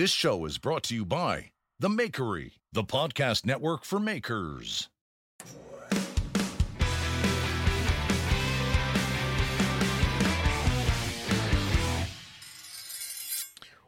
[0.00, 4.88] This show is brought to you by The Makery, the podcast network for makers.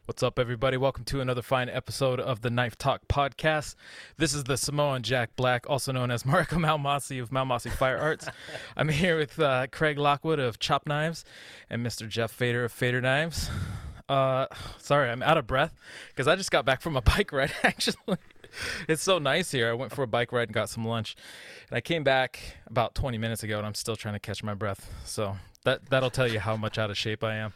[0.04, 0.76] What's up, everybody?
[0.76, 3.76] Welcome to another fine episode of the Knife Talk podcast.
[4.18, 8.28] This is the Samoan Jack Black, also known as Mareko Maumasi of Maumasi Fire Arts.
[8.76, 11.24] I'm here with uh, Craig Lockwood of Chop Knives
[11.70, 12.06] and Mr.
[12.06, 13.48] Jeff Fader of Fader Knives.
[14.12, 14.46] Uh,
[14.78, 15.74] sorry, I'm out of breath
[16.08, 17.52] because I just got back from a bike ride.
[17.62, 18.18] Actually,
[18.88, 19.70] it's so nice here.
[19.70, 21.16] I went for a bike ride and got some lunch,
[21.68, 24.54] and I came back about 20 minutes ago, and I'm still trying to catch my
[24.54, 24.92] breath.
[25.04, 27.54] So that that'll tell you how much out of shape I am.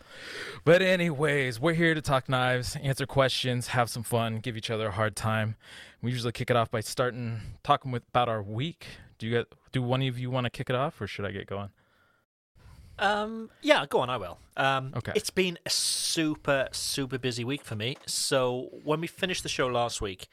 [0.64, 4.88] But anyways, we're here to talk knives, answer questions, have some fun, give each other
[4.88, 5.56] a hard time.
[6.00, 8.86] We usually kick it off by starting talking with about our week.
[9.18, 11.46] Do you do one of you want to kick it off, or should I get
[11.46, 11.70] going?
[12.98, 14.38] Um, yeah, go on, I will.
[14.56, 15.12] Um, Okay.
[15.14, 17.96] It's been a super, super busy week for me.
[18.06, 20.28] So when we finished the show last week,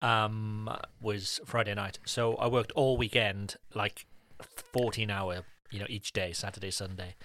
[0.00, 0.70] um,
[1.00, 1.98] was Friday night.
[2.04, 4.06] So I worked all weekend, like
[4.72, 7.16] 14 hour, you know, each day, Saturday, Sunday.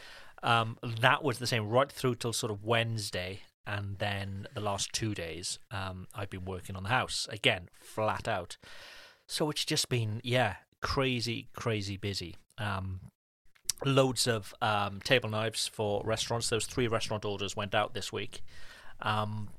[0.41, 3.41] Um, that was the same right through till sort of Wednesday.
[3.65, 8.27] And then the last two days, um, I've been working on the house again, flat
[8.27, 8.57] out.
[9.27, 12.35] So it's just been, yeah, crazy, crazy busy.
[12.57, 12.99] Um,
[13.85, 16.49] loads of um, table knives for restaurants.
[16.49, 18.41] Those three restaurant orders went out this week.
[19.01, 19.49] Um,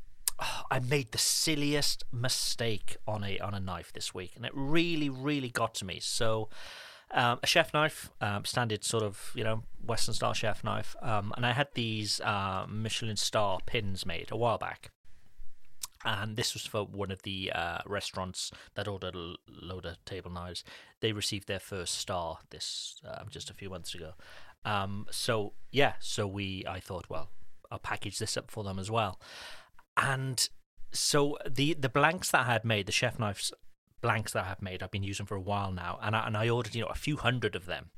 [0.70, 5.08] I made the silliest mistake on a on a knife this week, and it really,
[5.08, 6.00] really got to me.
[6.00, 6.48] So,
[7.10, 11.32] um, a chef knife, um, standard sort of you know Western style chef knife, um,
[11.36, 14.91] and I had these uh, Michelin star pins made a while back.
[16.04, 20.31] And this was for one of the uh, restaurants that ordered a load of table
[20.31, 20.62] knives.
[21.00, 24.12] They received their first star this um, just a few months ago.
[24.64, 27.31] Um, so yeah, so we I thought, well,
[27.70, 29.19] I'll package this up for them as well.
[29.97, 30.47] And
[30.93, 33.53] so the the blanks that I had made, the chef knives
[34.00, 36.37] blanks that I have made, I've been using for a while now, and I, and
[36.37, 37.91] I ordered you know a few hundred of them.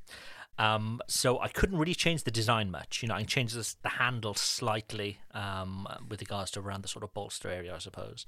[0.58, 3.02] Um, so I couldn't really change the design much.
[3.02, 6.88] You know, I can change this, the handle slightly um, with regards to around the
[6.88, 8.24] sort of bolster area, I suppose.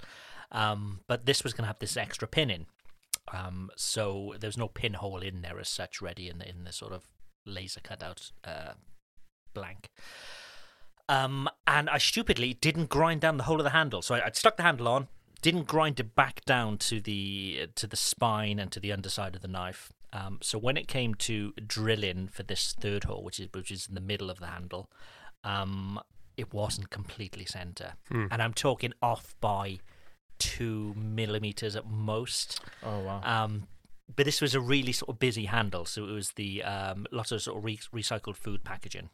[0.51, 2.65] Um, but this was going to have this extra pin in.
[3.33, 6.93] Um, so there's no pinhole in there as such ready in the, in the sort
[6.93, 7.07] of
[7.45, 8.73] laser cutout uh,
[9.53, 9.89] blank.
[11.07, 14.01] Um, and I stupidly didn't grind down the whole of the handle.
[14.01, 15.07] So I, I'd stuck the handle on,
[15.41, 19.41] didn't grind it back down to the to the spine and to the underside of
[19.41, 19.91] the knife.
[20.11, 23.87] Um, so when it came to drilling for this third hole, which is which is
[23.87, 24.89] in the middle of the handle,
[25.43, 25.99] um,
[26.37, 27.93] it wasn't completely center,
[28.31, 29.79] and I'm talking off by
[30.39, 32.61] two millimeters at most.
[32.83, 33.21] Oh wow.
[33.23, 33.67] Um,
[34.15, 37.31] but this was a really sort of busy handle, so it was the um, lots
[37.31, 39.09] of sort of re- recycled food packaging,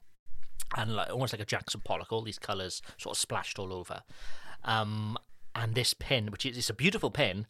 [0.77, 4.03] and like almost like a Jackson Pollock, all these colours sort of splashed all over.
[4.63, 5.17] Um,
[5.53, 7.47] and this pin, which is it's a beautiful pin,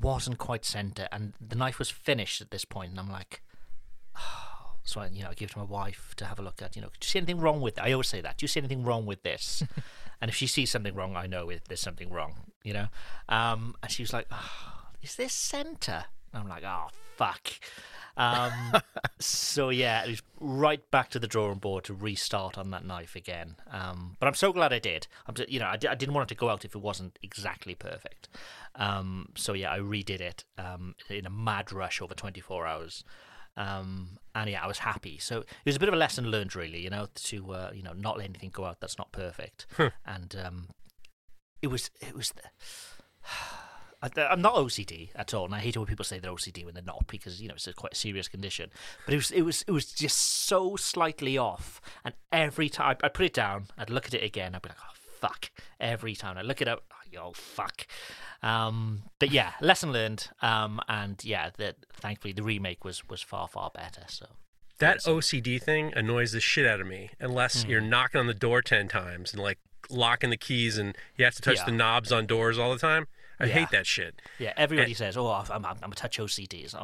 [0.00, 3.42] wasn't quite centre, and the knife was finished at this point, and I'm like.
[4.84, 6.74] So I, you know, I give it to my wife to have a look at.
[6.74, 7.76] You know, do you see anything wrong with?
[7.76, 7.82] It?
[7.84, 8.38] I always say that.
[8.38, 9.62] Do you see anything wrong with this?
[10.22, 12.52] and if she sees something wrong, I know it, there's something wrong.
[12.64, 12.86] You know,
[13.28, 17.50] um, and she was like, oh, "Is this centre?" I'm like, "Oh fuck,"
[18.16, 18.52] Um,
[19.18, 23.14] so yeah, it was right back to the drawing board to restart on that knife
[23.16, 23.56] again.
[23.70, 25.06] Um, but I'm so glad I did.
[25.26, 27.74] I'm, ju- you know, I, didn't want it to go out if it wasn't exactly
[27.74, 28.28] perfect.
[28.74, 33.04] Um, so yeah, I redid it um, in a mad rush over 24 hours.
[33.56, 35.18] Um, and yeah, I was happy.
[35.18, 36.80] So it was a bit of a lesson learned, really.
[36.80, 39.66] You know, to uh, you know not let anything go out that's not perfect.
[40.06, 40.68] And um,
[41.60, 42.32] it was it was.
[44.02, 46.64] I, I'm not OCD at all, and I hate it when people say they're OCD
[46.64, 48.70] when they're not, because you know it's a quite serious condition.
[49.04, 53.08] But it was it was it was just so slightly off, and every time I
[53.08, 55.50] put it down, I'd look at it again, I'd be like, oh fuck,
[55.80, 56.84] every time I look it up,
[57.18, 57.86] oh fuck.
[58.42, 60.28] Um, but yeah, lesson learned.
[60.42, 64.02] Um, and yeah, that thankfully the remake was was far far better.
[64.08, 64.26] So
[64.78, 67.70] That OCD thing annoys the shit out of me unless Mm-hmm.
[67.70, 69.58] you're knocking on the door 10 times and like
[69.90, 71.64] locking the keys and you have to touch Yeah.
[71.64, 73.06] the knobs on doors all the time.
[73.40, 73.54] I Yeah.
[73.54, 74.20] hate that shit.
[74.38, 76.68] yeah, everybody says, oh, I'm I'm, I'm a touch OCD.
[76.70, 76.78] So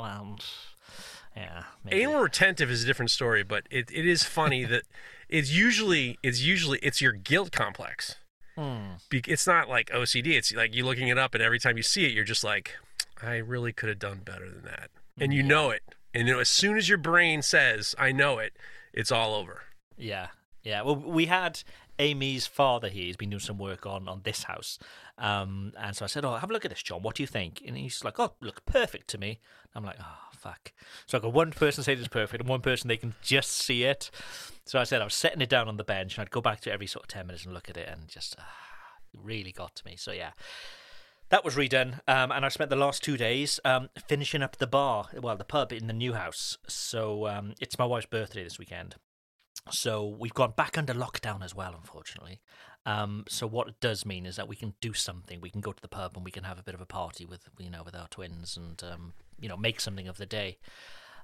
[1.37, 2.03] yeah, maybe.
[2.03, 4.83] Anal retentive is a different story, but it, it is funny that
[5.29, 8.17] it's usually it's usually it's your guilt complex.
[8.57, 8.93] Hmm.
[9.11, 10.29] It's not like OCD.
[10.35, 12.77] It's like you looking it up, and every time you see it, you're just like,
[13.21, 15.83] I really could have done better than that, and you know it.
[16.15, 18.57] And you know, as soon as your brain says, "I know it,"
[18.93, 19.63] it's all over.
[19.97, 20.29] Yeah,
[20.63, 20.83] yeah.
[20.83, 21.65] Well, we had
[21.99, 23.05] Amy's father here.
[23.05, 24.79] He's been doing some work on on this house,
[25.19, 27.03] um, and so I said, "Oh, have a look at this, John.
[27.03, 29.41] What do you think?" And he's like, "Oh, look perfect to me."
[29.75, 30.73] I'm like, "Oh, fuck."
[31.07, 33.85] So I got one person say it's perfect, and one person they can just see
[33.85, 34.11] it.
[34.65, 36.61] So I said I was setting it down on the bench, and I'd go back
[36.63, 38.45] to every sort of ten minutes and look at it, and just ah,
[39.13, 39.97] really got to me.
[39.97, 40.31] So yeah.
[41.31, 44.67] That was redone, um, and I spent the last two days um, finishing up the
[44.67, 46.59] bar, well, the pub in the new house.
[46.69, 48.97] So um, it's my wife's birthday this weekend,
[49.71, 52.41] so we've gone back under lockdown as well, unfortunately.
[52.87, 55.41] Um, so what it does mean is that we can do something.
[55.41, 57.25] We can go to the pub and we can have a bit of a party
[57.25, 60.59] with you know with our twins and um, you know make something of the day.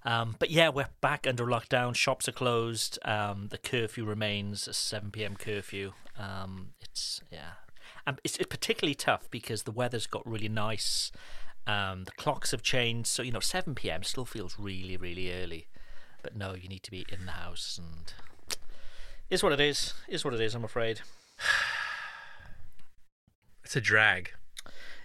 [0.04, 1.94] Um, but yeah, we're back under lockdown.
[1.94, 2.98] Shops are closed.
[3.04, 5.36] Um, the curfew remains a seven p.m.
[5.36, 5.92] curfew.
[6.18, 7.52] Um, it's yeah,
[8.06, 11.12] and it's, it's particularly tough because the weather's got really nice.
[11.66, 14.02] Um, the clocks have changed, so you know seven p.m.
[14.02, 15.68] still feels really really early.
[16.22, 18.12] But no, you need to be in the house, and
[19.28, 19.94] is what it is.
[20.08, 20.54] Is what it is.
[20.54, 21.00] I'm afraid.
[23.62, 24.32] It's a drag.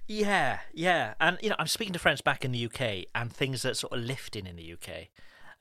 [0.08, 3.64] Yeah, yeah, and you know, I'm speaking to friends back in the UK, and things
[3.64, 5.10] are sort of lifting in the UK.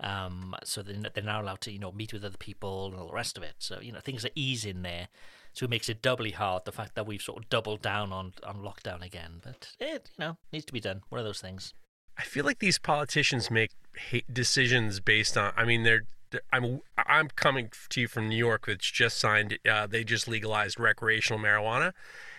[0.00, 3.08] Um, so they're, they're now allowed to, you know, meet with other people and all
[3.08, 3.54] the rest of it.
[3.58, 5.08] So you know, things are easing there.
[5.52, 8.32] So it makes it doubly hard the fact that we've sort of doubled down on
[8.42, 9.40] on lockdown again.
[9.42, 11.02] But it, you know, needs to be done.
[11.08, 11.74] One of those things.
[12.19, 15.52] I feel like these politicians make hate decisions based on.
[15.56, 16.05] I mean, they're.
[16.52, 19.56] I'm I'm coming to you from New York, which just signed.
[19.70, 21.93] Uh, they just legalized recreational marijuana,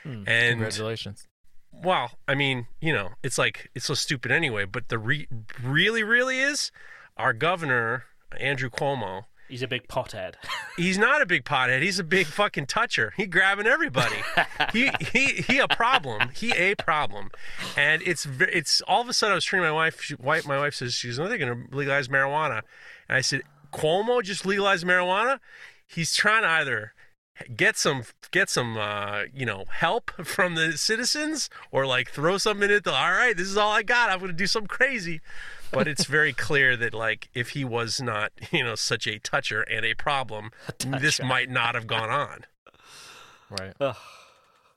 [0.04, 1.28] and Congratulations.
[1.72, 4.66] well, I mean, you know, it's like it's so stupid anyway.
[4.66, 5.28] But the re-
[5.64, 6.72] really, really is
[7.16, 8.04] our governor
[8.38, 9.26] Andrew Cuomo.
[9.48, 10.36] He's a big pothead.
[10.78, 11.82] He's not a big pothead.
[11.82, 13.14] He's a big fucking toucher.
[13.16, 14.16] He grabbing everybody.
[14.74, 16.30] he he he a problem.
[16.36, 17.30] He a problem.
[17.78, 20.02] And it's it's all of a sudden I was treating my wife.
[20.02, 22.62] She, my wife says she's no, they're going to legalize marijuana,
[23.08, 25.40] and I said Cuomo just legalized marijuana.
[25.86, 26.94] He's trying to either
[27.56, 32.70] get some get some uh, you know help from the citizens or like throw something
[32.70, 32.88] in it.
[32.88, 34.10] All right, this is all I got.
[34.10, 35.22] I'm to do something crazy.
[35.76, 39.62] But it's very clear that like if he was not you know such a toucher
[39.62, 42.46] and a problem, this might not have gone on.
[43.50, 43.74] Right.
[43.80, 43.96] Ugh.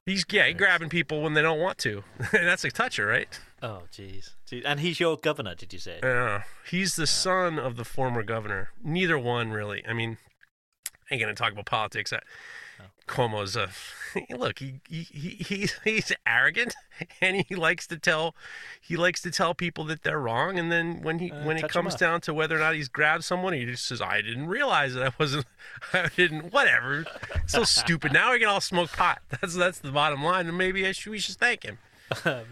[0.07, 2.03] He's yeah, he's grabbing people when they don't want to.
[2.33, 3.29] That's a toucher, right?
[3.63, 4.31] Oh, jeez.
[4.51, 4.63] Jeez.
[4.65, 5.99] And he's your governor, did you say?
[6.03, 6.45] Yeah.
[6.67, 8.71] He's the son of the former governor.
[8.83, 9.85] Neither one really.
[9.87, 10.17] I mean,
[11.11, 12.13] I ain't gonna talk about politics.
[12.13, 12.21] I,
[13.09, 13.71] Cuomo's a
[14.37, 14.59] look.
[14.59, 16.75] He, he he he's he's arrogant,
[17.21, 18.35] and he likes to tell
[18.81, 20.59] he likes to tell people that they're wrong.
[20.59, 23.25] And then when he Uh, when it comes down to whether or not he's grabbed
[23.25, 25.47] someone, he just says, "I didn't realize that I wasn't.
[25.93, 26.53] I didn't.
[26.53, 27.05] Whatever.
[27.47, 28.13] So stupid.
[28.13, 29.21] Now we can all smoke pot.
[29.41, 30.47] That's that's the bottom line.
[30.47, 31.79] And maybe I should, we should thank him.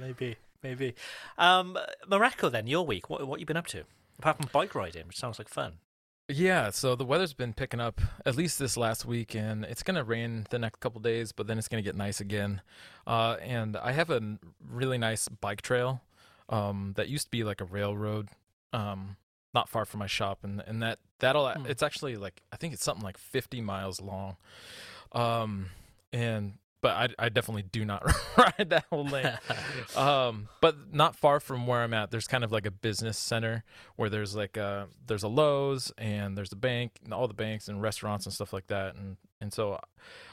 [0.01, 0.95] maybe, maybe.
[1.39, 1.79] Um,
[2.11, 3.09] Mareko, then your week.
[3.09, 3.85] What what you been up to?
[4.19, 5.75] Apart from bike riding, which sounds like fun.
[6.29, 10.03] Yeah, so the weather's been picking up at least this last week, and it's gonna
[10.03, 12.63] rain the next couple days, but then it's gonna get nice again.
[13.07, 16.01] Uh, and I have a really nice bike trail
[16.49, 18.29] um, that used to be like a railroad,
[18.73, 19.17] um,
[19.55, 22.83] not far from my shop, and and that that'll it's actually like I think it's
[22.83, 24.37] something like 50 miles long,
[25.13, 25.67] um,
[26.13, 28.05] and but I I definitely do not
[28.37, 29.39] ride that whole lane.
[29.97, 33.65] um, but not far from where I'm at, there's kind of like a business center
[33.97, 37.69] where there's like a there's a Lowe's and there's a bank, and all the banks
[37.69, 39.79] and restaurants and stuff like that, and and so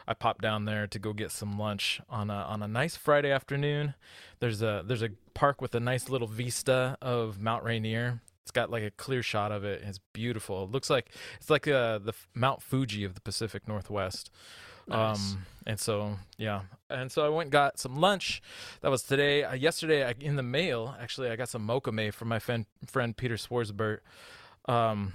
[0.08, 3.32] I popped down there to go get some lunch on a on a nice Friday
[3.32, 3.96] afternoon.
[4.40, 8.22] There's a there's a park with a nice little vista of Mount Rainier.
[8.44, 9.82] it's got like a clear shot of it.
[9.86, 10.64] It's beautiful.
[10.66, 14.32] It looks like it's like uh, the Mount Fuji of the Pacific Northwest.
[14.88, 15.34] Nice.
[15.34, 18.42] Um, and so yeah, and so I went and got some lunch.
[18.82, 19.44] That was today.
[19.44, 23.16] Uh, yesterday, I, in the mail, actually, I got some mokume from my friend friend
[23.16, 24.04] Peter Swarz-Burt.
[24.66, 25.14] Um,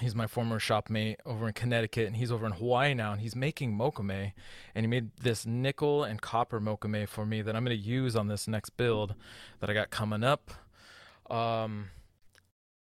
[0.00, 3.34] he's my former shopmate over in Connecticut, and he's over in Hawaii now, and he's
[3.34, 4.32] making mokume,
[4.74, 8.14] and he made this nickel and copper mokume for me that I'm going to use
[8.14, 9.14] on this next build
[9.58, 10.52] that I got coming up.
[11.28, 11.90] Um,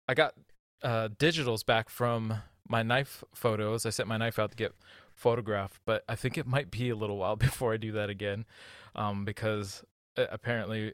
[0.08, 0.34] I got
[0.82, 3.84] uh, digitals back from my knife photos.
[3.84, 4.74] I sent my knife out to get
[5.14, 8.44] photographed, but I think it might be a little while before I do that again,
[8.94, 9.84] um, because
[10.16, 10.92] uh, apparently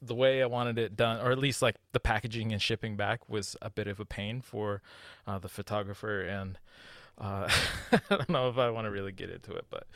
[0.00, 3.28] the way I wanted it done, or at least like the packaging and shipping back,
[3.28, 4.82] was a bit of a pain for
[5.26, 6.58] uh, the photographer, and
[7.18, 7.48] uh,
[7.92, 9.86] I don't know if I want to really get into it, but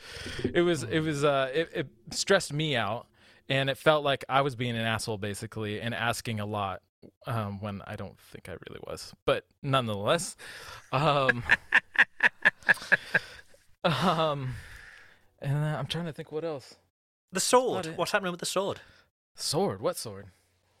[0.53, 3.07] it was it was uh, it, it stressed me out,
[3.47, 6.81] and it felt like I was being an asshole basically and asking a lot
[7.27, 10.35] um, when I don't think I really was, but nonetheless,
[10.91, 11.43] um,
[13.83, 14.55] um,
[15.41, 16.75] and uh, I'm trying to think what else.
[17.31, 17.93] The sword.
[17.95, 18.81] What's happening with the sword?
[19.35, 19.81] Sword?
[19.81, 20.27] What sword?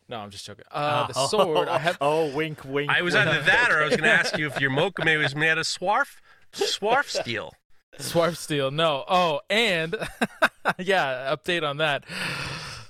[0.07, 0.65] No, I'm just joking.
[0.71, 1.67] Uh, the sword.
[1.67, 1.97] I have.
[2.01, 2.89] Oh, wink, wink.
[2.89, 5.35] I was either that or I was going to ask you if your mokume was
[5.35, 6.17] made of swarf,
[6.51, 7.53] swarf steel.
[7.99, 8.71] Swarf steel.
[8.71, 9.03] No.
[9.07, 9.95] Oh, and
[10.79, 12.05] yeah, update on that.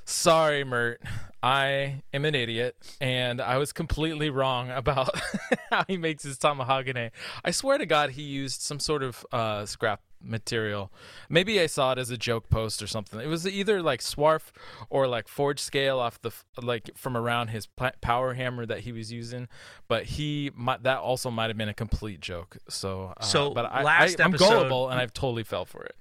[0.05, 1.01] Sorry, Mert.
[1.41, 5.17] I am an idiot, and I was completely wrong about
[5.69, 7.12] how he makes his tamahagane.
[7.46, 10.91] I swear to God, he used some sort of uh, scrap material.
[11.29, 13.22] Maybe I saw it as a joke post or something.
[13.22, 14.51] It was either like swarf
[14.89, 16.31] or like forge scale off the
[16.62, 17.67] like from around his
[18.01, 19.48] power hammer that he was using.
[19.88, 22.58] But he might, that also might have been a complete joke.
[22.67, 25.84] So, uh, So, but I, last I, I'm episode- gullible, and I've totally fell for
[25.84, 25.96] it.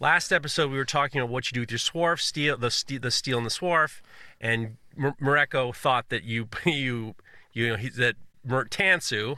[0.00, 3.00] Last episode, we were talking about what you do with your swarf steel, the steel,
[3.00, 4.00] the steel and the swarf,
[4.40, 7.14] and Mareko thought that you you
[7.52, 9.36] you know he, that Mert Tansu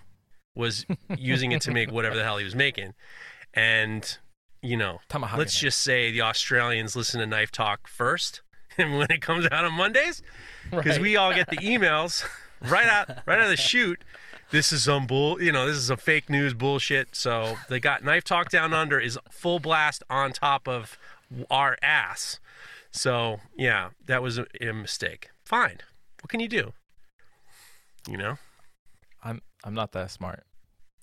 [0.55, 0.87] was
[1.19, 2.95] using it to make whatever the hell he was making,
[3.55, 4.19] and
[4.63, 5.37] you know, Tamahagane.
[5.37, 8.41] let's just say the Australians listen to Knife Talk first,
[8.79, 10.23] and when it comes out on Mondays,
[10.71, 11.01] because Right.
[11.03, 12.25] we all get the emails
[12.63, 14.03] right out right out of the chute.
[14.51, 15.67] This is some bull, you know.
[15.67, 17.17] This is a fake news bullshit.
[17.17, 20.99] So they got Knife Talk Down Under is full blast on top of
[21.51, 22.39] our ass.
[22.91, 25.31] So yeah, that was a, a mistake.
[25.45, 25.79] Fine.
[26.23, 26.73] What can you do?
[28.09, 28.39] You know,
[29.23, 30.45] I'm I'm not that smart.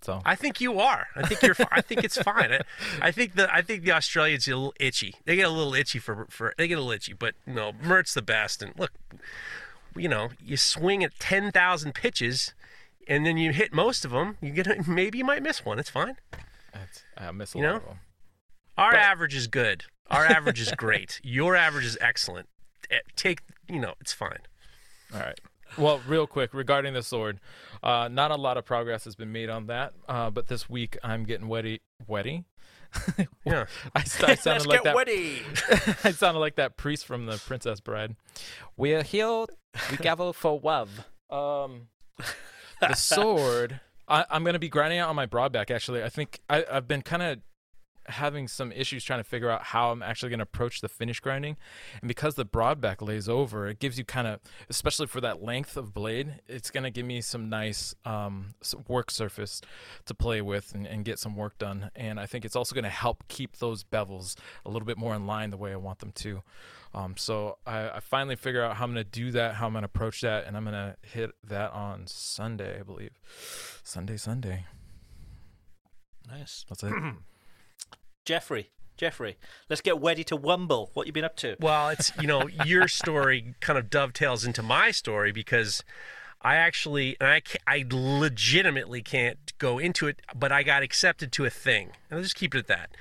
[0.03, 1.07] So I think you are.
[1.15, 1.55] I think you're.
[1.71, 2.51] I think it's fine.
[2.51, 2.61] I,
[3.01, 5.15] I think the I think the Australians get a little itchy.
[5.23, 7.13] They get a little itchy for for they get a little itchy.
[7.13, 8.61] But no, Mert's the best.
[8.61, 8.91] And look,
[9.95, 12.53] you know, you swing at ten thousand pitches,
[13.07, 14.37] and then you hit most of them.
[14.41, 15.79] You get a, maybe you might miss one.
[15.79, 16.15] It's fine.
[16.73, 17.77] it's, I miss a You lot know?
[17.77, 17.99] of them.
[18.77, 19.85] Our But- average is good.
[20.09, 21.19] Our average is great.
[21.23, 22.47] Your average is excellent.
[22.91, 24.39] Eh, Take you know, it's fine.
[25.13, 25.39] All right.
[25.77, 27.39] Well, real quick regarding the sword,
[27.81, 29.93] uh, not a lot of progress has been made on that.
[30.07, 32.43] Uh, but this week I'm getting wetty, wetty.
[33.45, 33.65] Yeah.
[33.95, 34.95] I, st- I sounded Let's like get that.
[34.95, 35.41] ready.
[36.03, 38.15] I sounded like that priest from the Princess Bride.
[38.77, 39.45] We're here
[39.89, 41.05] together for love.
[41.29, 41.87] Um,
[42.89, 43.79] the sword.
[44.07, 45.71] I, I'm gonna be grinding out on my broadback.
[45.71, 47.39] Actually, I think I, I've been kind of
[48.07, 51.19] having some issues trying to figure out how I'm actually going to approach the finish
[51.19, 51.57] grinding.
[52.01, 55.77] And because the broadback lays over, it gives you kind of, especially for that length
[55.77, 58.55] of blade, it's going to give me some nice um,
[58.87, 59.61] work surface
[60.05, 61.91] to play with and, and get some work done.
[61.95, 65.15] And I think it's also going to help keep those bevels a little bit more
[65.15, 66.43] in line the way I want them to.
[66.95, 69.73] Um, so I, I finally figure out how I'm going to do that, how I'm
[69.73, 73.19] going to approach that, and I'm going to hit that on Sunday, I believe.
[73.83, 74.65] Sunday, Sunday.
[76.29, 76.65] Nice.
[76.69, 76.93] That's it.
[78.25, 79.37] Jeffrey, Jeffrey,
[79.69, 80.89] let's get ready to wumble.
[80.93, 81.55] What you been up to?
[81.59, 85.83] Well, it's you know your story kind of dovetails into my story because
[86.41, 91.45] I actually and I I legitimately can't go into it, but I got accepted to
[91.45, 92.91] a thing, and I'll just keep it at that.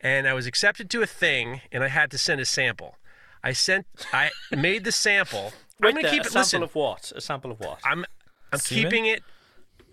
[0.00, 2.96] And I was accepted to a thing, and I had to send a sample.
[3.44, 5.52] I sent, I made the sample.
[5.78, 6.30] Wait I'm gonna there, keep a it.
[6.32, 7.12] sample Listen, of what?
[7.14, 7.80] A sample of what?
[7.84, 8.06] I'm,
[8.52, 8.84] I'm Semen?
[8.84, 9.22] keeping it.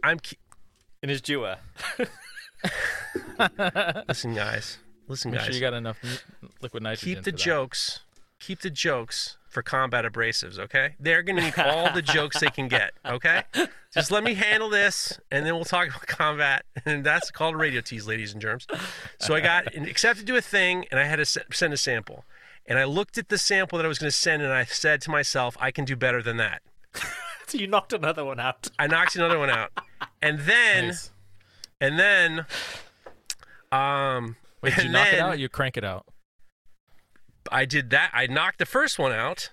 [0.03, 0.19] I'm.
[0.19, 0.35] Ke-
[1.03, 1.57] In his duer.
[4.07, 4.77] listen, guys.
[5.07, 5.45] Listen, Make guys.
[5.47, 5.97] sure you got enough
[6.61, 7.15] liquid nitrogen.
[7.15, 7.43] keep the for that.
[7.43, 7.99] jokes
[8.39, 12.49] keep the jokes for combat abrasives okay they're going to need all the jokes they
[12.49, 13.41] can get okay
[13.93, 17.57] just let me handle this and then we'll talk about combat and that's called a
[17.57, 18.67] radio tease ladies and germs
[19.19, 22.25] so i got accepted to do a thing and i had to send a sample
[22.67, 25.01] and i looked at the sample that i was going to send and i said
[25.01, 26.61] to myself i can do better than that
[27.47, 28.67] So you knocked another one out.
[28.77, 29.71] i knocked another one out
[30.21, 31.11] and then Nice.
[31.79, 32.45] And then
[33.71, 35.33] um Wait, did you and knock it out?
[35.33, 36.05] Or you crank it out.
[37.51, 38.11] I did that.
[38.13, 39.51] I knocked the first one out,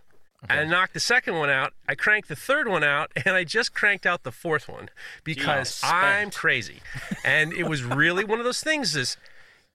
[0.49, 1.73] I knocked the second one out.
[1.89, 4.91] I cranked the third one out, and I just cranked out the fourth one
[5.23, 5.95] because spent.
[5.95, 6.81] I'm crazy.
[7.25, 8.95] And it was really one of those things.
[8.97, 9.17] Is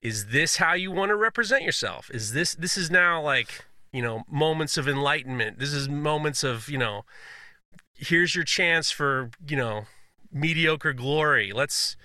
[0.02, 2.10] is this how you want to represent yourself?
[2.12, 5.58] Is this this is now like you know moments of enlightenment?
[5.58, 7.04] This is moments of you know
[7.94, 9.86] here's your chance for you know
[10.32, 11.52] mediocre glory.
[11.52, 11.96] Let's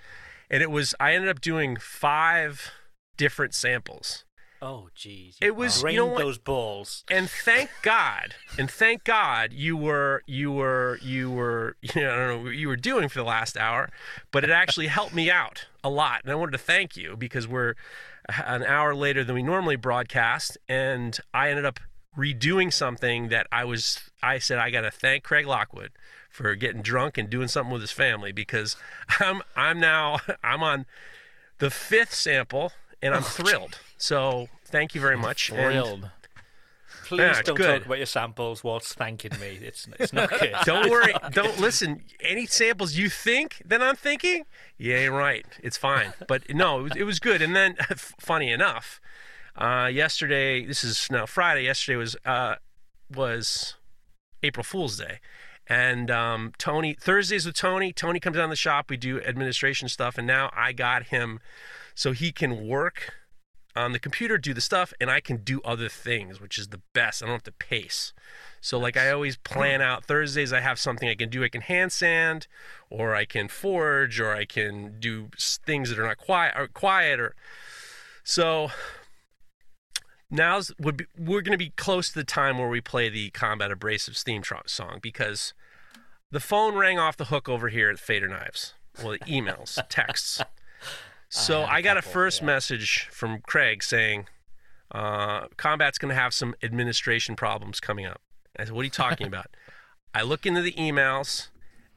[0.49, 2.71] and it was I ended up doing five
[3.17, 4.23] different samples.
[4.61, 5.35] Oh, jeez.
[5.41, 6.17] It was- you know what?
[6.17, 7.03] those balls.
[7.11, 12.15] and thank God, and thank God you were you were you were you know, I
[12.15, 13.89] don't know what you were doing for the last hour,
[14.31, 17.47] but it actually helped me out a lot, and I wanted to thank you because
[17.47, 17.75] we're
[18.45, 21.79] an hour later than we normally broadcast, and I ended up
[22.17, 25.91] redoing something that I was I said I got to thank Craig Lockwood
[26.35, 28.75] for getting drunk and doing something with his family because
[29.21, 30.85] I'm I'm now I'm on
[31.59, 33.79] the fifth sample and I'm thrilled.
[33.97, 35.49] So thank you very much.
[35.49, 36.09] And- Thrilled.
[37.05, 37.77] Please Yeah, don't good.
[37.79, 39.59] talk about your samples whilst thanking me.
[39.61, 40.53] It's it's not good.
[40.65, 41.13] Don't worry.
[41.31, 42.01] Don't listen.
[42.19, 44.45] Any samples you think that I'm thinking,
[44.79, 45.45] you ain't right.
[45.61, 46.13] It's fine.
[46.27, 47.43] But no, it was, it was good.
[47.43, 47.75] And then,
[48.19, 48.99] funny enough,
[49.55, 50.65] uh, yesterday.
[50.65, 51.65] This is now Friday.
[51.65, 52.55] Yesterday was uh,
[53.13, 53.75] was
[54.41, 55.19] April Fool's Day,
[55.67, 57.91] and um, Tony Thursdays with Tony.
[57.91, 58.89] Tony comes down the shop.
[58.89, 61.39] We do administration stuff, and now I got him
[61.93, 63.13] so he can work
[63.75, 66.81] on the computer, do the stuff, and I can do other things, which is the
[66.93, 67.21] best.
[67.21, 68.13] I don't have to pace.
[68.61, 70.53] So like I always plan out Thursdays.
[70.53, 71.43] I have something I can do.
[71.43, 72.47] I can hand sand,
[72.89, 77.19] or I can forge, or I can do things that are not quiet or quiet.
[77.19, 77.35] Or
[78.23, 78.71] so
[80.29, 83.29] now's would be, we're going to be close to the time where we play the
[83.31, 85.53] Combat Abrasives theme song because
[86.31, 88.73] the phone rang off the hook over here at Fader Knives.
[89.01, 90.41] Well, the emails, texts.
[91.29, 94.27] So I, got a first message from Craig saying,
[94.91, 98.21] uh, Combat's going to have some administration problems coming up.
[98.57, 99.47] I said, What are you talking about?
[100.13, 101.49] I look into the emails,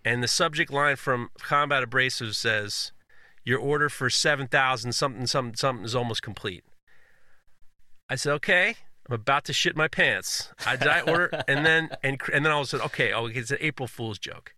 [0.04, 2.90] and the subject line from Combat Abrasives says,
[3.44, 6.64] Your order for 7,000 something, something, something is almost complete.
[8.08, 8.76] I said, Okay.
[9.08, 10.50] I'm about to shit my pants.
[10.66, 13.56] I did order, and then and and then I was said, okay, oh, it's an
[13.60, 14.54] April Fool's joke.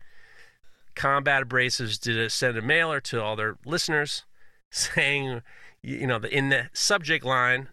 [0.97, 4.25] Combat Abrasives did a, send a mailer to all their listeners
[4.71, 5.43] saying,
[5.83, 7.69] you you know, the, in the subject line,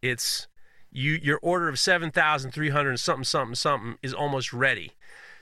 [0.00, 0.48] it's
[0.90, 4.92] you your order of seven thousand three hundred something something something is almost ready.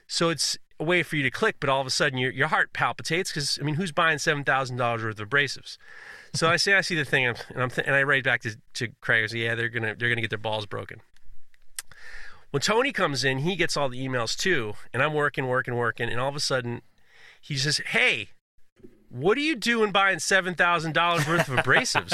[0.08, 2.48] So it's a way for you to click, but all of a sudden your your
[2.48, 5.78] heart palpitates because I mean, who's buying seven thousand dollars worth of abrasives?
[6.32, 8.56] So I say I see the thing, and I'm th- and I write back to,
[8.74, 9.24] to Craig.
[9.24, 11.00] I say, yeah, they're gonna they're gonna get their balls broken.
[12.50, 16.08] When Tony comes in, he gets all the emails too, and I'm working, working, working,
[16.08, 16.82] and all of a sudden,
[17.40, 18.30] he says, "Hey,
[19.10, 22.12] what are you doing buying seven thousand dollars worth of abrasives?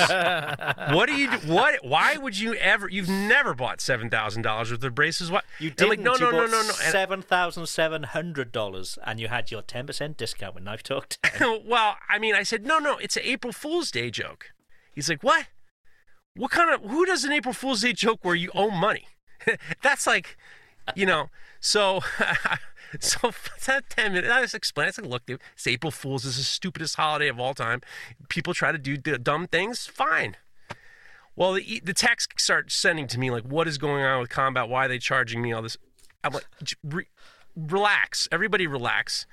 [0.95, 1.31] what are you?
[1.31, 1.85] do- What?
[1.85, 2.89] Why would you ever?
[2.89, 5.31] You've never bought seven thousand dollars worth of abrasives.
[5.31, 5.45] What?
[5.61, 5.91] You didn't.
[5.91, 6.63] like, no, you no, no, no, no.
[6.63, 11.15] Seven thousand seven hundred dollars, and you had your ten percent discount with Knife Talk.
[11.41, 14.47] well, I mean, I said, no, no, it's an April Fool's Day joke.
[14.95, 15.47] He's like, what?
[16.35, 19.07] What kind of, who does an April Fool's Day joke where you owe money?
[19.83, 20.37] That's like,
[20.95, 21.31] you know,
[21.61, 22.01] so,
[23.01, 23.33] so
[23.67, 26.25] that 10 minutes, I just explained, I said, look, it's April Fool's.
[26.25, 27.83] This is the stupidest holiday of all time.
[28.29, 30.37] People try to do d- dumb things, fine.
[31.35, 34.69] Well, the, the text starts sending to me, like, what is going on with combat?
[34.69, 35.77] Why are they charging me all this?
[36.25, 36.47] I'm like,
[36.83, 37.09] re-
[37.55, 38.29] relax.
[38.33, 39.27] Everybody relax.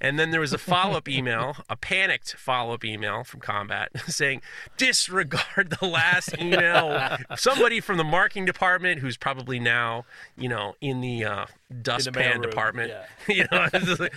[0.00, 3.90] And then there was a follow up email, a panicked follow up email from Combat
[4.06, 4.42] saying,
[4.76, 7.16] disregard the last email.
[7.36, 10.04] Somebody from the marketing department who's probably now,
[10.36, 11.46] you know, in the uh,
[11.82, 12.90] dustpan department.
[12.90, 13.34] yeah.
[13.34, 14.14] you know, like-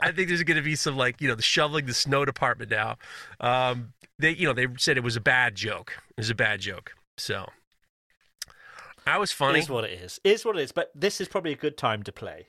[0.00, 2.70] I think there's going to be some like, you know, the shoveling the snow department
[2.70, 2.96] now.
[3.40, 5.98] Um, they, you know, they said it was a bad joke.
[6.10, 6.94] It was a bad joke.
[7.18, 7.46] So
[9.04, 9.58] that was funny.
[9.60, 10.20] Is what it is.
[10.24, 10.72] Is what it is.
[10.72, 12.46] But this is probably a good time to play.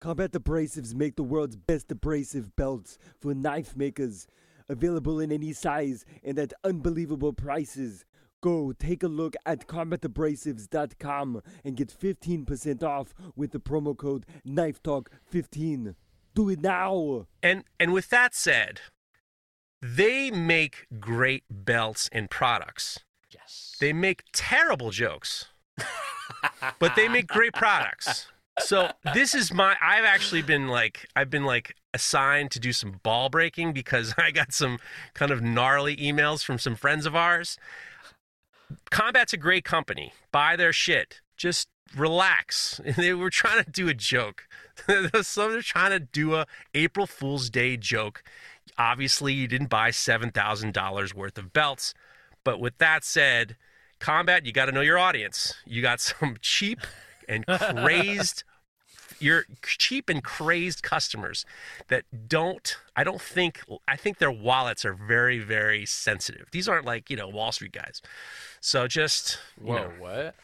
[0.00, 4.28] Combat Abrasives make the world's best abrasive belts for knife makers.
[4.68, 8.04] Available in any size and at unbelievable prices.
[8.40, 15.96] Go take a look at combatabrasives.com and get 15% off with the promo code KNIFETALK15.
[16.34, 17.26] Do it now!
[17.42, 18.80] And and with that said,
[19.82, 23.00] they make great belts and products.
[23.32, 23.74] Yes.
[23.80, 25.46] They make terrible jokes,
[26.78, 28.28] but they make great products.
[28.60, 29.76] So this is my.
[29.82, 34.30] I've actually been like I've been like assigned to do some ball breaking because I
[34.30, 34.78] got some
[35.14, 37.56] kind of gnarly emails from some friends of ours.
[38.90, 40.12] Combat's a great company.
[40.30, 41.20] Buy their shit.
[41.36, 42.80] Just relax.
[42.96, 44.46] They were trying to do a joke.
[45.22, 48.22] so they're trying to do a April Fool's Day joke.
[48.76, 51.94] Obviously, you didn't buy seven thousand dollars worth of belts.
[52.44, 53.56] But with that said,
[53.98, 55.54] Combat, you got to know your audience.
[55.66, 56.80] You got some cheap
[57.28, 58.44] and crazed
[59.20, 61.44] you're cheap and crazed customers
[61.88, 62.76] that don't.
[62.96, 63.62] I don't think.
[63.86, 66.48] I think their wallets are very very sensitive.
[66.52, 68.02] These aren't like you know Wall Street guys.
[68.60, 70.34] So just you Whoa, know, what?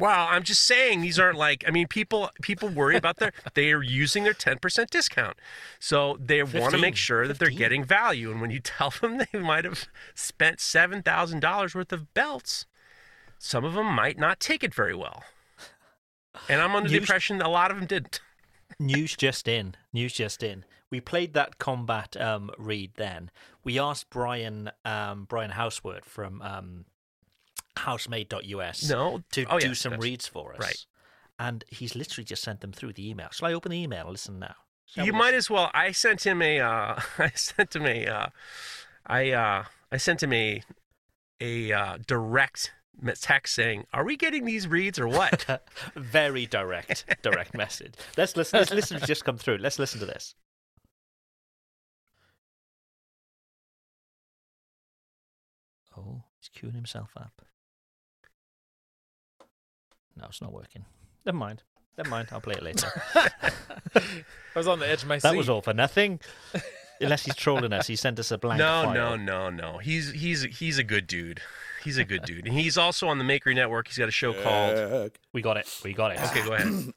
[0.00, 3.72] Wow, I'm just saying these aren't like I mean people people worry about their they
[3.72, 5.36] are using their 10% discount.
[5.78, 7.58] So they want to make sure that they're 15.
[7.58, 12.66] getting value and when you tell them they might have spent $7,000 worth of belts,
[13.38, 15.22] some of them might not take it very well.
[16.48, 18.20] And I'm under the impression a lot of them didn't.
[18.78, 19.74] News just in.
[19.92, 20.64] News just in.
[20.90, 23.30] We played that combat um, read then.
[23.62, 26.84] We asked Brian um, Brian Houseword from um,
[27.76, 29.22] housemade.us No.
[29.32, 30.60] to Oh, do yes, some reads for us.
[30.60, 30.86] Right.
[31.38, 33.28] And he's literally just sent them through the email.
[33.32, 34.54] Shall I open the email and listen now?
[34.86, 35.70] Shall You might as well.
[35.74, 36.60] I sent him a.
[36.60, 38.06] Uh, I sent him a.
[38.06, 38.26] Uh,
[39.06, 39.30] I.
[39.32, 40.62] Uh, I sent him a.
[41.40, 42.72] A uh, direct
[43.20, 45.62] text saying, "Are we getting these reads or what?"
[45.94, 47.94] Very direct, direct message.
[48.16, 48.58] Let's listen.
[48.58, 49.58] Let's listen to just come through.
[49.58, 50.34] Let's listen to this.
[55.96, 57.42] Oh, he's queuing himself up.
[60.16, 60.84] No, it's not working.
[61.24, 61.62] Never mind.
[61.96, 62.28] Never mind.
[62.32, 62.88] I'll play it later.
[63.14, 64.02] I
[64.54, 65.22] was on the edge of my seat.
[65.28, 66.20] that was all for nothing.
[67.00, 68.58] Unless he's trolling us, he sent us a blank.
[68.58, 68.94] no, file.
[68.94, 69.78] no, no, no.
[69.78, 71.40] He's he's he's a good dude.
[71.84, 73.88] He's a good dude, and he's also on the Makery Network.
[73.88, 75.12] He's got a show called.
[75.34, 75.68] We got it.
[75.84, 76.20] We got it.
[76.22, 76.94] Okay, go ahead.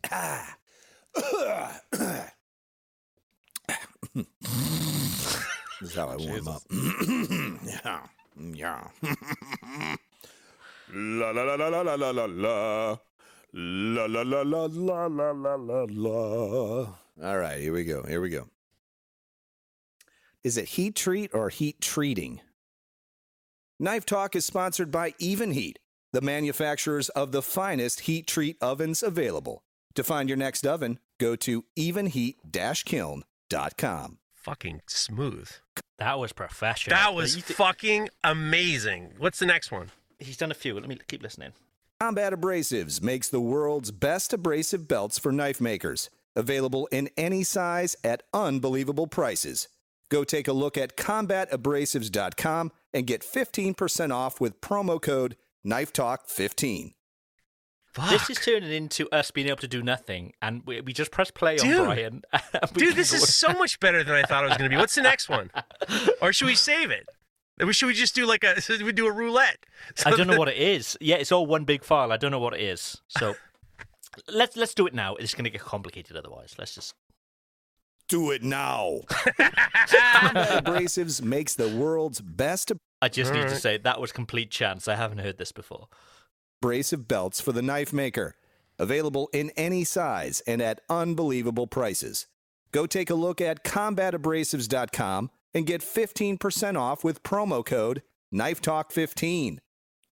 [5.80, 6.62] This is how I warm up.
[6.72, 8.08] yeah.
[8.54, 8.88] Yeah.
[10.94, 12.98] la la la la la la la la la.
[13.54, 16.96] La la la la la la la la la.
[17.24, 18.04] All right, here we go.
[18.04, 18.48] Here we go.
[20.44, 22.42] Is it heat treat or heat treating?
[23.80, 25.78] Knife Talk is sponsored by Even Heat,
[26.12, 29.62] the manufacturers of the finest heat treat ovens available.
[29.96, 34.18] To find your next oven, go to evenheat-kiln.com.
[34.36, 35.50] Fucking smooth.
[36.00, 36.96] That was professional.
[36.96, 39.14] That was You thi- fucking amazing.
[39.18, 39.92] What's the next one?
[40.20, 40.74] He's done a few.
[40.74, 41.52] Let me keep listening.
[42.00, 47.96] Combat Abrasives makes the world's best abrasive belts for knife makers, available in any size
[48.04, 49.68] at unbelievable prices.
[50.10, 56.94] Go take a look at combatabrasives.com and get 15% off with promo code KNIFETALK15.
[57.94, 58.10] Fuck.
[58.12, 61.32] This is turning into us being able to do nothing, and we, we just press
[61.32, 61.78] play Dude.
[61.78, 62.22] on Brian.
[62.74, 64.80] Dude, this is so much better than I thought it was going to be.
[64.80, 65.50] What's the next one?
[66.22, 67.08] Or should we save it?
[67.60, 69.66] Or should we just do like a we do a roulette?
[70.06, 70.98] I don't know what it is.
[71.02, 72.12] Yeah, it's all one big file.
[72.12, 73.02] I don't know what it is.
[73.08, 73.36] So
[74.32, 75.16] let's let's do it now.
[75.16, 76.56] It's going to get complicated otherwise.
[76.58, 76.94] Let's just.
[78.10, 79.02] Do it now.
[79.38, 84.88] Combat Abrasives makes the world's best I just need to say that was complete chance.
[84.88, 85.88] I haven't heard this before.
[86.62, 88.36] abrasive belts for the knife maker.
[88.80, 92.28] Available in any size and at unbelievable prices.
[92.72, 98.92] Go take a look at combatabrasives.com and get 15% off with promo code Knife Talk
[98.92, 99.60] 15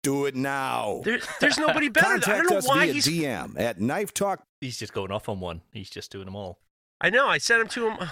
[0.03, 1.01] Do it now.
[1.05, 2.19] There, there's nobody better.
[2.19, 3.07] than- I Contact don't know us why via he's.
[3.07, 4.43] DM at Knife Talk.
[4.61, 5.61] He's just going off on one.
[5.71, 6.59] He's just doing them all.
[7.01, 7.27] I know.
[7.27, 8.09] I sent him to him.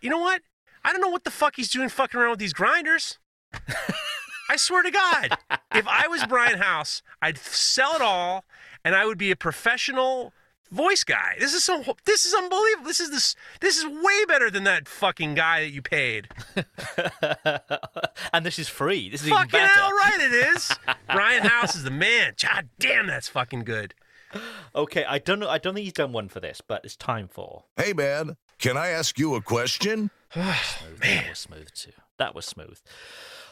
[0.00, 0.42] You know what?
[0.84, 3.18] I don't know what the fuck he's doing fucking around with these grinders.
[4.50, 5.38] I swear to God,
[5.74, 8.44] if I was Brian House, I'd sell it all,
[8.84, 10.34] and I would be a professional
[10.70, 11.36] voice guy.
[11.38, 11.82] This is so.
[12.04, 12.86] This is unbelievable.
[12.86, 13.34] This is this.
[13.60, 16.28] This is way better than that fucking guy that you paid.
[18.32, 19.08] and this is free.
[19.08, 19.66] This is even better.
[19.66, 20.70] hell right it is.
[21.12, 22.34] Brian House is the man.
[22.42, 23.94] God damn, that's fucking good.
[24.74, 25.48] Okay, I don't know.
[25.48, 27.64] I don't think he's done one for this, but it's time for.
[27.76, 30.10] Hey, man, can I ask you a question?
[30.32, 31.00] Smooth.
[31.00, 31.92] That was smooth too.
[32.18, 32.80] That was smooth.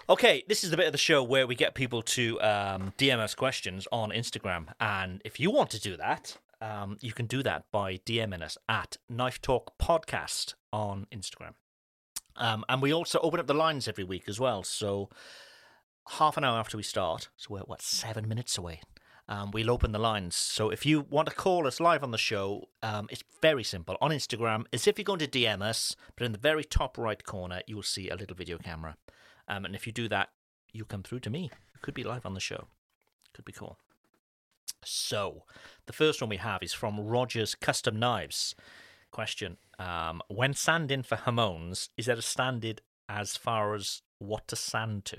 [0.09, 3.19] Okay, this is the bit of the show where we get people to um, DM
[3.19, 7.43] us questions on Instagram, and if you want to do that, um, you can do
[7.43, 11.55] that by DMing us at Knife Talk Podcast on Instagram.
[12.37, 14.63] Um, and we also open up the lines every week as well.
[14.63, 15.11] So
[16.09, 18.81] half an hour after we start, so we're what seven minutes away.
[19.29, 20.35] Um, we'll open the lines.
[20.35, 23.97] So if you want to call us live on the show, um, it's very simple.
[24.01, 27.23] On Instagram, as if you're going to DM us, but in the very top right
[27.25, 28.97] corner, you will see a little video camera.
[29.49, 30.31] Um, and if you do that,
[30.73, 31.51] you come through to me.
[31.83, 32.67] Could be live on the show.
[33.33, 33.79] Could be cool.
[34.85, 35.45] So,
[35.87, 38.55] the first one we have is from Rogers Custom Knives.
[39.11, 44.57] Question: um, When sanding for Hamons, is there a standard as far as what to
[44.57, 45.19] sand to?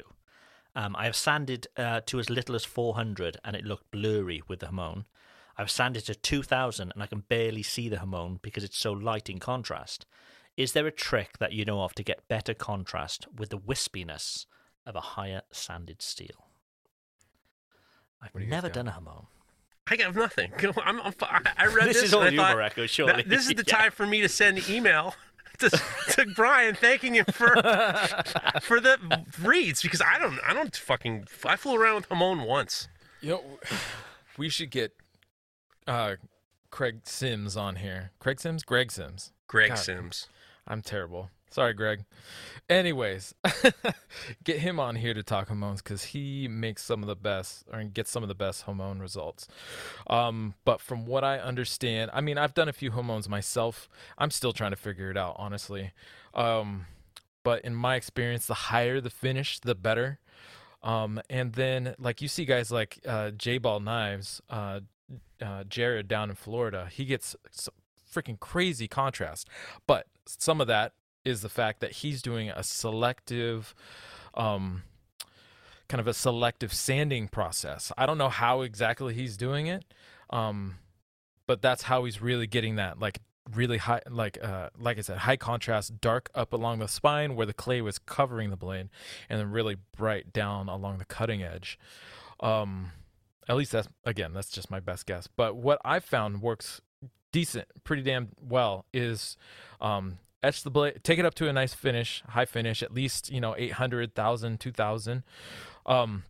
[0.75, 4.59] Um, I have sanded uh, to as little as 400, and it looked blurry with
[4.59, 5.05] the Hamon.
[5.57, 9.29] I've sanded to 2000, and I can barely see the Hamon because it's so light
[9.29, 10.05] in contrast.
[10.57, 14.45] Is there a trick that you know of to get better contrast with the wispiness
[14.86, 16.47] of a higher sanded steel?
[18.21, 19.27] I've What do you guys never done a Hamon.
[19.86, 20.51] I have nothing.
[20.86, 21.13] I'm, I'm,
[21.57, 22.03] I read This this.
[22.05, 23.13] is all and you, I thought, Mareko, surely.
[23.13, 23.77] that- This is the Yeah.
[23.79, 25.13] time for me to send an email
[25.69, 27.56] to, to Brian thanking him for
[28.62, 28.97] for the
[29.41, 32.88] reads because I don't I don't fucking I flew around with Hamon once.
[33.21, 33.43] You know,
[34.38, 34.93] we should get
[35.88, 36.15] uh,
[36.69, 38.12] Craig Sims on here.
[38.19, 38.63] Craig Sims?
[38.63, 39.32] Greg Sims.
[39.47, 39.78] Greg God.
[39.78, 40.28] Sims.
[40.67, 41.30] I'm terrible.
[41.53, 42.03] Sorry, Greg.
[42.67, 43.35] Anyways,
[44.43, 47.83] get him on here to talk hamons because he makes some of the best or
[47.83, 49.47] gets some of the best hamon results.
[50.07, 53.87] Um, but from what I understand, I mean, I've done a few hamons myself.
[54.17, 55.91] I'm still trying to figure it out, honestly.
[56.33, 56.87] Um,
[57.43, 60.17] but in my experience, the higher the finish, the better.
[60.81, 64.79] Um, and then, like you see guys like uh, J Ball Knives, uh,
[65.39, 67.35] uh, Jared down in Florida, he gets
[68.11, 69.47] freaking crazy contrast.
[69.85, 70.93] But some of that
[71.25, 73.73] is the fact that he's doing a selective,
[74.33, 74.83] um,
[75.88, 77.91] kind of a selective sanding process.
[77.97, 79.86] I don't know how exactly he's doing it,
[80.29, 80.75] um,
[81.47, 83.19] but that's how he's really getting that like
[83.51, 87.45] really high like uh like i said high contrast dark up along the spine where
[87.45, 88.88] the clay was covering the blade
[89.29, 91.77] and then really bright down along the cutting edge
[92.39, 92.91] um
[93.49, 96.79] at least that's again that's just my best guess but what i found works
[97.33, 99.36] decent pretty damn well is
[99.81, 103.32] um etch the blade take it up to a nice finish high finish at least
[103.32, 105.23] you know 800 1000 2000
[105.86, 106.23] um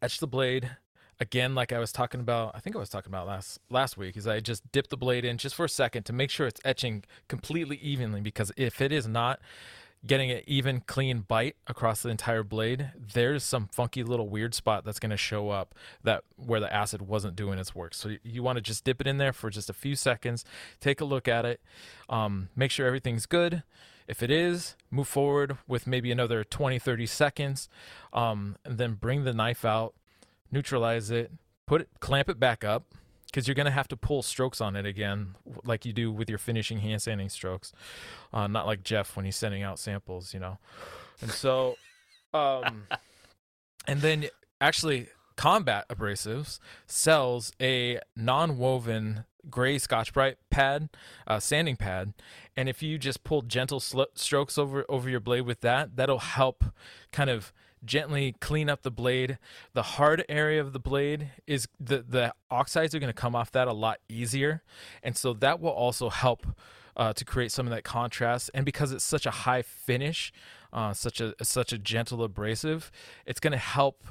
[0.00, 0.70] etch the blade.
[1.22, 4.16] Again like i was talking about i think i was talking about last last week
[4.16, 6.62] is i just dip the blade in just for a second to make sure it's
[6.64, 9.38] etching completely evenly because if it is not
[10.06, 14.84] getting an even clean bite across the entire blade there's some funky little weird spot
[14.84, 17.92] that's going to show up that where the acid wasn't doing its work.
[17.94, 20.44] So you, want to just dip it in there for just a few seconds
[20.80, 21.60] take a look at it
[22.08, 23.62] um, make sure everything's good.
[24.08, 27.68] If it is move forward with maybe another 20 30 seconds
[28.12, 29.94] um, and then bring the knife out
[30.50, 31.30] neutralize it,
[31.66, 32.94] put it, clamp it back up,
[33.30, 36.38] because you're gonna have to pull strokes on it again, like you do with your
[36.38, 37.72] finishing hand sanding strokes.
[38.32, 40.58] Uh, not like Jeff when he's sending out samples, you know.
[41.20, 41.76] And so,
[42.34, 42.86] um,
[43.86, 44.26] and then
[44.60, 50.90] actually, Combat Abrasives sells a non-woven gray Scotch Brite pad,
[51.26, 52.12] uh, sanding pad,
[52.56, 56.18] and if you just pull gentle sl- strokes over over your blade with that, that'll
[56.18, 56.64] help
[57.12, 57.52] kind of
[57.84, 59.38] gently clean up the blade.
[59.72, 63.50] The hard area of the blade is the the oxides are going to come off
[63.52, 64.62] that a lot easier,
[65.02, 66.46] and so that will also help
[66.96, 68.50] uh, to create some of that contrast.
[68.54, 70.32] And because it's such a high finish,
[70.72, 72.90] uh, such a such a gentle abrasive,
[73.26, 74.04] it's going to help.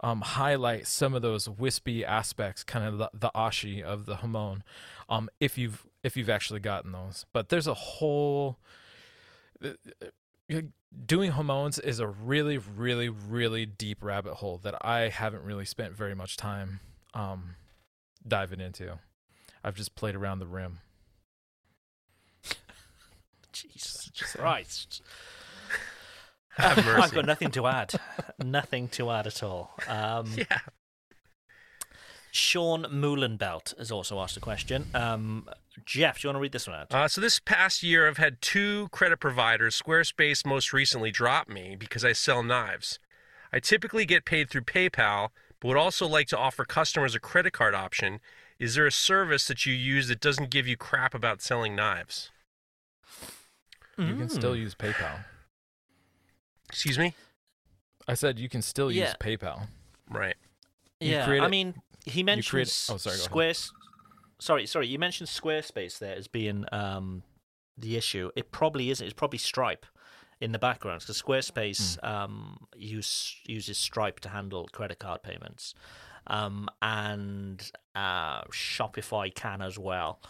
[0.00, 4.62] Um, highlight some of those wispy aspects, kind of the, the ashi of the hamon,
[5.08, 7.24] um, if you've if you've actually gotten those.
[7.32, 8.58] But there's a whole
[11.06, 15.94] doing hamons is a really, really, really deep rabbit hole that I haven't really spent
[15.94, 16.80] very much time
[17.14, 17.56] um,
[18.26, 18.98] diving into.
[19.62, 20.80] I've just played around the rim.
[23.52, 25.02] Jesus Christ.
[26.56, 27.94] Have I've got nothing to add.
[28.42, 29.72] nothing to add at all.
[29.88, 30.58] Um, Yeah.
[32.34, 34.86] Sean Moolenbelt has also asked a question.
[34.92, 35.48] Um,
[35.86, 36.92] Jeff, do you want to read this one out?
[36.92, 39.80] Uh, so this past year, I've had two credit providers.
[39.80, 42.98] Squarespace most recently dropped me because I sell knives.
[43.52, 45.28] I typically get paid through PayPal,
[45.60, 48.18] but would also like to offer customers a credit card option.
[48.58, 52.32] Is there a service that you use that doesn't give you crap about selling knives?
[53.96, 54.58] You can still Mm.
[54.58, 55.24] use PayPal.
[56.68, 57.14] Excuse me.
[58.08, 59.14] I said you can still use Yeah.
[59.20, 59.68] PayPal.
[60.10, 60.34] Right.
[60.98, 63.16] You yeah, I it- mean, he mentioned create- oh, sorry.
[63.16, 63.72] Squares.
[64.40, 64.88] Sorry, sorry.
[64.88, 67.22] You mentioned Squarespace there as being um,
[67.78, 68.30] the issue.
[68.36, 69.04] It probably isn't.
[69.04, 69.86] It's probably Stripe
[70.40, 72.06] in the background because Squarespace Hmm.
[72.06, 75.74] um, use, uses Stripe to handle credit card payments,
[76.26, 80.20] um, and uh, Shopify can as well.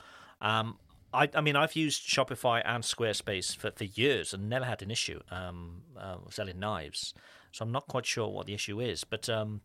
[0.40, 0.78] Um,
[1.12, 4.90] I, I mean, I've used Shopify and Squarespace for, for years and never had an
[4.90, 7.14] issue um, uh, selling knives.
[7.52, 9.60] So I'm not quite sure what the issue is, but um,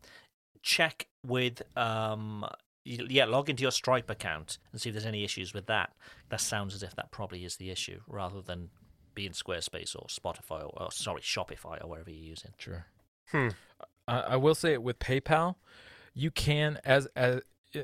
[0.61, 2.45] check with um,
[2.85, 5.91] yeah, log into your Stripe account and see if there's any issues with that.
[6.29, 8.69] That sounds as if that probably is the issue, rather than
[9.13, 12.51] being Squarespace or Spotify or, or sorry Shopify or wherever you're using.
[12.57, 12.85] Sure.
[13.31, 13.49] Hmm.
[14.07, 15.55] I, I will say it with PayPal,
[16.13, 17.41] you can as as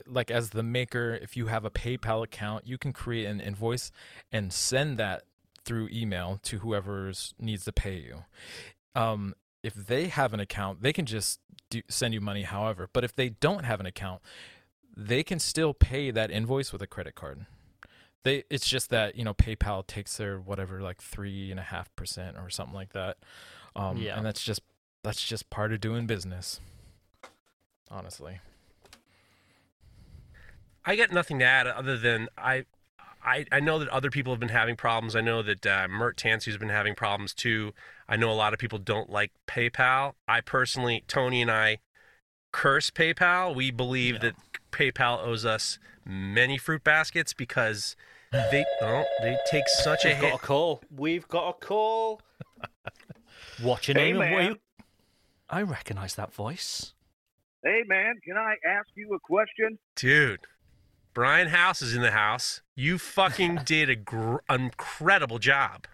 [0.07, 3.91] like as the maker, if you have a PayPal account, you can create an invoice
[4.31, 5.23] and send that
[5.63, 8.23] through email to whoever's needs to pay you.
[8.95, 9.35] Um,
[9.65, 12.87] if they have an account, they can just do, send you money however.
[12.93, 14.21] But if they don't have an account,
[14.95, 17.45] they can still pay that invoice with a credit card.
[18.23, 21.93] They it's just that you know PayPal takes their whatever like three and a half
[21.95, 23.17] percent or something like that.
[23.75, 24.17] Um, Yeah.
[24.17, 24.61] and that's just
[25.03, 26.59] that's just part of doing business.
[27.91, 28.39] Honestly,
[30.85, 32.65] I got nothing to add other than I,
[33.25, 35.15] I, I know that other people have been having problems.
[35.15, 37.73] I know that uh, Mert Tansu's been having problems too.
[38.07, 40.13] I know a lot of people don't like PayPal.
[40.27, 41.79] I personally, Tony and I,
[42.51, 43.55] curse PayPal.
[43.55, 44.35] We believe that
[44.71, 47.95] PayPal owes us many fruit baskets because
[48.31, 50.31] they oh, they take such a We've hit.
[50.31, 50.81] got a call.
[50.95, 52.21] We've got a call.
[53.61, 54.21] What's your Hey, name?
[54.21, 54.51] and man.
[54.51, 54.57] you...
[55.49, 56.93] I recognize that voice.
[57.63, 59.79] Hey, man, can I ask you a question?
[59.95, 60.41] Dude,
[61.15, 62.61] Brian House is in the house.
[62.75, 65.87] You fucking did a gr- incredible job.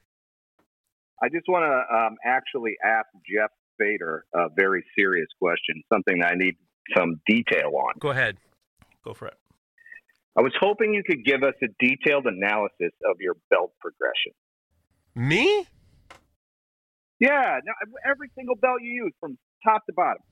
[1.23, 6.33] I just want to um, actually ask Jeff Fader a very serious question, something I
[6.33, 6.55] need
[6.97, 7.93] some detail on.
[7.99, 8.37] Go ahead.
[9.05, 9.37] Go for it.
[10.35, 14.33] I was hoping you could give us a detailed analysis of your belt progression.
[15.13, 15.67] Me?
[17.19, 17.73] Yeah, no,
[18.09, 20.23] every single belt you use from top to bottom.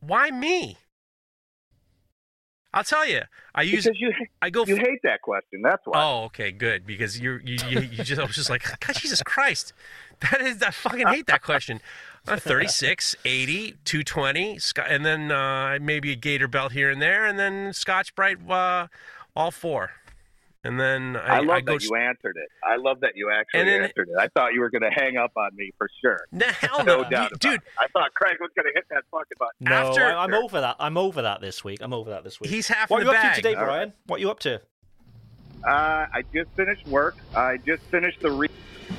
[0.00, 0.76] Why me?
[2.74, 3.22] I'll tell you.
[3.54, 3.84] I use.
[3.84, 4.64] Because you I go.
[4.66, 5.62] you f- hate that question.
[5.62, 6.02] That's why.
[6.02, 6.86] Oh, okay, good.
[6.86, 9.72] Because you're you, you, you just I was just like, God, Jesus Christ,
[10.20, 11.80] that is I fucking hate that question.
[12.26, 17.24] I'm 36, 80, 220, Sc- and then uh, maybe a gator belt here and there,
[17.24, 18.88] and then Scotch Brite, uh,
[19.34, 19.92] all four,
[20.68, 21.72] and then I, I love go.
[21.72, 22.48] that you answered it.
[22.62, 24.16] I love that you actually then- answered it.
[24.18, 26.26] I thought you were going to hang up on me for sure.
[26.30, 27.54] No, hell no no, doubt, You- about dude.
[27.54, 27.62] it.
[27.80, 29.54] I thought Craig was going to hit that fucking button.
[29.60, 30.76] No, After- I, I'm over that.
[30.78, 31.78] I'm over that this week.
[31.82, 32.50] I'm over that this week.
[32.50, 33.68] He's half what in are the you up to today, All right.
[33.68, 33.92] Brian?
[34.06, 34.60] What are you up to?
[35.64, 37.16] Uh, I just finished work.
[37.34, 38.48] I just finished the re-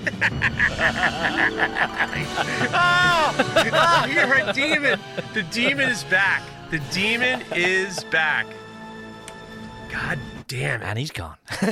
[2.73, 4.99] oh, oh, you're a demon.
[5.33, 6.43] The demon is back.
[6.71, 8.45] The demon is back.
[9.91, 10.85] God damn it.
[10.85, 11.37] And he's gone.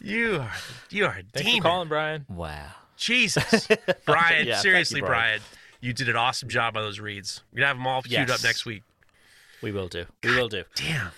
[0.00, 0.50] You are
[0.90, 1.62] you are a Thanks demon.
[1.62, 2.26] for calling, Brian.
[2.28, 2.66] wow.
[2.96, 3.68] Jesus.
[4.06, 5.38] Brian, Yeah, thank seriously, you, Brian.
[5.38, 5.40] Brian.
[5.80, 7.42] you did an awesome job on those reads.
[7.52, 8.30] We're gonna have them all queued Yes.
[8.30, 8.82] up next week.
[9.62, 10.06] We will do.
[10.24, 10.64] We will do.
[10.74, 11.10] Damn.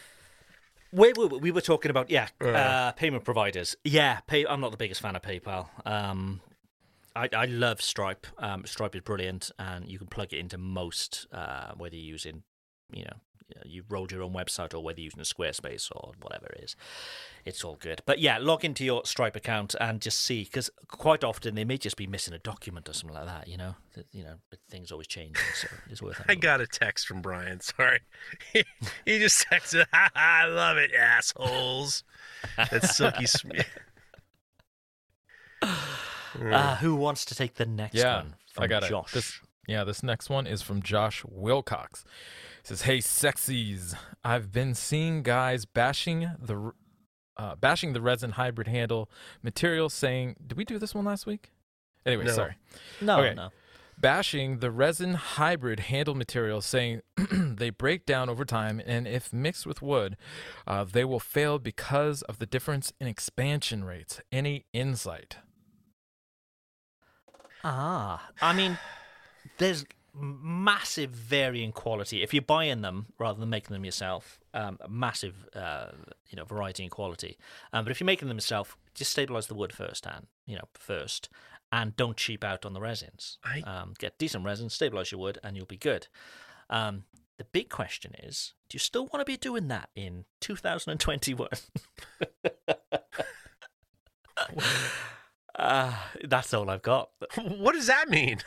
[0.92, 2.48] Wait, wait, wait, we were talking about yeah, Uh.
[2.48, 3.76] uh, payment providers.
[3.82, 4.46] Yeah, pay.
[4.46, 5.68] I'm not the biggest fan of PayPal.
[5.86, 6.40] Um,
[7.16, 8.26] I, I love Stripe.
[8.38, 12.42] Um, Stripe is brilliant, and you can plug it into most, uh, whether you're using,
[12.92, 13.16] you know,
[13.64, 16.76] you rolled your own website or whether you're using Squarespace or whatever it is.
[17.44, 18.00] It's all good.
[18.06, 21.76] But yeah, log into your Stripe account and just see, because quite often they may
[21.76, 23.48] just be missing a document or something like that.
[23.48, 23.74] You know,
[24.12, 26.16] you know, but things always change, so it's worth.
[26.18, 27.60] having a I got a text from Brian.
[27.60, 28.00] Sorry.
[28.52, 28.64] He,
[29.04, 32.02] he just texted, "Ha, ha, I love it, assholes.
[32.56, 33.68] That's Silky Smith.
[35.62, 38.34] Uh, who wants to take the next Yeah, one?
[38.56, 38.90] I From got it.
[38.90, 39.12] Josh.
[39.12, 42.04] This, yeah, this next one is from Josh Wilcox.
[42.60, 46.72] It says, "Hey, sexies, I've been seeing guys bashing the
[47.36, 49.10] uh, bashing the resin hybrid handle
[49.42, 51.50] material, saying, did we do this one last week?
[52.06, 52.32] Anyway, No.
[52.32, 52.54] sorry.
[53.00, 53.34] No, Okay.
[53.34, 53.50] no.
[53.98, 57.00] bashing the resin hybrid handle material, saying
[57.32, 60.16] they break down over time, and if mixed with wood,
[60.66, 64.20] uh, they will fail because of the difference in expansion rates.
[64.30, 65.38] Any insight?
[67.62, 68.78] Ah, I mean,
[69.58, 69.84] there's
[70.16, 74.38] massive varying quality if you're buying them rather than making them yourself.
[74.54, 75.88] Um, massive, uh,
[76.28, 77.36] you know, variety in quality.
[77.72, 80.68] Um, but if you're making them yourself, just stabilize the wood first, and you know,
[80.74, 81.28] first,
[81.72, 83.38] and don't cheap out on the resins.
[83.44, 86.06] I- Um, get decent resin, stabilize your wood, and you'll be good.
[86.70, 87.04] Um,
[87.36, 91.48] the big question is, do you still want to be doing that in 2021?
[95.56, 95.92] uh,
[96.24, 97.10] that's all I've got.
[97.42, 98.38] What does that mean?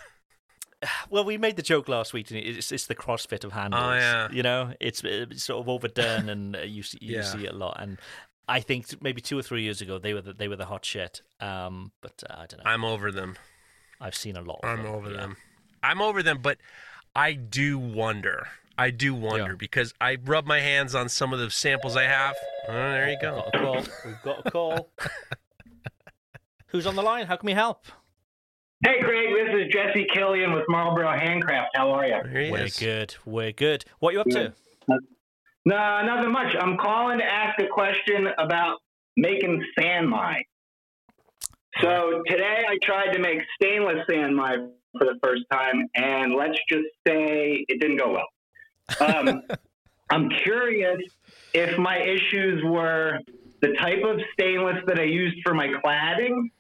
[1.10, 2.30] Well, we made the joke last week.
[2.32, 3.82] and It's, it's the CrossFit of handles.
[3.84, 4.28] Oh, yeah.
[4.32, 7.24] You know, it's, it's sort of overdone, and uh, you see, you Yeah.
[7.24, 7.78] see it a lot.
[7.80, 7.98] And
[8.48, 10.86] I think maybe two or three years ago they were the, they were the hot
[10.86, 11.22] shit.
[11.40, 12.70] Um, but uh, I don't know.
[12.70, 13.38] I'm over them.
[14.00, 14.60] I've seen a lot.
[14.64, 15.18] Of I'm them, over yeah.
[15.18, 15.38] them.
[15.82, 16.58] I'm over them, but
[17.16, 18.48] I do wonder.
[18.78, 22.36] I do wonder because I rub my hands on some of the samples I have.
[22.68, 23.50] Oh, there you go.
[23.52, 23.76] Got a call.
[24.06, 24.90] We've got a call.
[26.68, 27.26] Who's on the line?
[27.26, 27.86] How can we help?
[28.86, 31.70] Hey, Craig, this is Jesse Killian with Marlboro Handcraft.
[31.76, 32.20] How are you?
[32.30, 32.78] He We're is.
[32.78, 33.16] good.
[33.26, 33.84] We're good.
[33.98, 34.54] What are you up to?
[35.66, 36.56] No, nothing much.
[36.60, 38.78] I'm calling to ask a question about
[39.16, 40.44] making san mai.
[41.82, 44.58] So today I tried to make stainless san mai
[44.96, 49.10] for the first time, and let's just say it didn't go well.
[49.10, 49.42] Um,
[50.12, 51.02] I'm curious
[51.56, 53.20] if my issues were
[53.62, 56.52] the type of stainless that I used for my cladding.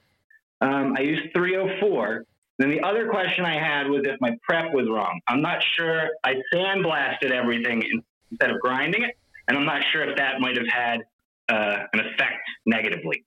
[0.61, 2.25] Um, I used 304.
[2.59, 5.19] Then the other question I had was if my prep was wrong.
[5.27, 6.09] I'm not sure.
[6.23, 7.83] I sandblasted everything
[8.31, 9.15] instead of grinding it,
[9.47, 11.01] and I'm not sure if that might have had
[11.49, 13.23] uh, an effect negatively.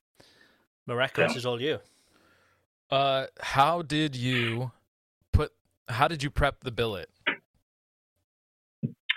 [0.89, 1.79] Mareko, this is all you.
[2.91, 4.73] Uh, how did you
[5.33, 5.53] put?
[5.89, 7.09] How did you prep the billet?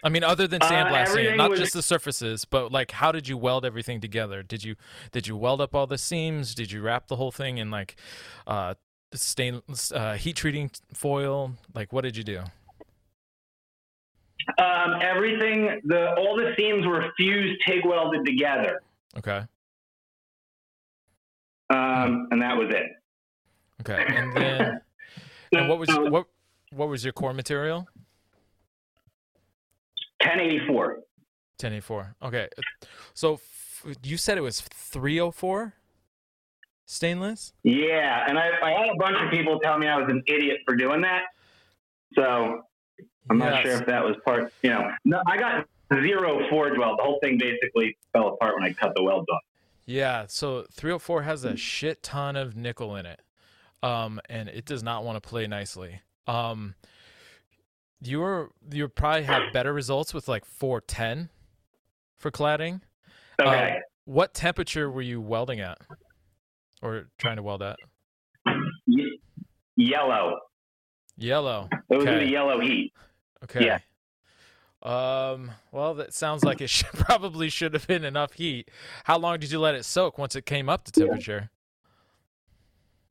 [0.03, 3.11] I mean, other than Uh, sandblasting, everything not was- just the surfaces, but like, how
[3.11, 4.43] did you weld everything together?
[4.43, 4.75] Did you
[5.11, 6.53] did you weld up all the seams?
[6.53, 7.95] Did you wrap the whole thing in like
[8.45, 8.73] uh,
[9.13, 11.53] stainless uh, heat treating foil?
[11.73, 12.43] Like, what did you do?
[14.57, 18.81] Um, everything, the all the seams were fused, TIG welded together,
[19.17, 19.43] Okay,
[21.69, 22.91] um, and that was it.
[23.81, 24.81] okay, and then
[25.53, 26.25] and what was what
[26.71, 27.87] what was your core material?
[30.25, 30.87] 1084.
[30.87, 32.15] 1084.
[32.23, 32.47] Okay,
[33.13, 35.73] so f- you said it was 304
[36.85, 37.53] stainless.
[37.63, 40.59] Yeah, and I, I had a bunch of people tell me I was an idiot
[40.65, 41.23] for doing that.
[42.15, 42.61] So
[43.29, 44.53] I'm not sure if that was part.
[44.61, 46.99] You know, no, I got zero forge weld.
[46.99, 49.41] The whole thing basically fell apart when I cut the welds off.
[49.85, 53.21] Yeah, so 304 has a shit ton of nickel in it.
[53.81, 55.99] Um, and it does not want to play nicely.
[56.25, 56.75] Um,
[58.03, 61.29] you're you probably have better results with like 410
[62.17, 62.81] for cladding.
[63.41, 63.71] Okay.
[63.71, 65.77] Um, what temperature were you welding at?
[66.81, 67.77] Or trying to weld at?
[68.85, 69.19] Ye-
[69.77, 70.37] yellow.
[71.17, 71.69] Yellow.
[71.89, 72.25] It was in Okay.
[72.25, 72.91] the yellow heat.
[73.43, 73.65] Okay.
[73.65, 73.79] Yeah.
[74.81, 78.69] Um, well, that sounds like it should, probably should have been enough heat.
[79.05, 81.49] How long did you let it soak once it came up to temperature?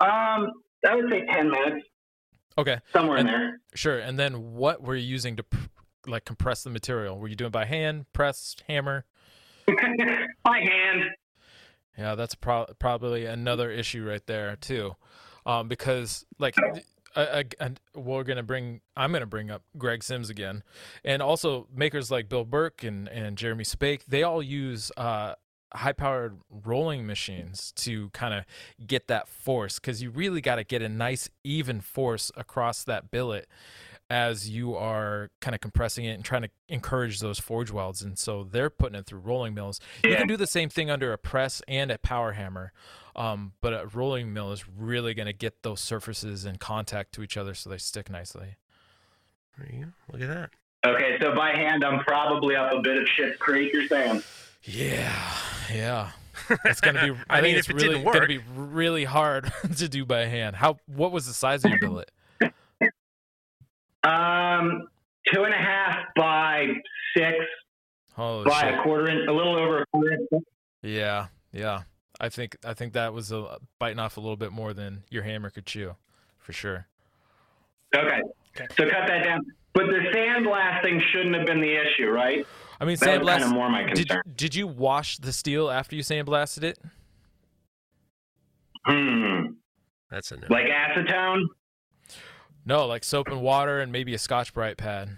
[0.00, 0.48] Um,
[0.86, 1.86] I would say 10 minutes,
[2.58, 2.78] Okay.
[2.92, 3.60] somewhere in there.
[3.74, 3.98] Sure.
[3.98, 5.44] And then what were you using to
[6.06, 7.18] like compress the material?
[7.18, 9.04] Were you doing it by hand, press, hammer?
[10.44, 11.04] By hand.
[11.96, 14.96] Yeah, that's pro- probably another issue right there too,
[15.46, 16.56] um, because like
[17.14, 20.62] I, I, and we're gonna bring I'm gonna bring up Greg Sims again,
[21.04, 24.04] and also makers like Bill Burke and and Jeremy Spake.
[24.06, 25.34] They all use uh,
[25.74, 28.44] high powered rolling machines to kind of
[28.86, 33.10] get that force because you really got to get a nice even force across that
[33.10, 33.48] billet
[34.10, 38.02] as you are kind of compressing it and trying to encourage those forge welds.
[38.02, 39.80] And so they're putting it through rolling mills.
[40.04, 42.72] You can do the same thing under a press and a power hammer.
[43.16, 47.22] Um, but a rolling mill is really going to get those surfaces in contact to
[47.22, 48.56] each other so they stick nicely.
[49.56, 49.92] There you go.
[50.12, 50.50] Look at that.
[50.84, 54.22] Okay, so by hand, I'm probably up a bit of shit creek, you're saying?
[54.64, 55.14] Yeah,
[55.72, 56.10] yeah.
[56.64, 57.20] It's gonna be.
[57.30, 60.24] I I, mean, it's if it really didn't gonna be really hard to do by
[60.24, 60.56] hand.
[60.56, 60.78] How?
[60.86, 62.10] What was the size of your billet?
[64.02, 64.88] Um,
[65.32, 66.66] two and a half by
[67.16, 67.36] six
[68.14, 68.74] Holy by shit!
[68.74, 70.44] a quarter inch, a little over a quarter inch.
[70.82, 71.82] Yeah, yeah.
[72.20, 75.22] I think I think that was a, biting off a little bit more than your
[75.22, 75.94] hammer could chew,
[76.38, 76.86] for sure.
[77.94, 78.20] Okay.
[78.56, 78.66] Okay.
[78.76, 79.44] So cut that down.
[79.74, 82.46] But the sandblasting shouldn't have been the issue, right?
[82.80, 83.38] I mean, That was sandblast.
[83.38, 84.22] kinda more my did, concern.
[84.34, 86.78] did you wash the steel after you sandblasted it?
[88.84, 89.52] Hmm.
[90.10, 90.46] That's a no.
[90.50, 91.44] Like acetone?
[92.64, 95.16] No, like soap and water and maybe a Scotch Brite pad.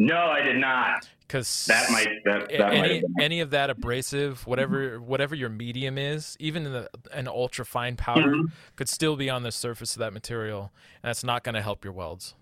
[0.00, 1.08] No, I did not.
[1.20, 3.14] Because That might that, that might any have been.
[3.20, 8.30] any of that abrasive, whatever whatever your medium is, even the, an ultra fine powder,
[8.34, 8.52] Mhm.
[8.76, 10.72] could still be on the surface of that material,
[11.02, 12.34] and that's not going to help your welds.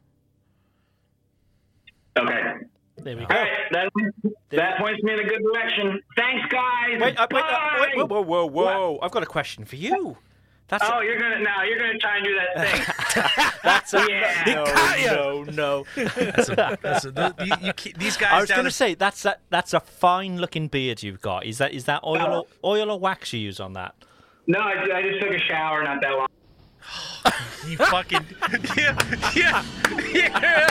[2.18, 2.52] Okay.
[2.98, 3.34] There we go.
[3.34, 3.48] right.
[3.72, 3.88] That,
[4.50, 6.00] that points me in a good direction.
[6.16, 7.00] Thanks, guys.
[7.00, 8.02] Wait, uh, wait, uh, wait, Bye.
[8.04, 8.98] whoa, whoa, whoa, whoa!
[9.02, 10.16] I've got a question for you.
[10.68, 11.62] That's Oh, you're gonna now.
[11.62, 12.70] You're gonna try and do that
[13.14, 13.52] thing.
[13.62, 15.04] that's a Yeah.
[15.06, 15.84] no, no, no.
[16.16, 18.94] That's a, that's a, the, you, you, these guys I was going to at- say
[18.94, 21.46] that's a, that's a fine looking beard you've got.
[21.46, 23.94] Is that is that oil or, oil or wax you use on that?
[24.48, 26.26] no, I, I just took a shower not that long.
[27.66, 28.24] You fucking
[28.76, 28.96] yeah,
[29.34, 29.64] yeah,
[30.14, 30.70] yeah,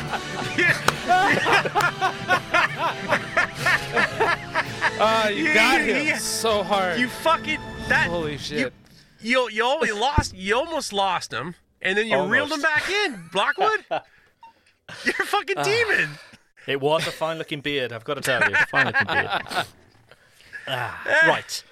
[4.98, 6.18] Ah, you Yeah, got yeah, him yeah.
[6.18, 7.00] so hard.
[7.00, 7.60] You fucking
[7.90, 8.08] that.
[8.08, 8.74] Holy shit!
[9.22, 10.34] You you always lost.
[10.36, 13.24] You almost lost him, and then you reeled him back in.
[13.32, 16.10] Blockwood, you're a fucking demon.
[16.68, 17.94] It was a fine looking beard.
[17.94, 19.66] I've got to tell you, it's a fine looking beard.
[20.68, 21.64] Ah, right,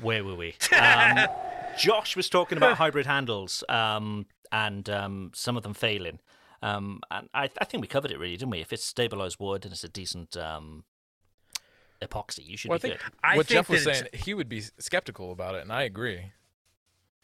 [0.00, 0.54] where were we?
[0.74, 1.26] Um,
[1.78, 6.20] Josh was talking about hybrid handles um, and um, some of them failing.
[6.62, 8.60] Um, and I, I think we covered it really, didn't we?
[8.60, 10.84] If it's stabilized wood and it's a decent um,
[12.00, 13.12] epoxy, you should Well, I be think good.
[13.24, 16.32] I what think Jeff was saying, he would be skeptical about it, and I agree.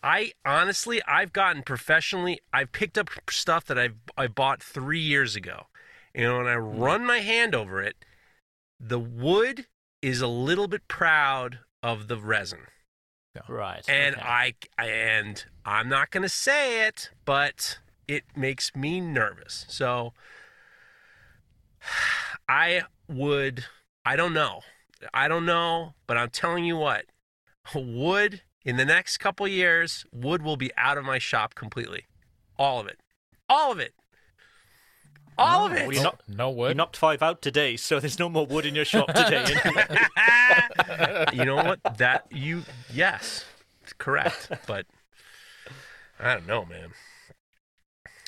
[0.02, 2.40] I honestly, I've gotten professionally.
[2.52, 5.66] I've picked up stuff that I've I bought three years ago,
[6.14, 7.96] you know, and I run my hand over it.
[8.80, 9.66] The wood
[10.00, 12.60] is a little bit proud of the resin,
[13.48, 13.84] Right.
[13.88, 14.24] and okay.
[14.24, 19.66] I, I and I'm not going to say it, but it makes me nervous.
[19.68, 20.12] So
[22.48, 23.64] I would.
[24.04, 24.60] I don't know.
[25.12, 27.04] I don't know, but I'm telling you what,
[27.74, 32.06] wood in the next couple years, wood will be out of my shop completely.
[32.58, 32.98] All of it.
[33.48, 33.94] All of it.
[35.38, 35.94] All of Well, it.
[35.94, 36.68] you, knocked, No wood.
[36.70, 39.44] you knocked five out today, so there's no more wood in your shop today.
[41.32, 41.80] you know what?
[41.98, 43.44] That you yes,
[43.98, 44.50] correct.
[44.66, 44.86] But
[46.18, 46.90] I don't know, man.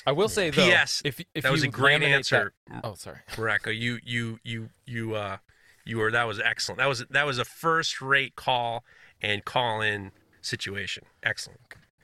[0.05, 1.01] I will say though, P.S.
[1.05, 3.19] if if that was you a great answer, that- oh, sorry.
[3.33, 3.77] Mareko.
[3.77, 5.37] You you you you uh
[5.85, 6.79] you were that was excellent.
[6.79, 8.83] That was that was a first rate call
[9.21, 11.03] and call in situation.
[11.23, 11.59] Excellent.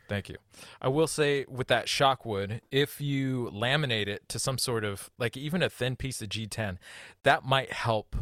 [0.07, 0.37] Thank you.
[0.81, 5.09] I will say with that shock wood, if you laminate it to some sort of
[5.17, 6.77] like even a thin piece of G10,
[7.23, 8.15] that might help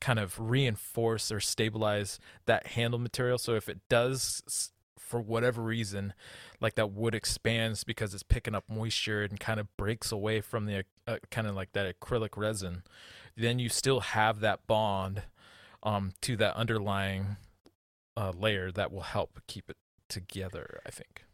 [0.00, 3.38] kind of reinforce or stabilize that handle material.
[3.38, 4.72] So if it does,
[5.08, 6.12] for whatever reason,
[6.60, 10.66] like that wood expands because it's picking up moisture and kind of breaks away from
[10.66, 12.82] the uh, kind of like that acrylic resin,
[13.36, 15.22] then you still have that bond
[15.82, 17.36] um, to that underlying
[18.16, 19.76] uh, layer that will help keep it
[20.08, 20.80] together.
[20.84, 21.24] I think.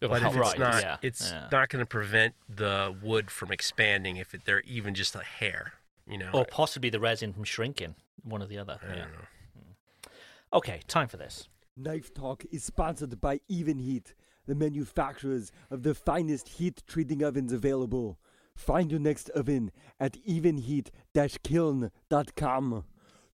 [0.00, 0.34] It'll But help.
[0.34, 1.48] if it's Right, not, yeah, it's yeah.
[1.52, 5.74] not going to prevent the wood from expanding if it, they're even just a hair.
[6.06, 6.30] You know.
[6.32, 7.94] or possibly the resin from shrinking.
[8.24, 8.80] One or the other.
[8.82, 8.94] I yeah.
[9.02, 9.18] don't know.
[9.54, 10.10] Hmm.
[10.54, 11.48] Okay, time for this.
[11.76, 14.12] Knife Talk is sponsored by Evenheat,
[14.46, 18.18] the manufacturers of the finest heat treating ovens available.
[18.56, 19.70] Find your next oven
[20.00, 22.84] at evenheat-kiln.com.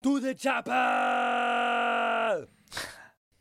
[0.03, 1.64] To the chopper!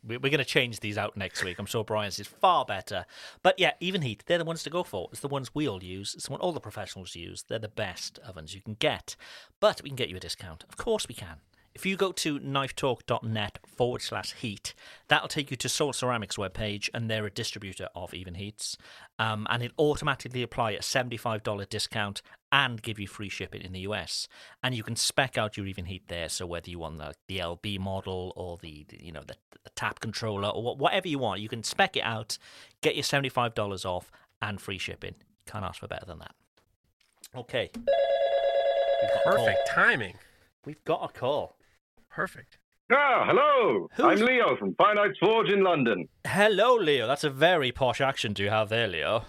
[0.05, 1.57] We- We're going to change these out next week.
[1.59, 3.05] I'm sure Brian's is far better.
[3.43, 5.09] But yeah, Evenheat, they're the ones to go for.
[5.11, 6.13] It's the ones we all use.
[6.15, 7.43] It's the one all the professionals use.
[7.43, 9.15] They're the best ovens you can get.
[9.59, 10.63] But we can get you a discount.
[10.69, 11.37] Of course we can.
[11.75, 14.73] If you go to knifetalk.net forward slash heat,
[15.09, 18.77] that'll take you to Soul Ceramics webpage, and they're a distributor of Evenheats.
[19.19, 23.81] Um, and it'll automatically apply a $75 discount and give you free shipping in the
[23.81, 24.29] US.
[24.63, 26.29] And you can spec out your Evenheat there.
[26.29, 29.99] So whether you want the, the LB model or the, you know the, the tap
[29.99, 32.37] controller or whatever you want, you can spec it out,
[32.81, 34.09] get your $75 off,
[34.41, 35.15] and free shipping.
[35.45, 36.35] Can't ask for better than that.
[37.35, 37.69] Okay.
[37.75, 39.45] We've got a call.
[39.45, 40.13] Perfect timing.
[40.65, 41.54] We've got a call.
[42.15, 42.57] Perfect.
[42.93, 43.89] Ah, hello.
[43.97, 46.07] Who's- I'm Leo from Finite Forge in London.
[46.25, 47.07] Hello, Leo.
[47.07, 49.25] That's a very posh accent you have there, Leo.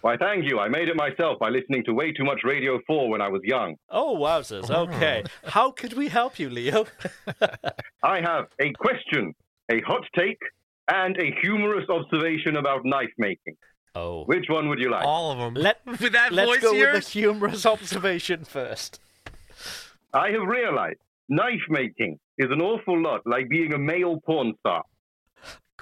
[0.00, 0.58] Why, thank you.
[0.58, 3.42] I made it myself by listening to way too much Radio 4 when I was
[3.44, 3.76] young.
[3.90, 4.68] Oh, wowzers.
[4.70, 5.22] Okay.
[5.44, 6.86] How could we help you, Leo?
[8.02, 9.32] I have a question,
[9.70, 10.40] a hot take,
[10.88, 13.56] and a humorous observation about knife making.
[13.94, 14.24] Oh.
[14.24, 15.04] Which one would you like?
[15.06, 15.54] All of them.
[15.54, 18.98] Let, With that let's voice go of with the humorous observation first.
[20.12, 20.98] I have realized
[21.30, 24.82] knife making is an awful lot like being a male porn star.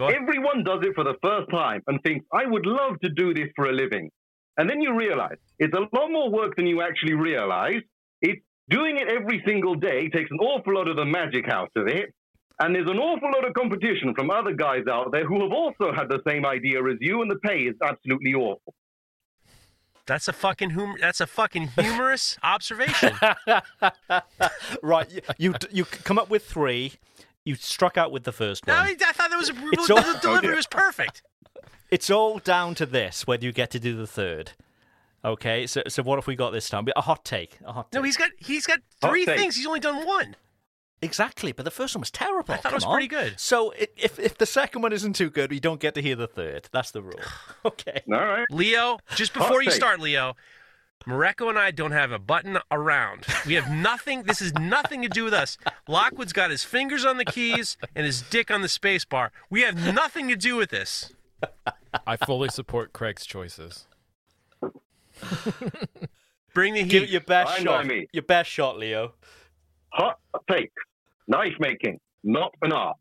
[0.00, 3.48] Everyone does it for the first time and thinks, I would love to do this
[3.56, 4.10] for a living.
[4.56, 7.82] And then you realize it's a lot more work than you actually realize.
[8.22, 8.40] It's
[8.70, 12.14] doing it every single day takes an awful lot of the magic out of it.
[12.60, 15.92] And there's an awful lot of competition from other guys out there who have also
[15.92, 18.74] had the same idea as you, and the pay is absolutely awful.
[20.08, 20.96] That's a fucking humor.
[21.00, 23.14] That's a fucking humorous observation.
[24.82, 25.12] right.
[25.12, 26.94] You, you you come up with three.
[27.44, 28.86] You struck out with the first no, one.
[28.86, 31.22] I I thought that was a, It's the, all- the delivery was perfect.
[31.90, 34.52] It's all down to this whether you get to do the third.
[35.24, 36.86] Okay, so so what have we got this time?
[36.96, 37.58] A hot take.
[37.64, 37.98] A hot take.
[37.98, 39.56] No, he's got he's got three things.
[39.56, 40.36] He's only done one.
[41.00, 42.52] Exactly, but the first one was terrible.
[42.54, 42.92] I thought it was on.
[42.94, 43.38] pretty good.
[43.38, 46.16] So i- if if the second one isn't too good, we don't get to hear
[46.16, 46.68] the third.
[46.72, 47.20] That's the rule.
[47.64, 48.02] Okay.
[48.12, 48.46] All right.
[48.50, 49.76] Leo, just before you take.
[49.76, 50.34] start, Leo,
[51.06, 53.26] Mareko and I don't have a button around.
[53.46, 54.24] We have nothing.
[54.24, 55.56] This is nothing to do with us.
[55.86, 59.30] Lockwood's got his fingers on the keys and his dick on the space bar.
[59.50, 61.12] We have nothing to do with this.
[62.06, 63.86] I fully support Craig's choices.
[66.54, 66.88] Bring the heat.
[66.90, 67.12] Give it heat.
[67.12, 67.82] your best Fine shot.
[67.82, 68.08] by me.
[68.12, 69.14] Your best shot, Leo.
[69.90, 70.18] Hot
[70.50, 70.72] take.
[71.28, 72.96] Knife making, not an art.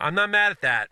[0.00, 0.88] I'm not mad at that.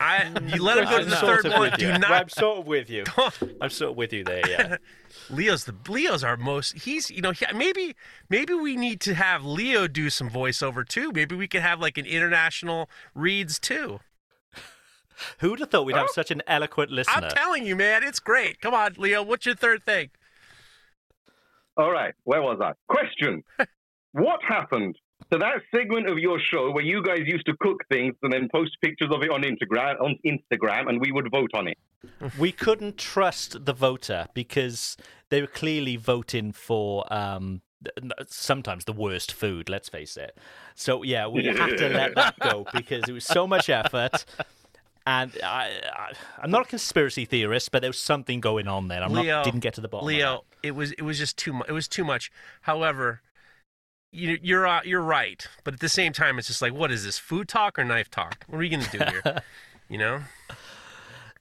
[0.00, 0.54] I mm.
[0.54, 1.60] you let him go to I'm the sort third of one.
[1.70, 1.88] with you.
[1.88, 2.30] Do I'm not.
[2.30, 3.04] sort of with you.
[3.60, 4.48] I'm sort of with you there.
[4.48, 4.76] Yeah.
[5.30, 6.78] Leo's the Leo's our most.
[6.78, 7.94] He's you know he, maybe
[8.28, 11.12] maybe we need to have Leo do some voiceover too.
[11.12, 14.00] Maybe we could have like an international reads too.
[15.38, 16.12] Who'd have thought we'd have oh.
[16.12, 17.14] such an eloquent listener?
[17.24, 18.60] I'm telling you, man, it's great.
[18.60, 19.22] Come on, Leo.
[19.22, 20.10] What's your third thing?
[21.76, 22.72] All right, where was I?
[22.88, 23.44] Question.
[24.12, 24.96] what happened
[25.30, 28.48] to that segment of your show where you guys used to cook things and then
[28.52, 31.78] post pictures of it on Instagram, on Instagram and we would vote on it?
[32.38, 34.96] we couldn't trust the voter because
[35.28, 37.62] they were clearly voting for um,
[38.28, 39.68] sometimes the worst food.
[39.68, 40.36] Let's face it.
[40.74, 44.24] So yeah, we had to let that go because it was so much effort.
[45.08, 46.12] And I, I,
[46.42, 49.02] I'm not a conspiracy theorist, but there was something going on there.
[49.02, 50.04] I'm Leo, not didn't get to the bottom.
[50.04, 51.68] of Leo, it was it was just too much.
[51.68, 52.32] It was too much.
[52.62, 53.22] However,
[54.16, 57.04] you you're uh, you're right, but at the same time, it's just like, what is
[57.04, 57.18] this?
[57.18, 58.44] Food talk or knife talk?
[58.48, 59.42] What are we gonna do here?
[59.88, 60.22] you know?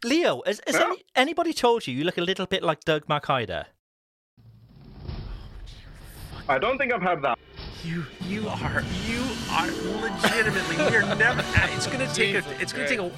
[0.04, 3.66] Leo, has, has any, anybody told you you look a little bit like Doug McHyder?
[6.48, 7.40] I don't think I've had that.
[7.84, 9.68] You you are you are
[10.02, 11.44] legitimately we're never.
[11.76, 12.44] It's gonna take a.
[12.62, 13.12] It's gonna take a.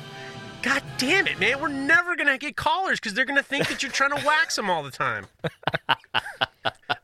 [0.62, 1.60] God damn it, man!
[1.62, 4.70] We're never gonna get callers because they're gonna think that you're trying to wax them
[4.70, 5.28] all the time.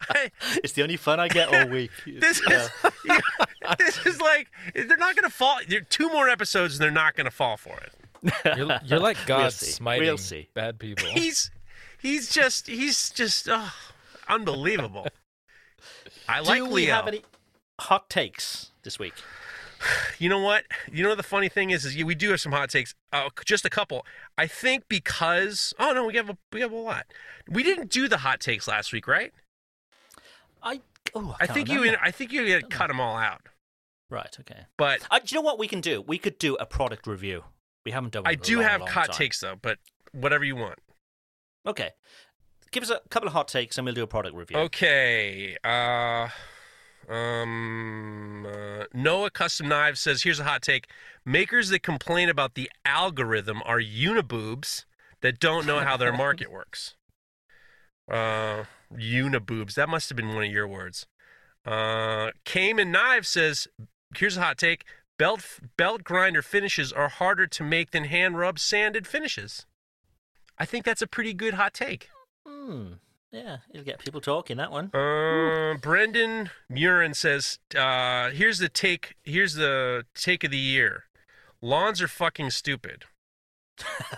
[0.64, 1.92] It's the only fun I get all week.
[2.06, 2.70] This is
[3.80, 5.60] this is like they're not gonna fall.
[5.68, 7.94] There are two more episodes and they're not gonna fall for it.
[8.58, 9.66] You're, you're like God We'll see.
[9.72, 10.50] smiting We'll see.
[10.54, 11.08] bad people.
[11.08, 11.52] He's
[12.02, 13.74] he's just he's just oh,
[14.28, 15.08] unbelievable.
[16.28, 16.96] I Do like Do we Leo.
[16.96, 17.22] have any
[17.80, 19.14] hot takes this week?
[20.18, 20.64] You know what?
[20.90, 22.96] You know the funny thing is, is we do have some hot takes.
[23.12, 24.06] Uh, just a couple.
[24.38, 27.06] I think because oh no, we have a we have a lot.
[27.50, 29.34] We didn't do the hot takes last week, right?
[31.08, 32.00] I oh, I think you remember.
[32.04, 33.42] I think you had cut them all out.
[34.10, 34.36] Right.
[34.40, 34.62] Okay.
[34.78, 36.02] But Uh, do you know what we can do?
[36.02, 37.44] We could do a product review.
[37.86, 38.24] We haven't done.
[38.24, 39.16] One I do long, have long hot time.
[39.16, 39.56] takes though.
[39.62, 39.80] But
[40.12, 40.80] whatever you want.
[41.66, 41.92] Okay.
[42.72, 44.58] Give us a couple of hot takes, and we'll do a product review.
[44.58, 45.58] Okay.
[45.64, 46.30] Uh,
[47.08, 50.90] um, uh, Noah Custom Knives says, "Here's a hot take:
[51.26, 54.86] Makers that complain about the algorithm are uniboobs
[55.22, 56.96] that don't know how their market works."
[58.12, 58.64] Uh,
[58.98, 59.76] uniboobs.
[59.76, 61.08] That must have been one of your words.
[61.66, 63.68] Uh, Cayman Knives says,
[64.16, 64.86] "Here's a hot take:
[65.18, 69.66] Belt belt grinder finishes are harder to make than hand rub sanded finishes."
[70.58, 72.10] I think that's a pretty good hot take.
[72.46, 72.94] Hmm.
[73.32, 74.58] Yeah, it'll get people talking.
[74.58, 74.92] That one.
[74.94, 79.16] Uh, Brendan Murin says, uh, "Here's the take.
[79.24, 81.06] Here's the take of the year.
[81.62, 83.06] Lawns are fucking stupid.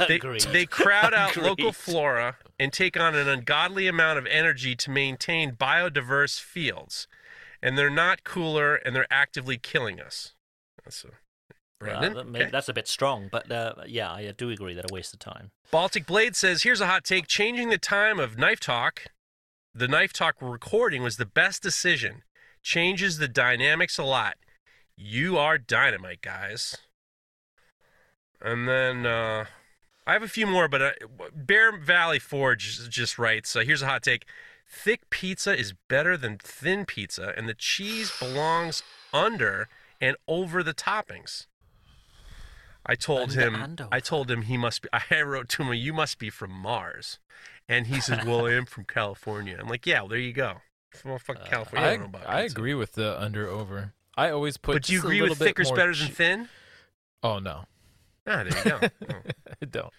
[0.07, 4.91] They, they crowd out local flora and take on an ungodly amount of energy to
[4.91, 7.07] maintain biodiverse fields,
[7.61, 10.33] and they're not cooler, and they're actively killing us."
[10.83, 11.09] That's a,
[11.79, 12.11] Brendan.
[12.11, 12.51] Uh, that may- okay.
[12.51, 15.51] That's a bit strong, but uh, yeah, I do agree that a waste of time.
[15.71, 19.05] Baltic Blade says, "Here's a hot take: changing the time of Knife Talk,
[19.73, 22.23] the Knife Talk recording was the best decision.
[22.61, 24.37] Changes the dynamics a lot.
[24.97, 26.77] You are dynamite, guys."
[28.45, 29.45] And then uh,
[30.05, 30.91] I have a few more, but uh,
[31.33, 34.25] Bear Valley Forge just writes, uh, "Here's a hot take:
[34.69, 39.67] thick pizza is better than thin pizza, and the cheese belongs under
[39.99, 41.47] and over the toppings."
[42.85, 43.55] I told Under him.
[43.55, 44.89] and I told him he must be.
[45.11, 47.17] I wrote to him, "You must be from Mars,"
[47.67, 50.57] and he says, "Well, I am from California." I'm like, "Yeah, well, there you go.
[51.03, 51.87] Well, fucking California.
[51.87, 53.93] I, I, don't know about I agree with the under over.
[54.15, 54.73] I always put.
[54.73, 56.49] But do you agree with bit thicker's more better than thin?
[57.23, 57.65] Oh no,
[58.27, 58.79] Ah, there you go.
[59.13, 59.31] Oh.
[59.61, 59.93] I don't.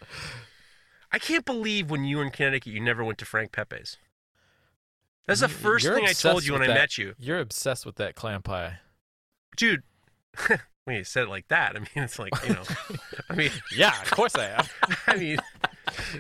[1.12, 3.96] I can't believe when you were in Connecticut, you never went to Frank Pepe's.
[5.26, 7.84] That's the first you're thing I told you when with I met you, You're obsessed
[7.86, 8.78] with that clam pie.
[9.56, 9.82] dude.
[10.84, 12.62] when you said it like that, I mean, it's like you know,
[13.30, 14.64] I mean, Yeah, of course I am.
[15.06, 15.38] I mean,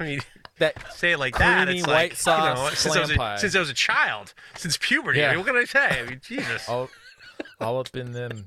[0.00, 0.20] I mean,
[0.58, 1.68] That say it like that.
[1.68, 3.36] It's white like, you sauce know, since I, was a, pie.
[3.36, 5.22] since I was a child, since puberty.
[5.24, 6.00] I mean, what can I say?
[6.00, 6.68] I mean, Jesus.
[6.68, 6.88] all,
[7.60, 8.46] all up in them,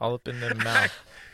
[0.00, 0.92] all up in them mouth.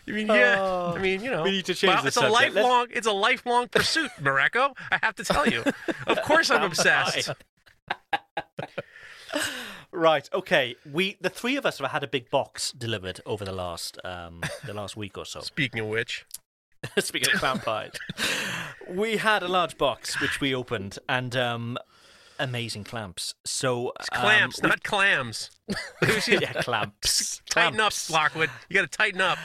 [0.09, 0.57] I mean, yeah.
[0.59, 1.43] Oh, I mean, you know.
[1.43, 2.55] we need to change well, the it's a subject.
[2.55, 2.87] Let's- lifelong.
[2.91, 4.75] It's a lifelong pursuit, Mareko.
[4.91, 5.65] I have to tell you.
[6.07, 7.31] Of course, I'm obsessed.
[9.91, 10.29] Right.
[10.33, 10.77] Okay.
[10.91, 14.43] We the three of us have had a big box delivered over the last um
[14.65, 15.41] the last week or so.
[15.41, 16.27] Speaking of which,
[16.99, 17.95] Speaking of vampires,
[18.89, 21.79] we had a large box which we opened and um
[22.39, 23.35] amazing clamps.
[23.45, 25.51] So it's um, clamps, we- not clams.
[26.29, 27.43] yeah, clamps.
[27.51, 28.11] Tighten up, Clamps.
[28.11, 28.51] Lockwood.
[28.69, 29.39] You got to tighten up.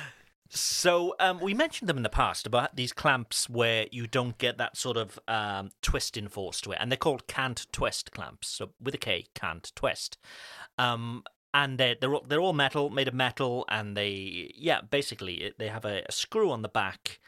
[0.56, 4.60] So um, we mentioned them in the past about these clamps where you don't get
[4.60, 8.50] that sort of um, twist in force to it, and they're called Kant-Twist clamps.
[8.50, 10.18] So with a K, Kant-Twist.
[10.78, 11.24] Um,
[11.56, 15.68] and they're they're all, they're all metal, made of metal, and they yeah basically they
[15.70, 17.20] have a, a screw on the back,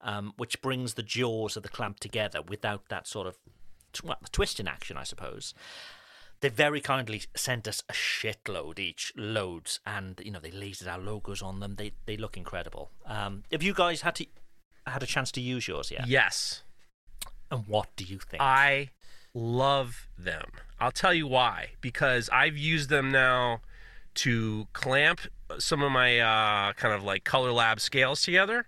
[0.00, 3.38] um, which brings the jaws of the clamp together without that sort of
[3.92, 5.54] tw- well, twisting action, I suppose.
[6.42, 10.98] They very kindly sent us a shitload each, loads, and you know they lasered our
[10.98, 11.76] logos on them.
[11.76, 12.90] They they look incredible.
[13.06, 14.26] Um, have you guys had to
[14.86, 16.08] had a chance to use yours yet?
[16.08, 16.64] Yes,
[17.50, 18.42] And what do you think?
[18.42, 18.90] I
[19.32, 20.50] love them.
[20.80, 21.70] I'll tell you why.
[21.80, 23.60] Because I've used them now
[24.14, 25.20] to clamp
[25.58, 28.66] some of my uh, kind of like color lab scales together.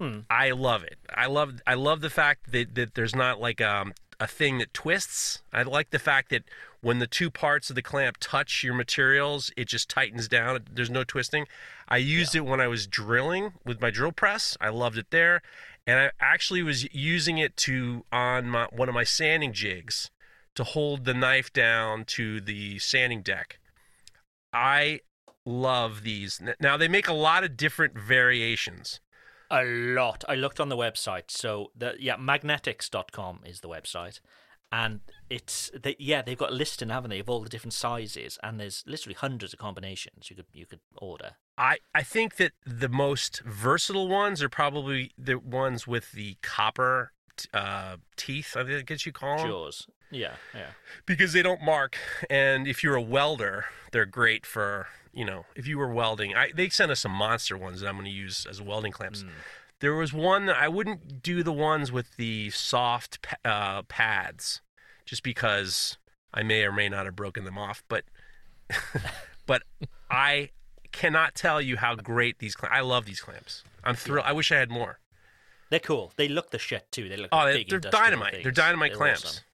[0.00, 0.20] Hmm.
[0.30, 0.98] I love it.
[1.12, 4.72] I love I love the fact that, that there's not like um, a thing that
[4.72, 5.42] twists.
[5.52, 6.44] I like the fact that
[6.80, 10.60] when the two parts of the clamp touch your materials, it just tightens down.
[10.70, 11.46] There's no twisting.
[11.88, 14.56] I used it when I was drilling with my drill press.
[14.60, 15.42] I loved it there,
[15.86, 20.10] and I actually was using it to on my, one of my sanding jigs
[20.54, 23.58] to hold the knife down to the sanding deck.
[24.52, 25.00] I
[25.44, 26.40] love these.
[26.60, 29.00] Now they make a lot of different variations.
[29.50, 30.24] A lot.
[30.28, 31.30] I looked on the website.
[31.30, 34.20] So the yeah, magnetics.com is the website.
[34.70, 35.00] and
[35.30, 38.58] it's they, yeah they've got a listing, haven't they, of all the different sizes, and
[38.58, 41.32] there's literally hundreds of combinations you could you could order.
[41.56, 47.12] I, I think that the most versatile ones are probably the ones with the copper
[47.36, 48.56] t- uh, teeth.
[48.56, 49.48] I think guess you call them.
[49.48, 49.86] Jaws.
[50.10, 50.70] Yeah, yeah.
[51.04, 51.98] because they don't mark
[52.30, 56.50] and if you're a welder they're great for you know if you were welding I,
[56.54, 59.24] they sent us some monster ones that i'm going to use as welding clamps
[59.80, 64.62] there was one that i wouldn't do the ones with the soft uh, pads
[65.08, 65.96] just because
[66.34, 68.04] i may or may not have broken them off but
[69.46, 69.62] but
[70.10, 70.50] i
[70.92, 74.52] cannot tell you how great these clamps i love these clamps i'm thrilled i wish
[74.52, 74.98] i had more
[75.70, 76.12] They're cool.
[76.16, 77.08] They look the shit too.
[77.10, 77.28] They look.
[77.30, 78.42] Oh, like they're dynamite.
[78.42, 79.24] They're dynamite They're clamps.
[79.24, 79.44] awesome.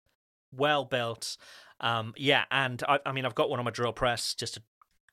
[0.53, 1.37] Well built.
[1.81, 4.63] Um, yeah, and I, I mean, I've got one on my drill press just to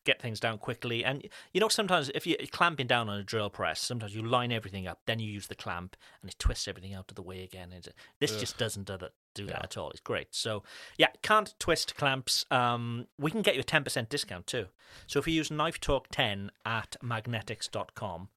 [0.06, 1.04] get things down quickly.
[1.04, 4.52] And you know, sometimes if you're clamping down on a drill press, sometimes you line
[4.52, 7.42] everything up, then you use the clamp, and it twists everything out of the way
[7.44, 7.72] again.
[7.74, 7.88] And
[8.20, 8.40] this Ugh.
[8.40, 9.90] just doesn't do that, do that at all.
[9.92, 10.28] It's great.
[10.32, 10.64] So
[10.98, 12.46] yeah, Kant-Twist clamps.
[12.52, 14.68] Um, we can get you a ten percent discount too.
[15.08, 18.30] So if you use Knife Talk ten at magnetics.com,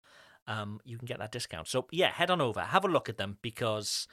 [0.46, 1.68] um, you can get that discount.
[1.68, 4.06] So yeah, head on over, have a look at them because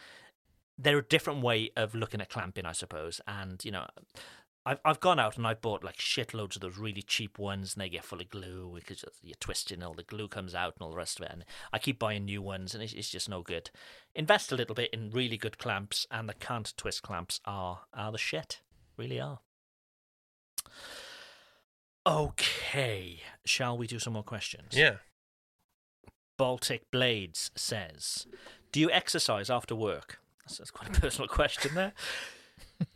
[0.77, 3.21] they're a different way of looking at clamping, I suppose.
[3.27, 3.85] And you know,
[4.65, 7.81] I've I've gone out and I've bought like shitloads of those really cheap ones, and
[7.81, 10.83] they get full of glue because you're twisting, and all the glue comes out, and
[10.83, 11.31] all the rest of it.
[11.31, 13.71] And I keep buying new ones, and it's, it's just no good.
[14.13, 18.17] Invest a little bit in really good clamps, and the Kant-Twist clamps are are the
[18.17, 18.61] shit,
[18.97, 19.39] really are.
[22.05, 24.69] Okay, shall we do some more questions?
[24.73, 24.95] yeah
[26.37, 28.25] Baltic Blades says,
[28.71, 31.93] "Do you exercise after work?" That's, that's quite a personal question there.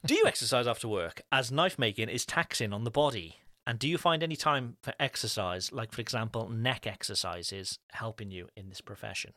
[0.05, 3.37] Do you exercise after work, as knife making is taxing on the body?
[3.67, 8.47] And do you find any time for exercise, like for example neck exercises, helping you
[8.55, 9.33] in this profession?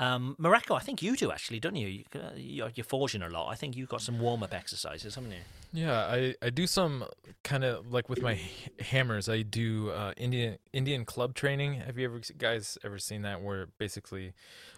[0.00, 1.86] Um, Mareko, I think you do actually, don't you?
[1.86, 3.48] you uh, you're, you're forging a lot.
[3.50, 5.40] I think you've got some warm up exercises, haven't you?
[5.74, 7.04] Yeah, I, I do some
[7.44, 8.40] kind of like with my
[8.80, 9.28] hammers.
[9.28, 11.74] I do uh, Indian Indian club training.
[11.74, 13.42] Have you ever guys ever seen that?
[13.42, 14.32] Where basically,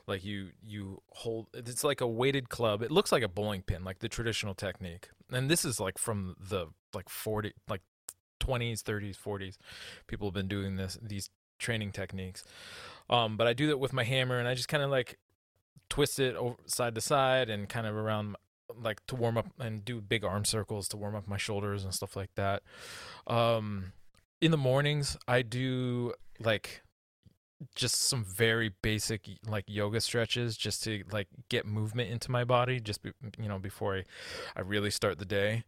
[0.08, 2.82] like you you hold it's like a weighted club.
[2.82, 5.08] It looks like a bowling pin, like the traditional technique.
[5.30, 7.82] And this is like from the like forty like
[8.40, 9.56] twenties, thirties, forties.
[10.08, 12.44] People have been doing this these training techniques.
[13.12, 15.18] Um, but I do that with my hammer, and I just kind of like
[15.90, 18.36] twist it over, side to side and kind of around
[18.74, 21.92] like to warm up and do big arm circles to warm up my shoulders and
[21.94, 22.62] stuff like that.
[23.26, 23.92] Um,
[24.40, 26.82] in the mornings, I do like
[27.74, 32.80] just some very basic like yoga stretches just to like get movement into my body
[32.80, 34.04] just be, you know before I
[34.56, 35.64] I really start the day.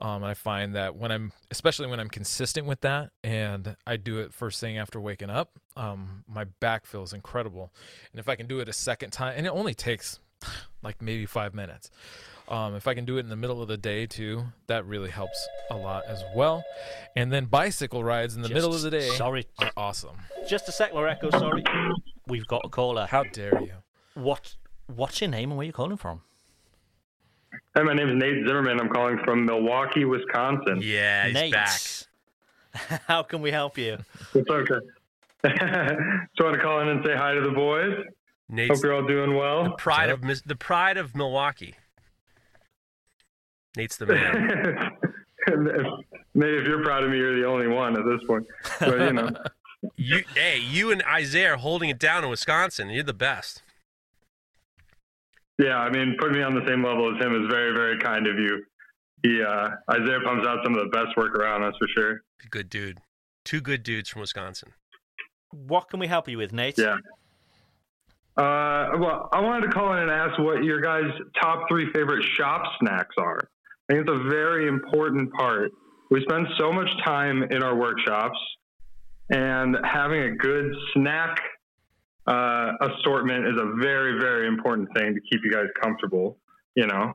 [0.00, 4.18] Um, I find that when I'm, especially when I'm consistent with that, and I do
[4.20, 7.72] it first thing after waking up, um, my back feels incredible.
[8.12, 10.20] And if I can do it a second time, and it only takes
[10.82, 11.90] like maybe five minutes.
[12.48, 15.10] Um, if I can do it in the middle of the day too, that really
[15.10, 16.64] helps a lot as well.
[17.14, 19.46] And then bicycle rides in the middle of the day sorry.
[19.58, 20.16] are awesome.
[20.48, 21.30] Just a sec, Mareko.
[21.32, 21.62] Sorry,
[22.26, 23.06] we've got a caller.
[23.06, 23.72] How dare you?
[24.14, 24.54] What
[24.86, 26.22] What's your name and where you calling from?
[27.74, 28.80] Hey, my name is Nate Zimmerman.
[28.80, 30.80] I'm calling from Milwaukee, Wisconsin.
[30.82, 31.52] Yeah, he's Nate.
[31.52, 31.80] back.
[33.06, 33.98] How can we help you?
[34.34, 34.86] It's okay.
[35.46, 37.92] Just want to call in and say hi to the boys.
[38.48, 39.72] Nate's Hope you're all doing the well.
[39.76, 41.74] pride of the pride of Milwaukee.
[43.76, 44.90] Nate's the man.
[46.34, 48.46] Maybe if you're proud of me, you're the only one at this point.
[48.80, 49.30] But you know,
[49.96, 52.90] you, hey, you and Isaiah are holding it down in Wisconsin.
[52.90, 53.62] You're the best.
[55.58, 55.78] Yeah.
[55.78, 58.38] I mean, putting me on the same level as him is very, very kind of
[58.38, 58.62] you.
[59.22, 61.62] He uh, Isaiah pumps out some of the best work around.
[61.62, 62.20] That's for sure.
[62.50, 62.98] Good dude.
[63.44, 64.72] Two good dudes from Wisconsin.
[65.50, 66.78] What can we help you with, Nate?
[66.78, 66.96] Yeah.
[68.36, 71.10] Uh, well, I wanted to call in and ask what your guys'
[71.42, 73.40] top three favorite shop snacks are.
[73.88, 75.72] I think it's a very important part.
[76.10, 78.38] We spend so much time in our workshops,
[79.30, 81.40] and having a good snack
[82.28, 86.38] uh, assortment is a very, very important thing to keep you guys comfortable.
[86.74, 87.14] You know,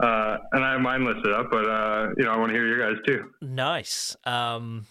[0.00, 2.66] uh, and I have mine listed up, but uh, you know, I want to hear
[2.66, 3.30] your guys too.
[3.42, 4.16] Nice.
[4.24, 4.86] Um,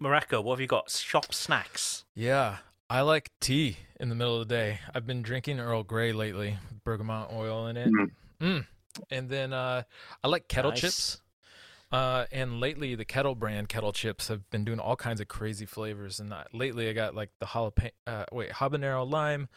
[0.00, 0.90] Mareko, what have you got?
[0.90, 2.04] Shop snacks.
[2.14, 2.58] Yeah,
[2.90, 4.80] I like tea in the middle of the day.
[4.94, 7.88] I've been drinking Earl Grey lately, with bergamot oil in it.
[7.88, 8.10] Mhm.
[8.40, 8.66] Mm.
[9.10, 9.82] And then uh,
[10.22, 10.80] I like kettle Nice.
[10.80, 11.20] chips.
[11.92, 15.66] Uh, and lately, the Kettle brand kettle chips have been doing all kinds of crazy
[15.66, 16.18] flavors.
[16.18, 19.48] And uh, lately, I got like the jalapeno, uh, wait, habanero lime,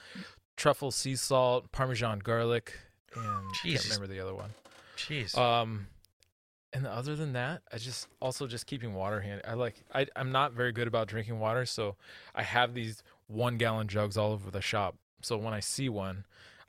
[0.55, 2.73] truffle sea salt, parmesan garlic,
[3.15, 4.51] and I can't remember the other one.
[4.95, 5.35] Jeez.
[5.37, 5.87] Um,
[6.71, 9.43] and other than that, I just also just keeping water handy.
[9.43, 11.95] I like I I'm not very good about drinking water, so
[12.35, 14.95] I have these one gallon jugs all over the shop.
[15.21, 16.25] So when I see one,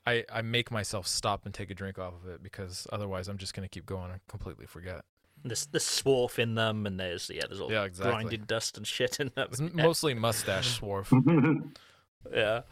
[0.06, 3.36] I I make myself stop and take a drink off of it because otherwise I'm
[3.36, 5.04] just gonna keep going and completely forget.
[5.44, 8.12] There's there's swarf in them, and there's yeah, there's all Yeah, exactly.
[8.12, 9.48] grinded dust and shit in them.
[9.50, 11.10] It's m- mostly mustache swarf.
[12.32, 12.62] yeah.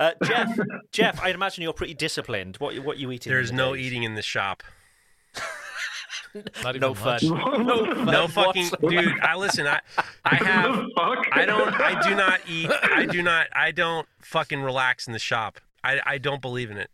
[0.00, 0.58] Uh, Jeff,
[0.90, 2.56] Jeff, I'd imagine you're pretty disciplined.
[2.56, 3.30] What what you eating?
[3.32, 3.86] There's no days?
[3.86, 4.62] eating in the shop.
[6.64, 7.18] Not even No fun.
[7.22, 7.22] lunch.
[7.22, 9.02] No fun No fucking whatsoever.
[9.10, 9.20] dude.
[9.20, 9.66] I listen.
[9.68, 9.80] I
[10.24, 10.84] I have.
[11.32, 11.72] I don't.
[11.80, 12.70] I do not eat.
[12.82, 13.46] I do not.
[13.52, 15.60] I don't fucking relax in the shop.
[15.84, 16.90] I I don't believe in it.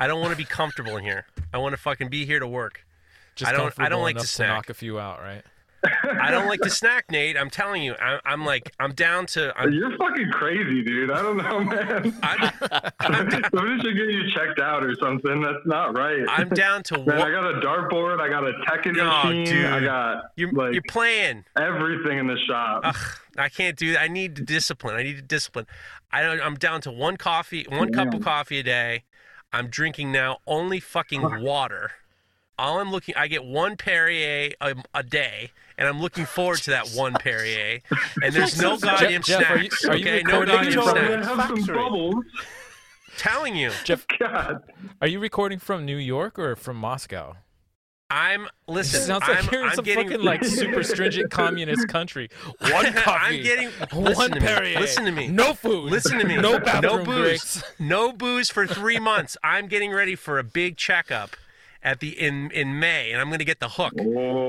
[0.00, 1.26] I don't want to be comfortable in here.
[1.52, 2.86] I want to fucking be here to work.
[3.34, 3.72] Just I don't.
[3.78, 4.48] I don't like to snack.
[4.48, 5.42] knock a few out, right?
[6.20, 7.36] I don't like to snack, Nate.
[7.36, 7.94] I'm telling you.
[8.00, 8.72] I, I'm like.
[8.78, 9.52] I'm down to.
[9.58, 11.10] I'm, You're fucking crazy, dude.
[11.10, 12.12] I don't know, man.
[13.02, 15.40] Somebody should get you checked out or something.
[15.42, 16.24] That's not right.
[16.28, 16.98] I'm down to.
[17.04, 18.20] Man, wa- I got a dartboard.
[18.20, 19.44] I got a Tekken No, machine.
[19.44, 19.66] dude.
[19.66, 21.44] I got You're, like you're playing.
[21.58, 22.82] everything in the shop.
[22.84, 22.96] Ugh,
[23.36, 24.02] I can't do that.
[24.02, 24.94] I need the discipline.
[24.94, 25.66] I need the discipline.
[26.12, 29.04] I don't, I'm down to one coffee, one cup of coffee a day.
[29.52, 31.90] I'm drinking now only fucking water.
[32.58, 36.70] All I'm looking, I get one Perrier a, a day, and I'm looking forward to
[36.70, 37.80] that one Perrier.
[38.22, 39.84] And there's no goddamn Jeff, are you- snacks.
[39.86, 41.26] are you okay, no recording goddamn from- I'm snacks.
[41.58, 42.24] have some bubbles.
[43.18, 44.62] Telling you, Jeff, God.
[45.00, 47.34] are you recording from New York or from Moscow?
[48.10, 48.68] I'm listen.
[48.68, 49.00] It listen.
[49.02, 52.28] sounds like I'm, you're in I'm some getting, fucking like super stringent communist country.
[52.60, 53.36] One coffee.
[53.38, 53.68] I'm getting.
[53.92, 54.32] one Listen.
[54.32, 54.80] Perrier.
[54.80, 55.28] Listen to me.
[55.28, 55.90] No food.
[55.90, 56.36] Listen to me.
[56.36, 57.20] No bathroom no booze.
[57.20, 57.62] breaks.
[57.78, 59.36] No booze for three months.
[59.42, 61.36] I'm getting ready for a big checkup
[61.84, 63.92] at the in in May, and I'm going to get the hook.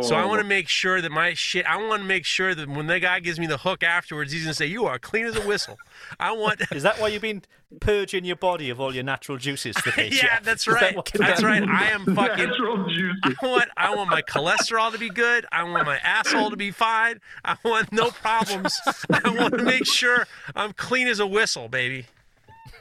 [0.04, 1.66] So I want to make sure that my shit.
[1.66, 4.44] I want to make sure that when the guy gives me the hook afterwards, he's
[4.44, 5.78] going to say, "You are clean as a whistle."
[6.20, 6.62] I want.
[6.72, 7.42] Is that why you've been
[7.80, 10.10] purging your body of all your natural juices today?
[10.12, 10.44] yeah, Jeff?
[10.44, 10.96] that's Is that right.
[10.96, 11.64] what- That's right.
[11.64, 12.50] I am fucking.
[12.50, 13.16] Natural juice.
[13.24, 13.70] I want.
[13.78, 15.46] I want my cholesterol to be good.
[15.52, 17.20] I want my asshole to be fine.
[17.44, 18.80] I want no problems.
[19.12, 22.06] I want to make sure I'm clean as a whistle, baby.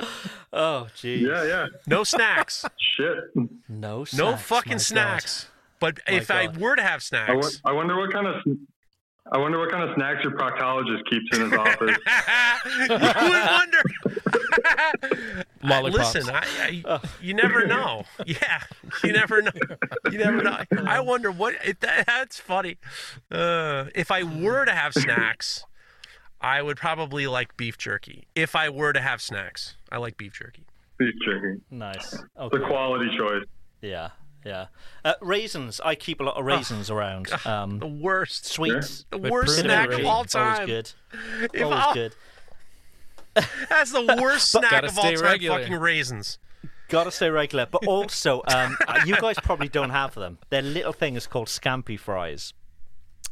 [0.54, 1.22] Oh, jeez.
[1.22, 1.66] Yeah, yeah.
[1.86, 2.66] No snacks.
[2.78, 3.16] Shit.
[3.70, 4.18] No snacks.
[4.18, 4.80] No my fucking God.
[4.82, 5.48] snacks.
[5.80, 8.34] But My if I were to have I, wo- snacks, I wonder what kind of.
[9.32, 11.96] I wonder what kind of snacks your proctologist keeps in his office.
[12.66, 15.44] you would wonder.
[15.62, 16.14] Lollipops.
[16.14, 18.04] Listen, I, I, you never know.
[18.26, 18.60] Yeah,
[19.02, 19.52] you never know.
[20.10, 20.58] You never know.
[20.86, 21.54] I wonder what.
[21.64, 22.76] It, that, that's funny.
[23.30, 25.64] Uh, if I were to have snacks,
[26.42, 28.26] I would probably like beef jerky.
[28.34, 30.64] If I were to have snacks, I like beef jerky.
[30.98, 31.60] Beef jerky.
[31.70, 32.10] Nice.
[32.10, 33.44] The quality choice.
[33.80, 34.10] Yeah,
[34.44, 34.66] yeah.
[35.04, 35.80] Uh, raisins.
[35.84, 37.26] I keep a lot of raisins around.
[37.26, 38.46] The Um, worst.
[38.46, 39.04] sweets.
[39.10, 40.52] The worst snack of all time.
[40.54, 40.92] Always good.
[41.54, 42.14] If Always I'll- good.
[43.68, 45.20] That's the worst snack of all time.
[45.22, 45.60] regular.
[45.60, 46.38] Fucking raisins.
[46.88, 47.66] Gotta stay regular.
[47.66, 48.76] But also, um,
[49.06, 50.38] you guys probably don't have them.
[50.50, 52.52] They're little things called scampi fries,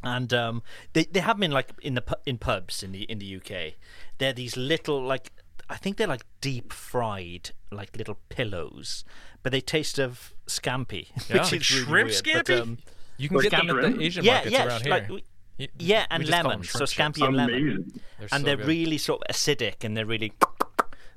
[0.03, 3.19] and um, they they have them in like in the in pubs in the in
[3.19, 3.73] the UK.
[4.17, 5.31] They're these little like
[5.69, 9.03] I think they're like deep fried like little pillows,
[9.43, 11.41] but they taste of scampi, Yeah.
[11.43, 12.47] which Like is really shrimp weird, scampi?
[12.47, 12.77] But, um,
[13.17, 15.19] You can get them at the Asian yeah, markets yeah, around like, here.
[15.59, 16.67] Y- yeah, and we just call them lemon.
[16.67, 17.21] So scampi chips.
[17.27, 17.91] and lemon, Amazing.
[18.19, 18.67] They're and so they're good.
[18.67, 20.33] really sort of acidic, and they're really.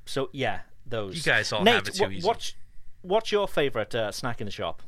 [0.07, 1.15] So yeah, those.
[1.17, 2.27] You guys all Nate, have it too what- easy.
[2.27, 2.53] What's,
[3.01, 4.83] what's your favorite uh, snack in the shop?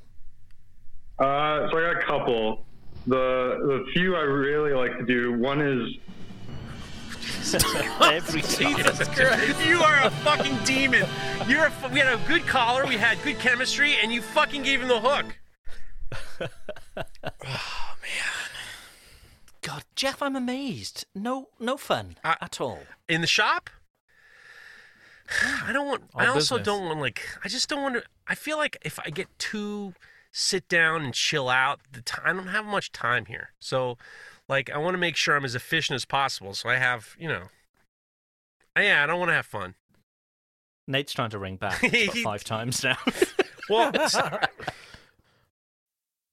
[1.18, 2.66] Uh, so I got a couple.
[3.08, 5.34] The the few I really like to do.
[5.39, 7.53] One is
[8.01, 8.41] Every.
[8.41, 9.66] Jesus Christ.
[9.66, 11.05] You are a fucking demon.
[11.47, 14.64] You're a, fu- we had a good caller, we had good chemistry, and you fucking
[14.64, 15.38] gave him the hook.
[16.97, 18.49] Oh man,
[19.62, 21.05] God, Jeff, I'm amazed.
[21.14, 22.80] No, no fun I- at all.
[23.08, 23.70] In the shop?
[25.66, 26.03] I don't want.
[26.16, 26.66] All I also business.
[26.66, 27.22] don't want like.
[27.43, 28.03] I just don't want to.
[28.28, 29.93] I feel like if I get too
[30.38, 33.49] sit down and chill out, the time I don't have much time here.
[33.59, 33.97] So,
[34.47, 36.53] like, I want to make sure I'm as efficient as possible.
[36.53, 37.45] So I have, you know.
[38.77, 39.73] Yeah, I don't want to have fun.
[40.88, 41.83] Nate's trying to ring back
[42.23, 42.97] five times now.
[43.67, 43.91] Well,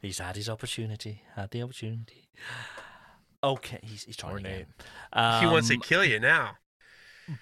[0.00, 1.22] He's had his opportunity.
[1.36, 2.28] Had the opportunity.
[3.42, 4.66] Okay, he's, he's trying again.
[5.14, 6.56] he wants to Um, kill you now.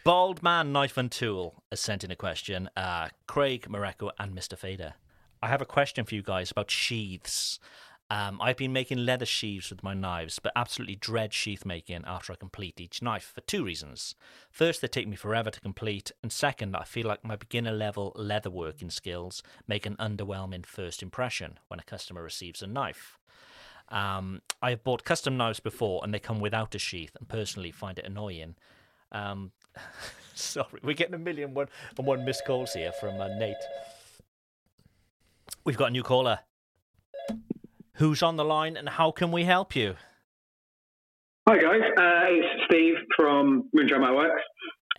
[0.04, 2.68] Bald Man Knife and Tool has sent in a question.
[2.76, 4.56] Uh, Craig Mareko and Mr.
[4.56, 4.94] Fader.
[5.42, 7.58] I have a question for you guys about sheaths.
[8.10, 12.32] Um, I've been making leather sheaths with my knives, but absolutely dread sheath making after
[12.32, 14.14] I complete each knife for two reasons.
[14.50, 18.16] First, they take me forever to complete, and second, I feel like my beginner level
[18.18, 23.18] leatherworking skills make an underwhelming first impression when a customer receives a knife.
[23.90, 27.72] Um, I have bought custom knives before, and they come without a sheath, and personally
[27.72, 28.54] find it annoying.
[29.12, 29.52] Um,
[30.34, 33.56] sorry, we're getting a million one and one missed calls here from uh, Nate.
[35.64, 36.40] We've got a new caller.
[37.98, 39.96] Who's on the line, and how can we help you?
[41.48, 44.42] Hi guys, uh, it's Steve from Moonshine Works.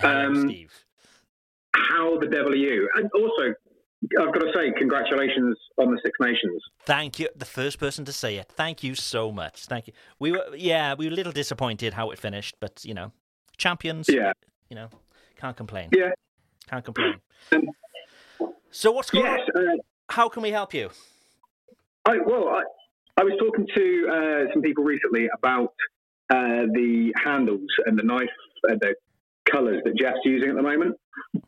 [0.02, 0.74] Um, Steve.
[1.76, 2.90] How the devil are you?
[2.96, 3.54] And also,
[4.20, 6.62] I've got to say, congratulations on the Six Nations.
[6.86, 7.30] Thank you.
[7.36, 8.50] The first person to say it.
[8.50, 9.68] Thank you so much.
[9.68, 9.94] Thank you.
[10.18, 13.14] We were, yeah, we were a little disappointed how it finished, but you know,
[13.58, 14.10] champions.
[14.10, 14.34] Yeah.
[14.70, 14.90] You know,
[15.38, 15.90] can't complain.
[15.96, 16.10] Yeah.
[16.68, 17.16] Can't complain.
[18.72, 19.68] So what's going Yes, on?
[19.68, 19.72] uh,
[20.10, 20.90] How can we help you?
[22.06, 22.64] I, well, I,
[23.20, 25.74] I was talking to uh, some people recently about
[26.30, 28.30] uh, the handles and the knife,
[28.70, 28.96] uh, the
[29.52, 30.96] colours that Jeff's using at the moment,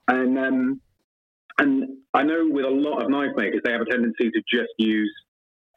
[0.09, 0.81] and um,
[1.59, 4.73] and I know with a lot of knife makers they have a tendency to just
[4.79, 5.13] use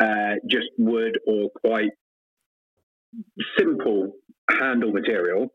[0.01, 1.93] uh, just wood or quite
[3.57, 4.15] simple
[4.51, 5.53] handle material.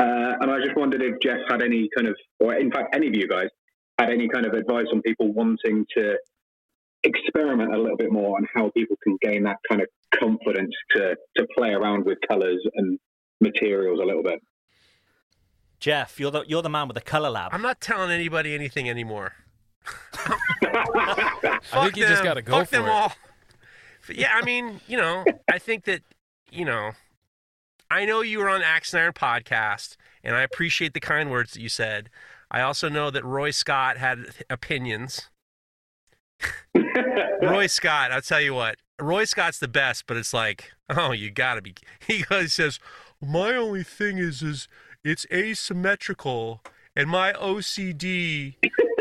[0.00, 3.06] Uh, and I just wondered if Jeff had any kind of, or in fact, any
[3.06, 3.48] of you guys
[4.00, 6.16] had any kind of advice on people wanting to
[7.06, 11.16] experiment a little bit more on how people can gain that kind of confidence to
[11.36, 12.98] to play around with colors and
[13.40, 14.40] materials a little bit.
[15.80, 17.52] Jeff, you're the you're the man with the color lab.
[17.52, 19.32] I'm not telling anybody anything anymore.
[20.62, 22.90] I think you just gotta go Fuck for them it.
[22.90, 23.12] all.
[24.12, 26.02] Yeah, I mean, you know, I think that,
[26.50, 26.92] you know,
[27.90, 31.52] I know you were on Axe and Iron podcast, and I appreciate the kind words
[31.52, 32.08] that you said.
[32.50, 35.28] I also know that Roy Scott had opinions.
[37.42, 41.30] Roy Scott, I'll tell you what, Roy Scott's the best, but it's like, oh, you
[41.30, 41.74] gotta be.
[42.06, 42.78] He goes, says,
[43.20, 44.68] my only thing is, is
[45.04, 46.62] it's asymmetrical,
[46.94, 48.54] and my OCD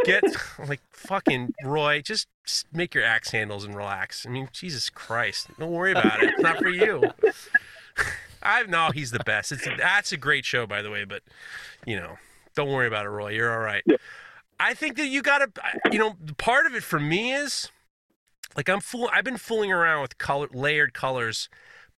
[0.04, 0.38] gets
[0.68, 2.02] like fucking Roy.
[2.02, 4.26] Just, just make your axe handles and relax.
[4.26, 6.30] I mean, Jesus Christ, don't worry about it.
[6.30, 7.04] It's not for you.
[8.44, 9.52] I know he's the best.
[9.52, 11.04] It's that's a great show, by the way.
[11.04, 11.24] But
[11.86, 12.18] you know,
[12.56, 13.32] don't worry about it, Roy.
[13.32, 13.84] You're all right.
[14.60, 17.72] I think that you got to, you know, part of it for me is
[18.56, 19.10] like I'm fool.
[19.12, 21.50] I've been fooling around with color, layered colors,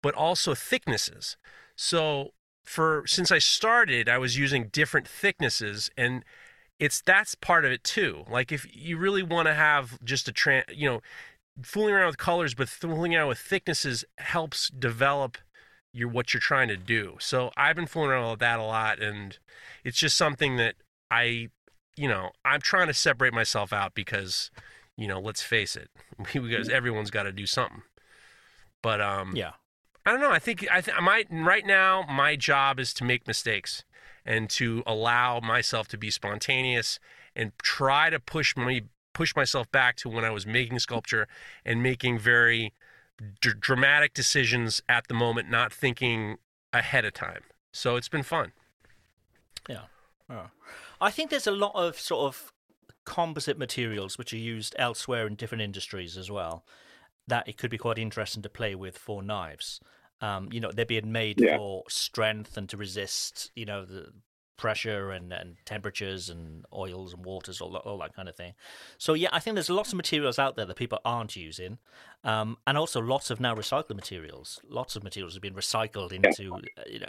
[0.02, 1.36] but also thicknesses.
[1.76, 2.32] So
[2.64, 6.24] for since I started, I was using different thicknesses, and
[6.78, 8.24] it's that's part of it too.
[8.30, 11.00] Like if you really want to have just a tran, you know,
[11.62, 15.38] fooling around with colors, but fooling around with thicknesses helps develop
[15.92, 17.16] your what you're trying to do.
[17.20, 19.38] So I've been fooling around with that a lot, and
[19.84, 20.74] it's just something that
[21.10, 21.48] I,
[21.96, 24.50] you know, I'm trying to separate myself out because,
[24.98, 25.88] you know, let's face it,
[26.34, 27.82] because everyone's got to do something.
[28.82, 29.52] But um, Yeah.
[30.04, 30.30] I don't know.
[30.30, 32.02] I think I th- might right now.
[32.08, 33.84] My job is to make mistakes
[34.24, 36.98] and to allow myself to be spontaneous
[37.36, 38.82] and try to push me
[39.12, 41.26] push myself back to when I was making sculpture
[41.64, 42.72] and making very
[43.40, 46.38] dr- dramatic decisions at the moment, not thinking
[46.72, 47.42] ahead of time.
[47.72, 48.52] So it's been fun.
[49.68, 49.86] Yeah.
[50.30, 50.46] Oh.
[51.00, 52.52] I think there's a lot of sort of
[53.08, 56.64] composite materials which are used elsewhere in different industries as well
[57.26, 59.80] that it could be quite interesting to play with for knives.
[60.20, 61.56] Um, you know, they're being made Yeah.
[61.56, 64.12] for strength and to resist, you know, the
[64.58, 68.54] pressure and, and temperatures and oils and waters, all that, all that kind of thing.
[68.98, 71.78] So yeah, I think there's lots of materials out there that people aren't using,
[72.24, 74.60] um, and also lots of now recycled materials.
[74.68, 77.06] Lots of materials have been recycled into, uh, you know,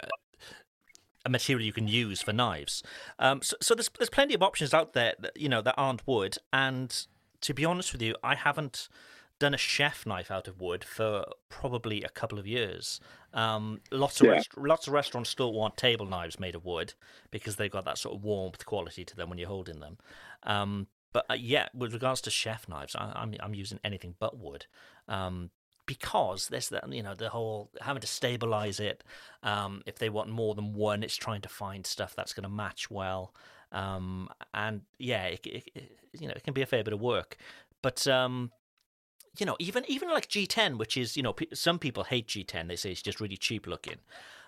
[1.24, 2.82] a material you can use for knives.
[3.18, 6.06] Um, so, so there's there's plenty of options out there that you know that aren't
[6.06, 6.38] wood.
[6.52, 7.06] And
[7.42, 8.88] to be honest with you, I haven't
[9.38, 13.00] done a chef knife out of wood for probably a couple of years.
[13.32, 14.32] Um, lots of Yeah.
[14.32, 16.92] rest- lots of restaurants still want table knives made of wood
[17.30, 19.96] because they've got that sort of warmth quality to them when you're holding them.
[20.42, 24.36] Um, but uh, yeah, with regards to chef knives, I, I'm I'm using anything but
[24.38, 24.66] wood.
[25.08, 25.50] Um,
[25.90, 29.02] because there's the you know the whole having to stabilize it.
[29.42, 32.48] Um, if they want more than one, it's trying to find stuff that's going to
[32.48, 33.34] match well.
[33.72, 37.00] Um, and yeah, it, it, it- you know it can be a fair bit of
[37.00, 37.36] work.
[37.82, 38.52] But um,
[39.38, 42.68] you know, even even like G10, which is you know pe- some people hate G10.
[42.68, 43.98] They say it's just really cheap looking.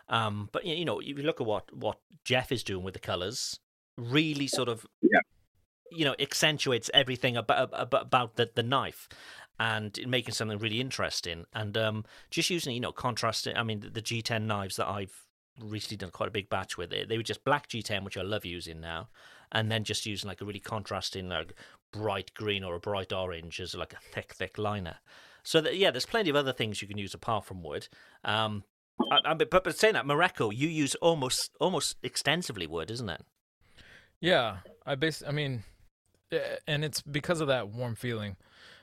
[0.08, 3.00] Um, but you know, if you look at what what Jeff is doing with the
[3.00, 3.58] colors,
[3.96, 4.86] really sort of
[5.90, 9.08] you know accentuates everything about about, about the, the knife
[9.62, 13.90] and making something really interesting and um just using you know contrasting i mean the,
[13.90, 15.24] the g10 knives that i've
[15.60, 18.22] recently done quite a big batch with it they were just black g10 which i
[18.22, 19.08] love using now
[19.52, 21.54] and then just using like a really contrasting like
[21.92, 24.96] bright green or a bright orange as like a thick thick liner
[25.44, 27.86] so that, yeah there's plenty of other things you can use apart from wood
[28.24, 28.64] um
[29.10, 33.22] I, I, but, but saying that Mareko, you use almost almost extensively wood, isn't it?
[34.20, 35.22] Yeah, I base.
[35.26, 35.64] I mean,
[36.30, 38.36] eh, and it's because of that warm feeling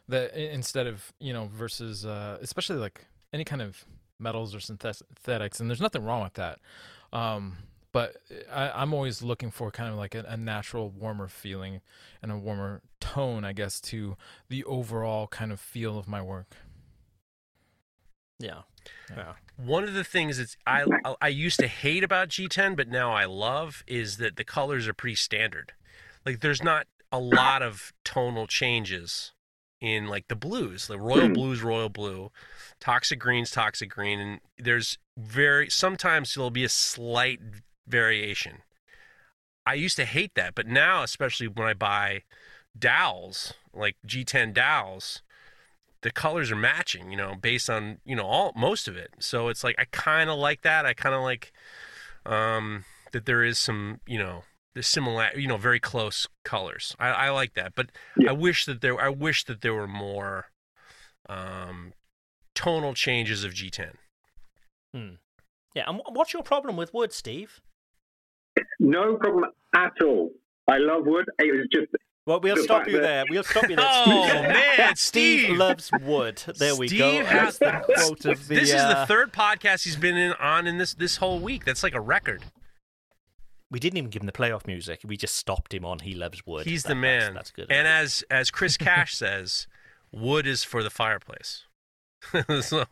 [0.10, 3.86] that instead of you know versus uh, especially like any kind of
[4.20, 6.60] metals or synthetics, and there's nothing wrong with that.
[7.14, 7.58] Um,
[7.92, 8.18] but
[8.52, 11.82] I, I'm always looking for kind of like a, a natural, warmer feeling
[12.22, 14.16] and a warmer tone, I guess, to
[14.48, 16.56] the overall kind of feel of my work.
[18.38, 18.62] Yeah.
[19.10, 19.34] Yeah.
[19.58, 20.86] One of the things that I
[21.22, 24.94] I used to hate about G10, but now I love is that the colors are
[24.94, 25.74] pretty standard.
[26.26, 29.34] Like there's not a lot of tonal changes
[29.82, 32.32] in like the blues, the royal blues, royal blue,
[32.80, 37.40] toxic greens, toxic green, and there's very sometimes there'll be a slight
[37.88, 38.60] variation.
[39.66, 42.24] I used to hate that, but now especially when I buy
[42.78, 45.22] dowels like G10 dowels,
[46.02, 49.12] the colors are matching, you know, based on, you know, all most of it.
[49.20, 50.86] So it's like I kind of like that.
[50.86, 51.52] I kind of like
[52.26, 54.44] um that there is some, you know,
[54.76, 56.96] the similar, you know, very close colors.
[57.00, 57.90] I, I like that, but
[58.28, 60.48] I wish that there I wish that there were more
[61.28, 61.94] um
[62.56, 63.92] tonal changes of G10.
[64.94, 65.10] Hmm.
[65.76, 67.62] Yeah, and what's your problem with wood, Steve?
[68.80, 69.46] No problem
[69.76, 70.32] at all.
[70.68, 71.26] I love wood.
[71.40, 71.88] It was just.
[72.26, 73.24] Well, we'll the stop you that- there.
[73.30, 73.86] We'll stop you there.
[73.90, 74.42] Oh, Steve.
[74.44, 75.58] man, Steve, Steve.
[75.58, 76.38] loves wood.
[76.58, 76.96] There we go.
[77.12, 78.56] Steve That's has the quote of the.
[78.56, 81.66] This is uh, the third podcast he's been in on in this this whole week.
[81.66, 82.44] That's like a record.
[83.72, 85.02] We didn't even give him the playoff music.
[85.04, 86.00] We just stopped him on.
[86.00, 86.66] He loves wood.
[86.66, 87.34] He's That- the man.
[87.34, 87.72] That's, that's good.
[87.72, 89.68] And as as Chris Cash says,
[90.12, 91.66] wood is for the fireplace.
[92.62, 92.84] so,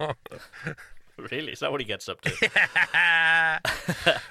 [1.18, 2.32] really, is that what he gets up to?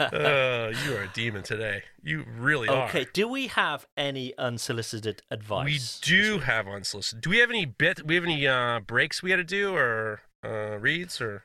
[0.00, 1.82] uh, you are a demon today.
[2.02, 2.86] You really are.
[2.88, 3.06] okay.
[3.12, 6.00] Do we have any unsolicited advice?
[6.02, 7.22] We do have unsolicited.
[7.22, 8.06] Do we have any bit?
[8.06, 11.44] We have any uh, breaks we got to do or uh, reads or?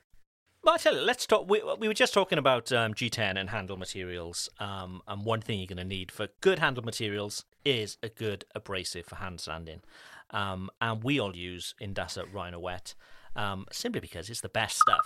[0.64, 1.50] Well, I tell you, let's talk.
[1.50, 4.48] We, we were just talking about um, G10 and handle materials.
[4.60, 8.46] Um, and one thing you're going to need for good handle materials is a good
[8.54, 9.82] abrasive for hand sanding.
[10.30, 12.94] Um, and we all use Indasa Rhino Wet
[13.36, 15.06] um, simply because it's the best stuff.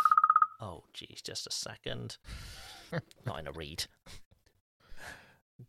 [0.60, 2.18] Oh, geez, just a second.
[3.26, 3.86] Not in a read.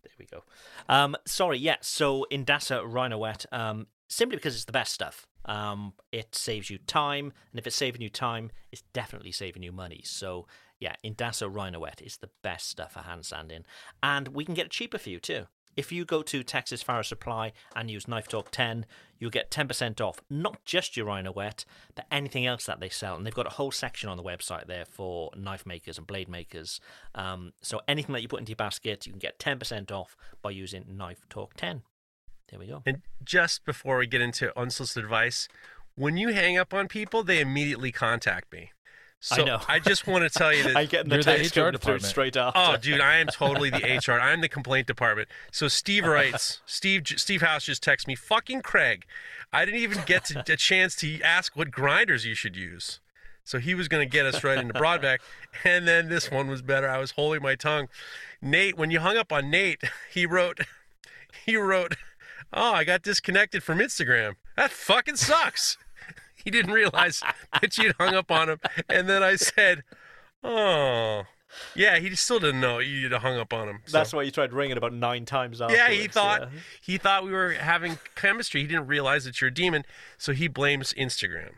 [0.03, 0.43] There we go.
[0.89, 1.77] Um, sorry, yeah.
[1.81, 5.29] So Indasa Rhino Wet, um, simply because it's the best stuff.
[5.47, 9.73] Um, it saves you time, and if it's saving you time, it's definitely saving you
[9.73, 10.03] money.
[10.05, 10.47] So
[10.79, 13.65] yeah, Indasa Rhino Wet is the best stuff for hand sanding,
[14.03, 15.47] and we can get it cheaper for you too.
[15.77, 18.87] If you go to Texas Fire Supply and use Knife Talk 10,
[19.19, 23.15] you'll get 10% off not just your Rhino Wet, but anything else that they sell.
[23.15, 26.31] And they've got a whole section on the website there for knife makers and blade
[26.31, 26.81] makers.
[27.15, 30.51] Um, so anything that you put into your basket, you can get 10% off by
[30.51, 31.83] using Knife Talk 10.
[32.49, 32.83] There we go.
[32.87, 35.49] And just before we get into unsolicited advice,
[35.95, 38.71] when you hang up on people, they immediately contact me.
[39.31, 39.61] I So know.
[39.67, 42.59] I just want to tell you that I get the text coming through straight after.
[42.59, 44.13] Oh, dude, I am totally the HR.
[44.13, 45.29] I'm the complaint department.
[45.51, 49.07] So Steve writes, Steve Steve House just texts me, "Fucking Craig,
[49.53, 53.01] I didn't even get to, a chance to ask what grinders you should use."
[53.43, 55.19] So he was going to get us right into Brodbeck,
[55.65, 56.89] and then this one was better.
[56.89, 57.89] I was holding my tongue.
[58.43, 59.83] Nate, when you hung up on Nate,
[60.13, 60.59] he wrote,
[61.45, 61.95] he wrote,
[62.57, 64.35] "Oh, I got disconnected from Instagram.
[64.57, 65.79] That fucking sucks."
[66.45, 67.25] He didn't realize
[67.61, 69.83] that you'd hung up on him, and then I said,
[70.45, 71.25] "Oh."
[71.75, 73.83] Yeah, he still didn't know you'd hung up on him.
[73.87, 76.61] so- That's why you tried ringing about nine times yeah, he thought yeah.
[76.81, 78.61] he thought we were having chemistry.
[78.63, 79.85] He didn't realize that you're a demon,
[80.19, 81.53] so he blames Instagram.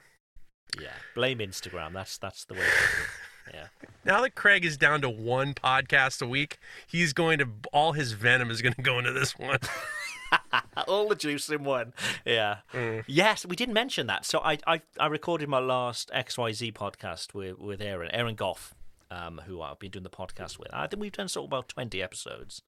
[0.80, 1.92] Yeah, blame Instagram.
[1.94, 2.60] That's that's the way.
[2.60, 3.08] To do it.
[3.54, 3.68] Yeah.
[4.04, 8.12] Now that Craig is down to one podcast a week, he's going to all his
[8.12, 9.58] venom is going to go into this one.
[10.88, 11.92] All the juice in one.
[12.24, 12.58] Yeah.
[13.06, 14.24] Yes, we didn't mention that.
[14.24, 18.74] So I, I, I recorded my last XYZ podcast with, with Aaron, Aaron Goff,
[19.10, 20.68] um, who I've been doing the podcast with.
[20.72, 22.62] I think we've done sort of about 20 episodes.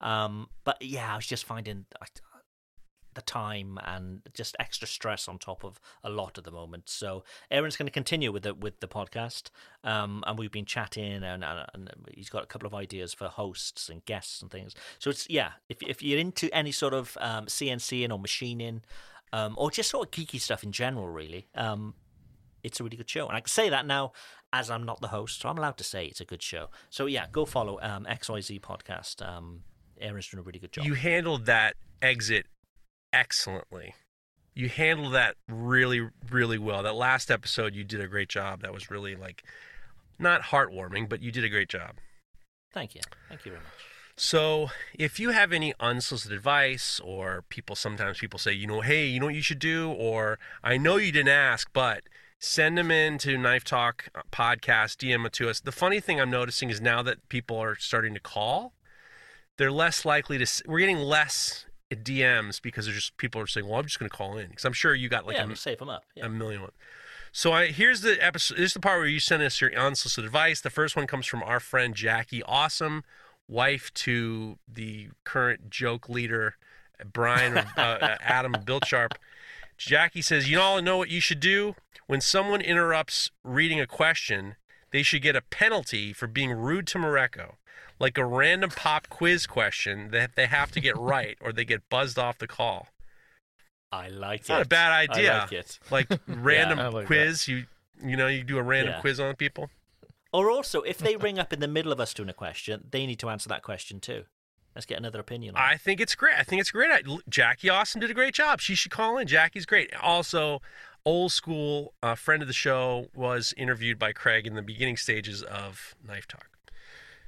[0.00, 2.06] Um, but yeah, I was just finding I,
[3.14, 6.88] the time and just extra stress on top of a lot at the moment.
[6.88, 9.50] So Aaron's going to continue with the with the podcast,
[9.84, 13.28] um, and we've been chatting, and, and, and he's got a couple of ideas for
[13.28, 14.74] hosts and guests and things.
[14.98, 18.82] So it's yeah, if if you're into any sort of um, CNCing or machining,
[19.32, 21.94] um, or just sort of geeky stuff in general, really, um,
[22.62, 23.26] it's a really good show.
[23.26, 24.12] And I can say that now
[24.52, 26.68] as I'm not the host, so I'm allowed to say it's a good show.
[26.90, 29.26] So yeah, go follow um, XYZ podcast.
[29.26, 29.62] Um,
[30.00, 30.84] Aaron's doing a really good job.
[30.84, 32.46] You handled that exit
[33.12, 33.94] excellently.
[34.54, 36.82] You handled that really, really well.
[36.82, 38.62] That last episode, you did a great job.
[38.62, 39.42] That was really like
[40.18, 41.96] not heartwarming, but you did a great job.
[42.72, 43.00] Thank you.
[43.28, 43.72] Thank you very much.
[44.16, 49.06] So, if you have any unsolicited advice, or people sometimes people say, you know, hey,
[49.06, 52.02] you know what you should do, or I know you didn't ask, but
[52.38, 55.60] send them in to Knife Talk uh, podcast, DM it to us.
[55.60, 58.74] The funny thing I'm noticing is now that people are starting to call,
[59.56, 60.62] they're less likely to.
[60.66, 61.66] We're getting less
[61.96, 64.64] DMs because there's just people are saying, well, I'm just going to call in because
[64.64, 66.04] I'm sure you got like yeah, a, save them up.
[66.14, 66.26] Yeah.
[66.26, 66.72] a million one.
[67.32, 68.56] So I here's the episode.
[68.56, 70.60] This is the part where you send us your unsolicited advice.
[70.60, 73.04] The first one comes from our friend Jackie Awesome,
[73.48, 76.56] wife to the current joke leader
[77.10, 79.12] Brian uh, uh, Adam Biltsharp.
[79.78, 81.74] Jackie says, "You all know what you should do
[82.06, 84.56] when someone interrupts reading a question.
[84.90, 87.54] They should get a penalty for being rude to Mareko,
[88.02, 91.88] like a random pop quiz question that they have to get right, or they get
[91.88, 92.88] buzzed off the call."
[93.90, 94.52] I like It's it.
[94.54, 95.32] not a bad idea.
[95.34, 95.78] I like it.
[95.90, 97.48] Like random I like quiz.
[97.48, 97.64] You
[98.04, 99.00] you know you do a random Yeah.
[99.00, 99.70] quiz on people.
[100.34, 103.04] Or also, if they ring up in the middle of us doing a question, they
[103.06, 104.24] need to answer that question too.
[104.74, 105.54] Let's get another opinion.
[105.56, 105.60] On.
[105.62, 106.34] I think it's great.
[106.38, 106.90] I think it's great.
[107.28, 108.58] Jackie Austin did a great job.
[108.62, 109.26] She should call in.
[109.26, 109.92] Jackie's great.
[110.00, 110.62] Also,
[111.04, 115.42] old school uh, friend of the show was interviewed by Craig in the beginning stages
[115.42, 116.46] of Knife Talk.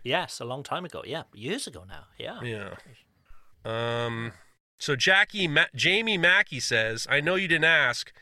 [0.04, 1.02] Yes, a long time ago.
[1.04, 2.04] Yeah, years ago now.
[2.18, 2.40] Yeah.
[2.42, 2.74] Yeah.
[3.64, 4.32] Um.
[4.78, 8.12] So Jackie Ma- Jamie Mackey says, "I know you didn't ask.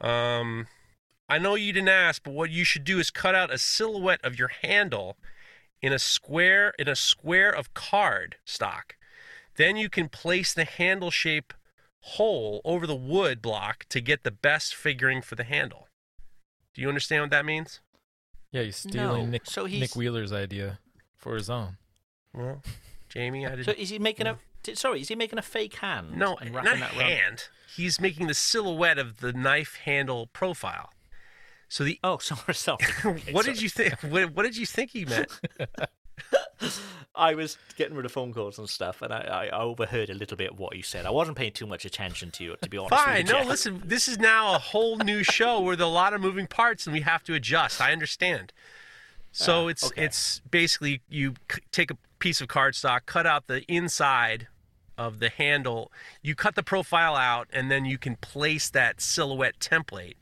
[0.00, 0.68] Um,
[1.28, 4.24] I know you didn't ask, but what you should do is cut out a silhouette
[4.24, 5.16] of your handle
[5.82, 8.94] in a square in a square of card stock.
[9.56, 11.52] Then you can place the handle shape
[12.00, 15.88] hole over the wood block to get the best figuring for the handle.
[16.74, 17.80] Do you understand what that means?
[18.52, 20.78] Yeah, he's stealing No, Nick, so Nick Wheeler's idea
[21.24, 21.78] for his own.
[22.34, 22.60] Well,
[23.08, 23.64] Jamie, I didn't.
[23.64, 24.36] So is he making a?
[24.62, 26.16] t- Sorry, is he making a fake hand?
[26.16, 27.44] No, and not wrapping that around- hand.
[27.74, 30.90] He's making the silhouette of the knife handle profile.
[31.68, 32.84] So the oh, sorry, sorry.
[33.32, 33.94] what did you think?
[34.02, 35.32] What, what did you think he meant?
[37.16, 40.36] I was getting rid of phone calls and stuff, and I, I overheard a little
[40.36, 41.06] bit of what you said.
[41.06, 42.92] I wasn't paying too much attention to you, to be honest.
[42.92, 43.26] with Fine.
[43.26, 43.48] you, No, Jeff.
[43.48, 43.82] listen.
[43.84, 47.00] This is now a whole new show with a lot of moving parts, and we
[47.02, 47.80] have to adjust.
[47.80, 48.52] I understand.
[49.36, 50.04] So Ah, it's okay.
[50.04, 54.46] it's basically you c- take a piece of cardstock, cut out the inside
[54.96, 55.90] of the handle,
[56.22, 60.14] you cut the profile out, and then you can place that silhouette template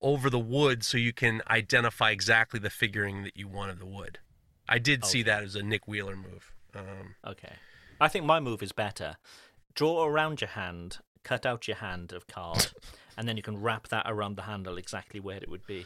[0.00, 3.84] over the wood so you can identify exactly the figuring that you want of the
[3.86, 4.18] wood.
[4.66, 6.52] I did see that as a Nick Wheeler move.
[6.74, 7.52] Um, Okay.
[8.00, 9.16] I think my move is better.
[9.74, 12.68] Draw around your hand, cut out your hand of card,
[13.18, 15.84] and then you can wrap that around the handle exactly where it would be.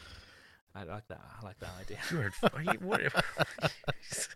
[0.79, 1.21] I like that.
[1.41, 1.97] I like that idea.
[2.11, 3.01] You are- are you- what-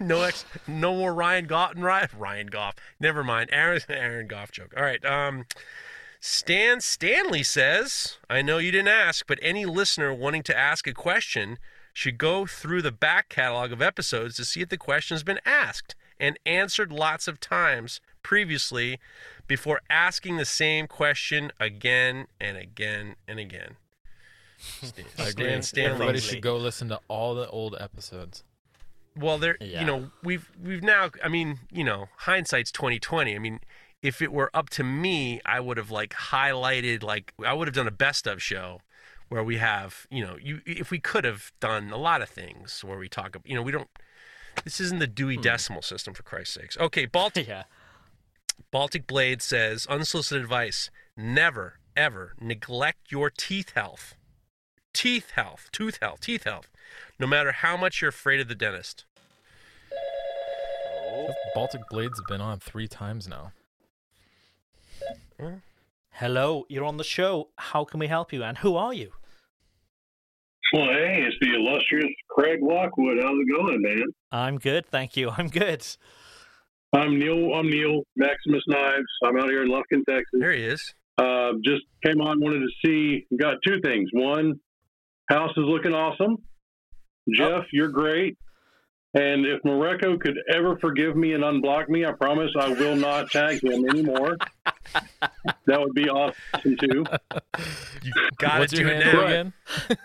[0.00, 1.72] no ex, no more Ryan Goff.
[1.76, 2.74] Ryan, Ryan Goff.
[3.00, 3.50] Never mind.
[3.52, 4.72] Aaron Aaron Goff joke.
[4.76, 5.04] All right.
[5.04, 5.44] Um,
[6.20, 10.92] Stan Stanley says, "I know you didn't ask, but any listener wanting to ask a
[10.94, 11.58] question
[11.92, 15.40] should go through the back catalog of episodes to see if the question has been
[15.46, 18.98] asked and answered lots of times previously
[19.46, 23.76] before asking the same question again and again and again."
[24.58, 25.44] Stan, I agree.
[25.44, 25.90] Stan Stanley.
[25.92, 28.44] Everybody should go listen to all the old episodes.
[29.16, 29.80] Well, there, Yeah.
[29.80, 31.10] you know, we've we've now.
[31.24, 33.34] I mean, you know, hindsight's twenty twenty.
[33.34, 33.60] I mean,
[34.02, 37.74] if it were up to me, I would have like highlighted, like I would have
[37.74, 38.80] done a best of show
[39.28, 42.84] where we have, you know, you if we could have done a lot of things
[42.84, 43.88] where we talk, you know, we don't.
[44.64, 45.42] This isn't the Dewey hmm.
[45.42, 46.78] Decimal System, for Christ's sakes.
[46.78, 47.48] Okay, Baltic.
[47.48, 47.64] yeah.
[48.70, 54.14] Baltic Blade says unsolicited advice: never ever neglect your teeth health.
[54.96, 56.68] Teeth health, tooth health, teeth health.
[57.20, 59.04] No matter how much you're afraid of the dentist.
[61.54, 63.52] Baltic Blades have been on three times now.
[66.12, 67.48] Hello, you're on the show.
[67.56, 68.42] How can we help you?
[68.42, 69.12] And who are you?
[70.72, 73.18] Well, hey, it's the illustrious Craig Lockwood.
[73.20, 74.04] How's it going, man?
[74.32, 75.28] I'm good, thank you.
[75.28, 75.86] I'm good.
[76.94, 77.52] I'm Neil.
[77.52, 79.04] I'm Neil Maximus Knives.
[79.22, 80.40] I'm out here in Lufkin, Texas.
[80.40, 80.94] There he is.
[81.18, 82.40] Uh, just came on.
[82.40, 83.26] Wanted to see.
[83.38, 84.08] Got two things.
[84.14, 84.58] One,
[85.28, 86.36] house is looking awesome.
[87.34, 87.64] Jeff, oh.
[87.72, 88.36] you're great.
[89.14, 93.30] And if Mareko could ever forgive me and unblock me, I promise I will not
[93.30, 94.36] tag him anymore.
[95.66, 97.04] that would be awesome too.
[98.02, 99.26] You got What's to your do it handle now.
[99.26, 99.52] again?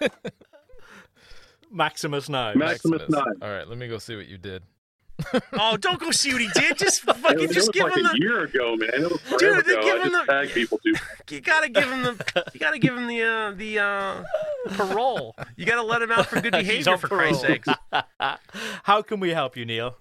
[1.72, 2.58] Maximus nine.
[2.58, 3.40] Maximus Knives.
[3.42, 4.64] All right, let me go see what you did.
[5.54, 6.78] Oh, don't go see what he did.
[6.78, 8.20] Just It fucking was, just it give like him a the.
[8.20, 8.90] year ago, man.
[8.94, 9.82] It was Dude, they ago.
[9.84, 10.94] give I him the- tag people too.
[11.30, 12.46] You gotta give him the.
[12.54, 14.24] You gotta give him the uh, the uh,
[14.76, 15.36] parole.
[15.56, 16.94] You gotta let him out for good behavior.
[16.94, 17.68] on For Christ's sakes.
[18.84, 19.98] How can we help you, Neil?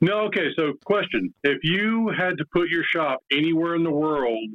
[0.00, 0.48] No, okay.
[0.56, 4.48] So, question: If you had to put your shop anywhere in the world,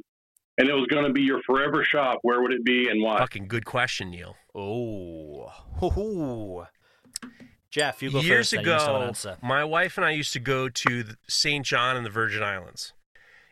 [0.58, 3.18] and it was going to be your forever shop, where would it be and why?
[3.18, 4.36] Fucking good question, Neil.
[4.54, 5.48] Oh,
[5.80, 6.64] Hoo-hoo.
[7.74, 8.50] Jeff, you go Years first.
[8.52, 8.64] then.
[8.64, 11.66] You must have an ago, my wife and I used to go to St.
[11.66, 12.92] John and the Virgin Islands,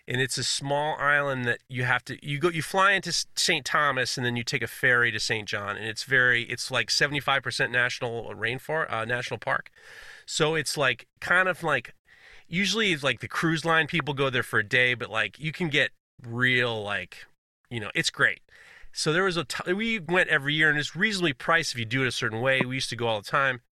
[0.07, 3.65] and it's a small island that you have to you go you fly into St.
[3.65, 5.49] Thomas and then you take a ferry to St.
[5.49, 9.73] John, and it's very it's like seventy five percent national rainforest uh, national park,
[10.24, 11.93] so it's like kind of like
[12.47, 15.51] usually it's like the cruise line people go there for a day, but like you
[15.51, 15.90] can get
[16.24, 17.27] real like
[17.70, 18.43] you know it's great.
[18.93, 21.85] So there was a t- we went every year and it's reasonably priced if you
[21.85, 22.61] do it a certain way.
[22.61, 23.62] We used to go all the time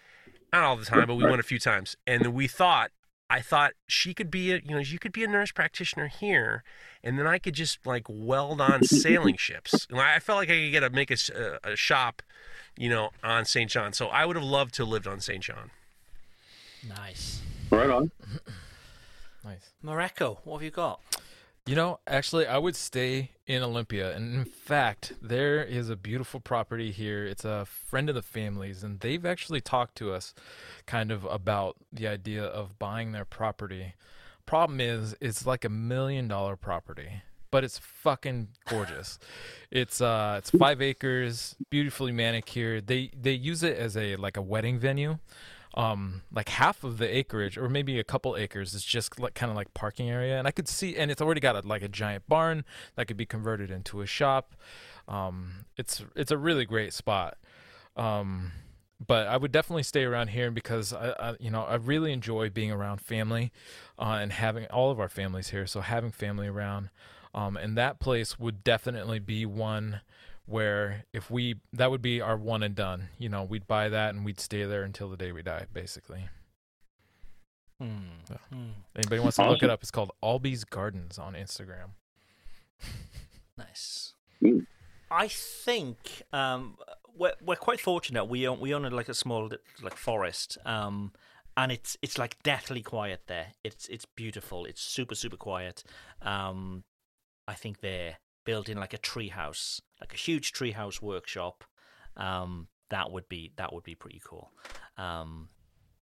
[0.53, 1.97] not all the time, but we went a few times.
[2.07, 2.91] And then we thought,
[3.29, 6.65] I thought she could be a, you know, you could be a nurse practitioner here,
[7.05, 9.87] and then I could just like weld on sailing ships.
[9.89, 12.23] And I felt like I could get a make a shop,
[12.77, 13.71] you know, on St.
[13.71, 13.93] John.
[13.93, 15.43] So I would have loved to have lived on St.
[15.43, 15.71] John.
[16.89, 17.41] Nice.
[17.71, 18.11] Right on.
[19.43, 19.71] Nice.
[19.83, 21.01] Mareko, what have you got?
[21.67, 24.15] You know, actually, I would stay in Olympia.
[24.15, 27.25] And in fact, there is a beautiful property here.
[27.25, 30.35] It's a friend of the family's, and they've actually talked to us
[30.87, 33.95] kind of about the idea of buying their property.
[34.47, 39.19] Problem is, it's like a million dollar property, but it's fucking gorgeous.
[39.71, 42.87] it's uh, it's five acres, beautifully manicured.
[42.87, 45.19] They they use it as a like a wedding venue
[45.75, 49.51] um like half of the acreage or maybe a couple acres is just like kind
[49.51, 50.39] of like parking area.
[50.39, 52.65] And i could see and it's already got a, like a giant barn
[52.97, 54.57] that could be converted into a shop.
[55.07, 57.39] Um it's it's a really great spot.
[57.97, 58.53] Um
[59.07, 62.51] but i would definitely stay around here because i, I you know i really enjoy
[62.51, 63.51] being around family
[63.99, 65.67] uh, and having all of our families here.
[65.67, 66.91] So having family around
[67.33, 70.01] um and that place would definitely be one
[70.47, 74.15] where if we that would be our one and done you know we'd buy that
[74.15, 76.29] and we'd stay there until the day we die basically
[77.81, 77.97] Hmm.
[78.31, 78.37] Yeah.
[78.53, 78.71] Hmm.
[78.95, 81.91] anybody wants to look it up it's called albies gardens on instagram
[83.59, 84.15] Nice.
[84.43, 84.67] Mm.
[85.11, 86.77] I think um,
[87.15, 88.25] we're we're quite fortunate.
[88.25, 89.51] We own we own like a small
[89.83, 91.13] like forest, um,
[91.57, 93.49] and it's it's like deathly quiet there.
[93.65, 94.65] It's it's beautiful.
[94.65, 95.85] It's super super quiet.
[96.23, 96.85] Um,
[97.47, 101.65] I think they're built in like a treehouse, like a huge treehouse workshop.
[102.17, 104.51] Um, that would be that would be pretty cool.
[104.97, 105.49] Um,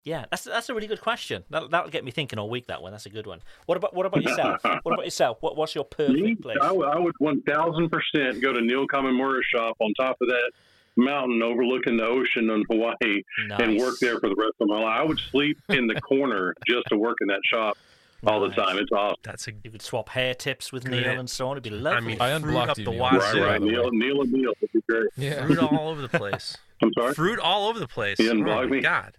[0.03, 1.43] yeah, that's that's a really good question.
[1.49, 2.67] That that'll get me thinking all week.
[2.67, 2.91] That one.
[2.91, 3.41] That's a good one.
[3.67, 4.61] What about what about yourself?
[4.83, 5.37] what about yourself?
[5.41, 6.57] What what's your Me, perfect place?
[6.61, 10.27] I, would- I would one thousand percent go to Neil Kamimura's shop on top of
[10.27, 10.51] that
[10.95, 14.99] mountain overlooking the ocean in Hawaii and work there for the rest of my life.
[14.99, 17.77] I would sleep in the corner just to work in that shop
[18.25, 18.77] all the time.
[18.77, 19.15] It's awesome.
[19.23, 20.91] That's a You could swap hair tips with Good.
[21.03, 21.53] Neil and so on.
[21.57, 21.97] It'd be lovely.
[21.97, 22.99] I mean, I fruit unblocked up you, the Neil.
[23.01, 23.19] wazoo.
[23.41, 23.61] Right, right.
[23.61, 23.89] the Neil, way.
[23.91, 25.09] Neil and Neil would be great.
[25.17, 26.57] yeah Fruit all over the place.
[26.81, 27.13] I'm sorry.
[27.13, 28.19] Fruit all over the place.
[28.19, 28.81] You oh unblocked my me?
[28.81, 29.17] God.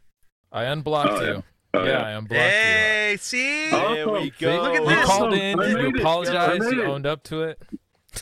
[0.52, 1.32] i unblocked Oh, yeah.
[1.34, 1.42] you
[1.76, 1.98] Oh, yeah, yeah.
[2.06, 2.38] i unblocked you.
[2.38, 3.70] Hey, see?
[3.72, 4.62] Oh, there we go.
[4.62, 4.98] Look at you this.
[5.00, 7.60] you called in I you apologized you owned up to it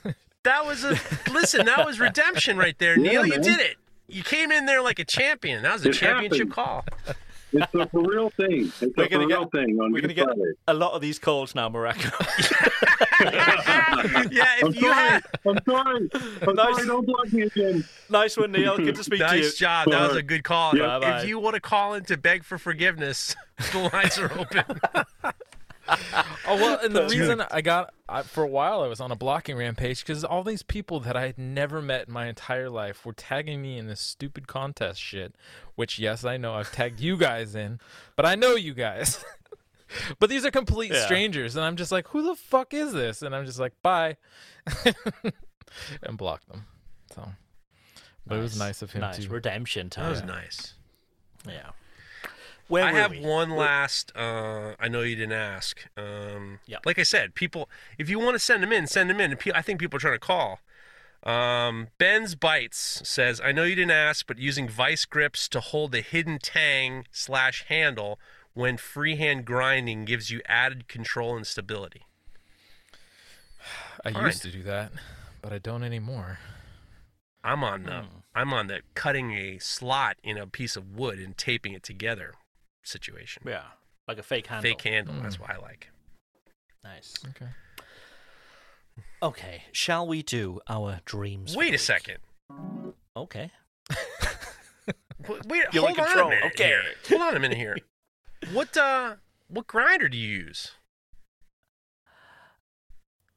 [0.44, 0.98] That was a
[1.30, 1.66] listen.
[1.66, 3.26] That was redemption right there, Yeah, Neil.
[3.26, 3.76] You did it.
[4.08, 5.62] You came in there like a champion.
[5.62, 6.52] That was a It championship happened.
[6.52, 6.84] call.
[7.52, 8.72] It's a real thing.
[8.80, 10.28] It's We're a gonna for get- thing on we're gonna get
[10.68, 12.10] a lot of these calls now, Mareko.
[14.32, 14.94] yeah, I'm you sorry.
[14.94, 16.10] had I'm sorry.
[16.46, 16.74] I'm Nice.
[16.76, 16.86] sorry.
[16.86, 17.84] Don't block me again.
[18.10, 18.76] nice one, Neil.
[18.76, 19.42] Good to speak to you.
[19.42, 19.90] nice job.
[19.90, 20.76] That was a good call.
[20.76, 21.18] Yeah.
[21.20, 23.36] If you want to call in to beg for forgiveness,
[23.72, 24.64] the lines are open.
[26.46, 29.16] Oh well, and the reason I got I, for a while I was on a
[29.16, 33.06] blocking rampage because all these people that I had never met in my entire life
[33.06, 35.34] were tagging me in this stupid contest shit.
[35.76, 37.78] Which yes, I know I've tagged you guys in,
[38.16, 39.24] but I know you guys.
[40.18, 41.04] but these are complete Yeah.
[41.04, 43.22] strangers, and I'm just like, who the fuck is this?
[43.22, 44.16] And I'm just like, bye,
[46.02, 46.66] and block them.
[47.14, 47.28] So,
[48.26, 49.28] but it was nice of him Nice to.
[49.28, 50.10] redemption That time.
[50.10, 50.74] was nice.
[51.46, 51.70] Yeah.
[52.72, 53.20] Where I have we?
[53.20, 54.12] one last.
[54.16, 55.86] Uh, I know you didn't ask.
[55.94, 56.86] Um, Yep.
[56.86, 57.68] Like I said, people,
[57.98, 59.36] if you want to send them in, send them in.
[59.54, 60.60] I think people are trying to call.
[61.22, 65.92] Um, Ben's Bites says, I know you didn't ask, but using vice grips to hold
[65.92, 68.18] the hidden tang slash handle
[68.54, 72.06] when freehand grinding gives you added control and stability.
[74.02, 74.24] I Fine.
[74.24, 74.92] used to do that,
[75.42, 76.38] but I don't anymore.
[77.44, 78.04] I'm on the
[78.34, 82.32] I'm on the cutting a slot in a piece of wood and taping it together
[82.82, 83.42] situation.
[83.46, 83.62] Yeah,
[84.08, 84.70] like a fake handle.
[84.70, 85.14] Fake handle.
[85.22, 85.90] That's what I like.
[86.84, 87.14] Nice.
[87.30, 87.50] Okay.
[89.22, 91.56] Okay, shall we do our dreams?
[91.56, 91.80] Wait a week?
[91.80, 92.18] second.
[93.16, 93.50] Okay.
[95.28, 96.66] Wait, wait You're in hold on a minute okay.
[96.66, 96.82] here.
[97.10, 97.76] Hold on a minute here.
[98.52, 99.14] What uh
[99.46, 100.72] what grinder do you use?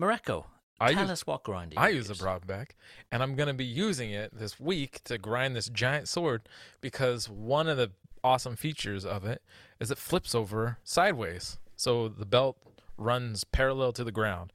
[0.01, 0.45] Mareko,
[0.79, 1.75] I tell use- us what grinder.
[1.77, 2.71] I you use a Brodbeck,
[3.11, 6.49] and I'm gonna be using it this week to grind this giant sword
[6.81, 7.91] because one of the
[8.25, 9.43] awesome features of it
[9.79, 12.57] is it flips over sideways, so the belt
[12.97, 14.51] runs parallel to the ground,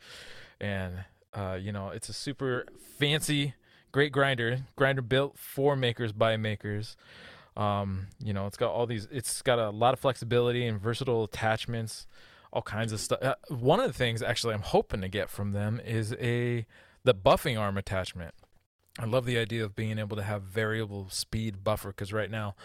[0.61, 2.67] and uh, you know it's a super
[2.99, 3.55] fancy,
[3.93, 4.59] great grinder.
[4.75, 6.97] Grinder built for makers by makers.
[7.57, 9.07] Um, you know, it's got all these.
[9.13, 12.09] It's got a lot of flexibility and versatile attachments,
[12.53, 13.23] all kinds of stuff.
[13.23, 16.67] Uh, one of the things actually I'm hoping to get from them is a
[17.05, 18.35] the buffing arm attachment.
[18.99, 22.57] I love the idea of being able to have variable speed buffer because right now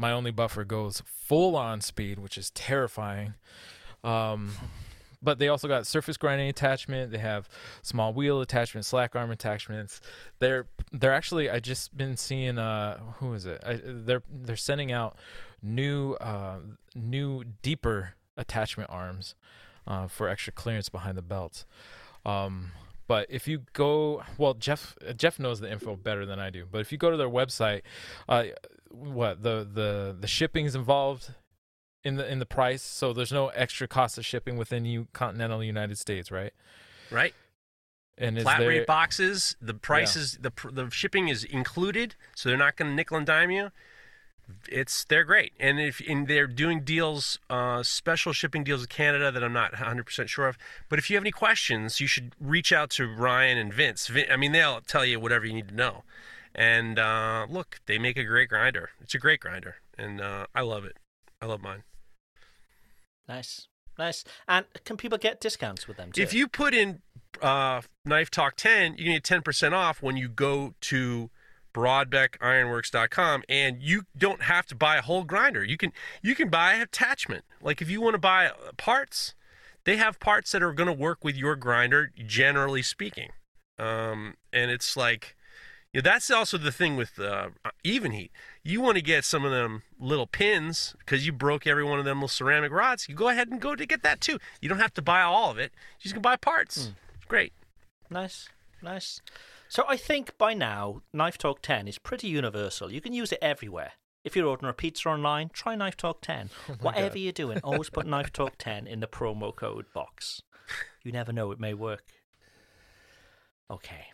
[0.00, 3.34] my only buffer goes full on speed, which is terrifying.
[4.02, 4.52] Um,
[5.22, 7.12] but they also got surface grinding attachment.
[7.12, 7.50] They have
[7.82, 10.00] small wheel attachment, slack arm attachments.
[10.38, 13.62] They're they're actually I just been seeing uh who is it?
[13.64, 15.18] I, they're they're sending out
[15.62, 16.60] new uh
[16.94, 19.34] new deeper attachment arms
[19.86, 21.66] uh, for extra clearance behind the belt.
[22.24, 22.72] Um,
[23.06, 26.64] but if you go, well, Jeff Jeff knows the info better than I do.
[26.70, 27.82] But if you go to their website,
[28.28, 28.44] uh,
[28.90, 31.32] what the the the shipping's involved
[32.04, 35.62] in the in the price, so there's no extra cost of shipping within you continental
[35.62, 36.52] United States, right?
[37.10, 37.34] Right?
[38.18, 42.58] And is Flat there, rate boxes, the prices, the the shipping is included, so they're
[42.58, 43.70] not going to nickel and dime you.
[44.68, 49.30] It's they're great, and if and they're doing deals, uh, special shipping deals with Canada
[49.30, 50.58] that I'm not 100 percent sure of.
[50.88, 54.08] But if you have any questions, you should reach out to Ryan and Vince.
[54.08, 56.02] Vin, I mean, they'll tell you whatever you need to know.
[56.54, 58.90] And uh, look, they make a great grinder.
[59.00, 60.96] It's a great grinder, and uh, I love it.
[61.40, 61.84] I love mine.
[63.28, 63.68] Nice,
[63.98, 64.24] nice.
[64.48, 66.22] And can people get discounts with them too?
[66.22, 67.02] If you put in
[67.40, 71.30] uh, Knife Talk 10, you can get 10% off when you go to
[71.72, 75.64] brodbeckironworks.com and you don't have to buy a whole grinder.
[75.64, 77.44] You can you can buy an attachment.
[77.62, 79.34] Like if you want to buy uh, parts,
[79.84, 83.30] they have parts that are going to work with your grinder generally speaking.
[83.78, 85.36] Um, and it's like
[85.92, 87.48] yeah, that's also the thing with uh,
[87.84, 88.30] Evenheat.
[88.62, 92.04] You want to get some of them little pins because you broke every one of
[92.04, 93.08] them little ceramic rods.
[93.08, 94.38] You go ahead and go to get that too.
[94.60, 95.72] You don't have to buy all of it.
[95.98, 96.92] You just can buy parts.
[97.16, 97.52] It's great.
[98.10, 98.48] Nice,
[98.82, 99.20] nice.
[99.68, 102.90] So I think by now, Knife Talk 10 is pretty universal.
[102.92, 103.92] You can use it everywhere.
[104.24, 106.50] If you're ordering a pizza online, try Knife Talk 10.
[106.68, 107.18] Oh Whatever God.
[107.18, 110.42] you're doing, always put Knife Talk 10 in the promo code box.
[111.04, 112.04] You never know, it may work.
[113.70, 114.06] Okay.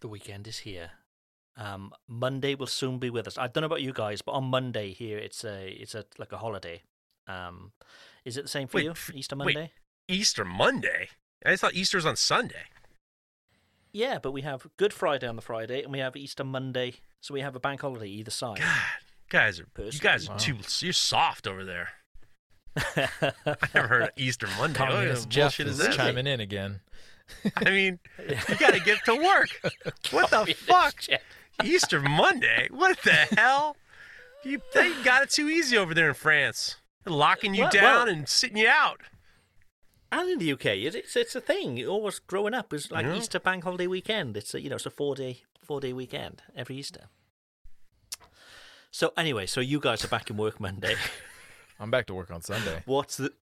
[0.00, 0.92] The weekend is here.
[1.56, 3.36] Um, Monday will soon be with us.
[3.36, 6.32] I don't know about you guys, but on Monday here it's a it's a like
[6.32, 6.82] a holiday.
[7.26, 7.72] Um,
[8.24, 8.90] is it the same for Wait, you?
[8.92, 9.54] f- Easter wait.
[9.54, 9.72] Monday?
[10.08, 11.08] Easter Monday?
[11.44, 12.64] I thought Easter was on Sunday.
[13.92, 17.34] Yeah, but we have Good Friday on the Friday, and we have Easter Monday, so
[17.34, 18.58] we have a bank holiday either side.
[18.58, 18.78] God,
[19.28, 20.62] guys are you guys are Personally.
[20.62, 21.88] too you're soft over there.
[22.76, 24.60] I never heard of Easter Monday.
[24.60, 26.80] What kind Communist of Jeff is is chiming in again.
[27.56, 27.98] I mean,
[28.28, 29.50] you got to get to work.
[30.10, 30.94] What the fuck?
[31.64, 32.68] Easter Monday?
[32.70, 33.76] What the hell?
[34.44, 36.76] You they got it too easy over there in France.
[37.04, 39.00] They're locking you Well- down well- and sitting you out.
[40.12, 41.86] And in the UK, it- it's it's a thing.
[41.86, 43.14] Always growing up is like Yeah.
[43.16, 44.36] Easter bank holiday weekend.
[44.36, 47.04] It's a, you know it's a four day four day weekend every Easter.
[48.90, 50.96] So anyway, so you guys are back in work Monday.
[51.80, 52.82] I'm back to work on Sunday.
[52.86, 53.32] What's the?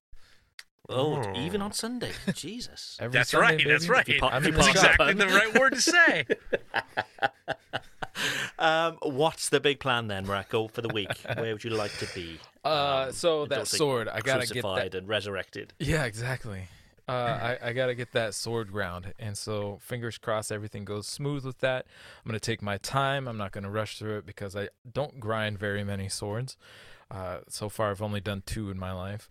[0.89, 1.33] Oh, Oh.
[1.39, 2.97] even on Sunday, Jesus.
[2.99, 3.67] Every That's Sunday, right.
[3.67, 4.07] That's right.
[4.07, 5.09] If you pop- I'm if in you the That's pop shop.
[5.09, 6.25] exactly the right word to say.
[8.57, 11.07] Um, what's the big plan then, Mareko, for the week?
[11.37, 12.37] Where would you like to be?
[12.65, 14.97] Uh, Um, so don't that sword, I gotta get crucified that.
[14.97, 15.73] and resurrected.
[15.79, 16.63] Yeah, exactly.
[17.07, 17.11] Uh,
[17.63, 21.59] I, I gotta get that sword ground, and so fingers crossed everything goes smooth with
[21.59, 21.85] that.
[22.25, 23.27] I'm gonna take my time.
[23.29, 26.57] I'm not gonna rush through it because I don't grind very many swords.
[27.09, 29.29] Uh, so far, I've only done two in my life,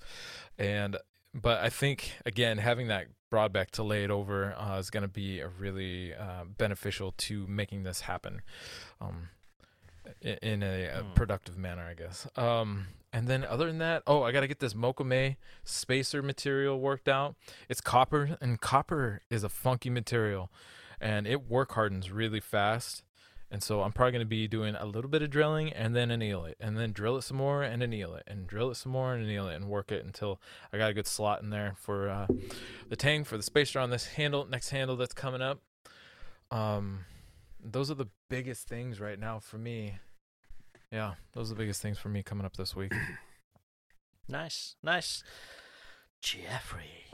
[0.59, 0.97] and
[1.41, 5.41] but I think again having that Brodbeck to lay it over uh, is gonna be
[5.41, 8.43] a really uh, beneficial to making this happen.
[9.01, 9.29] Um,
[10.23, 11.13] in a, a Hmm.
[11.13, 12.27] productive manner, I guess.
[12.35, 16.81] Um, and then other than that, oh, I got to get this mokume spacer material
[16.81, 17.37] worked out.
[17.69, 20.51] It's copper, and copper is a funky material.
[21.01, 23.05] and it work hardens really fast.
[23.51, 26.11] And so I'm probably going to be doing a little bit of drilling and then
[26.11, 28.93] anneal it, and then drill it some more and anneal it, and drill it some
[28.93, 30.41] more and anneal it, and work it until
[30.73, 32.27] I got a good slot in there for uh,
[32.89, 35.63] the tang for the spacer on this handle, next handle that's coming up.
[36.51, 37.07] Um,
[37.63, 39.99] those are the biggest things right now for me.
[40.93, 42.93] Yeah, those are the biggest things for me coming up this week.
[44.31, 45.23] Nice, nice.
[46.21, 47.07] Jeffrey.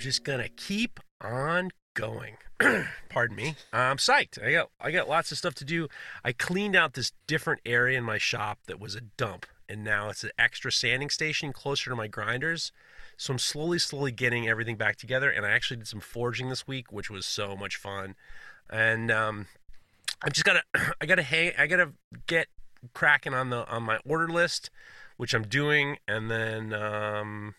[0.00, 2.36] Just gonna keep on going.
[3.08, 3.56] Pardon me.
[3.72, 4.42] I'm psyched.
[4.42, 5.88] I got I got lots of stuff to do.
[6.24, 10.08] I cleaned out this different area in my shop that was a dump, and now
[10.08, 12.72] it's an extra sanding station closer to my grinders.
[13.16, 15.30] So I'm slowly, slowly getting everything back together.
[15.30, 18.14] And I actually did some forging this week, which was so much fun.
[18.70, 19.46] And um,
[20.22, 20.62] I'm just gotta
[21.00, 21.92] I gotta hang I gotta
[22.26, 22.48] get
[22.94, 24.70] cracking on the on my order list,
[25.16, 27.54] which I'm doing, and then um,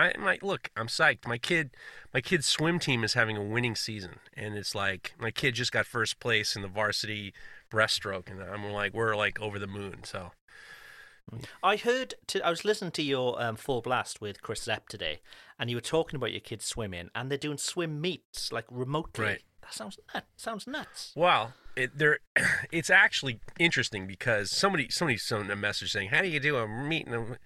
[0.00, 0.70] I might look.
[0.76, 1.26] I'm psyched.
[1.26, 1.70] My kid,
[2.14, 5.72] my kid's swim team is having a winning season, and it's like my kid just
[5.72, 7.34] got first place in the varsity
[7.70, 10.04] breaststroke, and I'm like we're like over the moon.
[10.04, 10.32] So
[11.62, 12.14] I heard.
[12.28, 15.20] To, I was listening to your um, full blast with Chris Zepp today,
[15.58, 19.24] and you were talking about your kids swimming, and they're doing swim meets like remotely.
[19.24, 19.42] Right.
[19.62, 20.24] That sounds nut.
[20.36, 21.12] Sounds nuts.
[21.14, 22.18] Well, it there,
[22.72, 26.66] it's actually interesting because somebody somebody sent a message saying, "How do you do a
[26.66, 27.36] meeting?"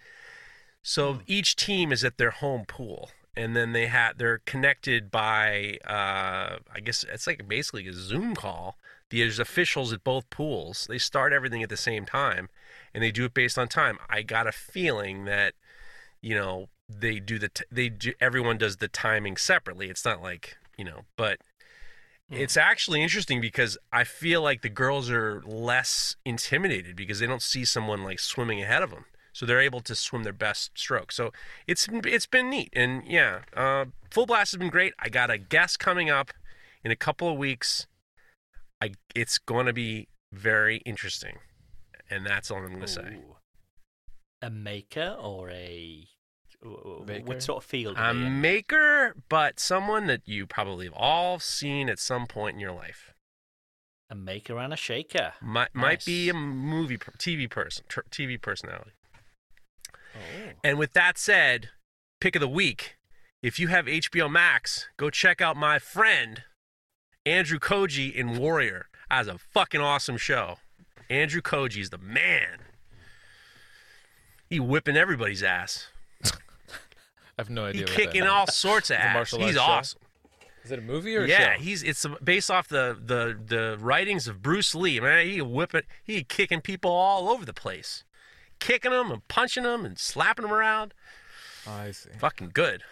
[0.87, 5.79] So each team is at their home pool, and then they have they're connected by
[5.87, 8.77] uh, I guess it's like basically a Zoom call.
[9.11, 10.87] There's officials at both pools.
[10.87, 12.51] They start everything at the same time,
[12.93, 13.99] and they do it based on time.
[14.11, 15.55] I got a feeling that
[16.21, 19.89] you know they do the t- they do everyone does the timing separately.
[19.89, 21.39] It's not like you know, but
[22.31, 27.43] it's actually interesting because I feel like the girls are less intimidated because they don't
[27.43, 31.13] see someone like swimming ahead of them, so they're able to swim their best stroke.
[31.13, 31.33] So
[31.67, 34.95] it's it's been neat, and yeah, uh, full blast has been great.
[34.99, 36.33] I got a guest coming up
[36.83, 37.87] in a couple of weeks.
[38.81, 41.39] I it's going to be very interesting,
[42.09, 43.19] and that's all I'm going to say.
[44.41, 46.07] A maker or a
[47.07, 47.25] Maker?
[47.25, 47.97] what sort of field?
[47.97, 48.41] A are they in?
[48.41, 53.13] maker, but someone that you probably have all seen at some point in your life.
[54.09, 55.35] A maker and a shaker.
[55.43, 58.93] Might might be a movie TV person, TV personality.
[60.15, 60.53] Oh.
[60.63, 61.71] And with that said,
[62.21, 62.97] pick of the week.
[63.43, 66.45] If you have HBO Max, go check out my friend
[67.27, 68.87] Andrew Koji in Warrior.
[69.11, 70.57] That's a fucking awesome show.
[71.11, 72.61] Andrew Koji's the man.
[74.49, 75.89] He whipping everybody's ass.
[76.25, 76.31] I
[77.39, 77.81] have no idea.
[77.81, 79.33] He that kicking all sorts of ass.
[79.33, 79.61] He's show?
[79.61, 80.01] awesome.
[80.65, 81.63] Is it a movie or a yeah, show?
[81.63, 84.99] he's it's based off the the the writings of Bruce Lee.
[84.99, 85.83] Man, he whipping.
[86.03, 88.05] He kicking people all over the place,
[88.65, 90.95] kicking them and punching them and slapping them around.
[91.67, 92.11] Oh, I see.
[92.19, 92.83] Fucking good.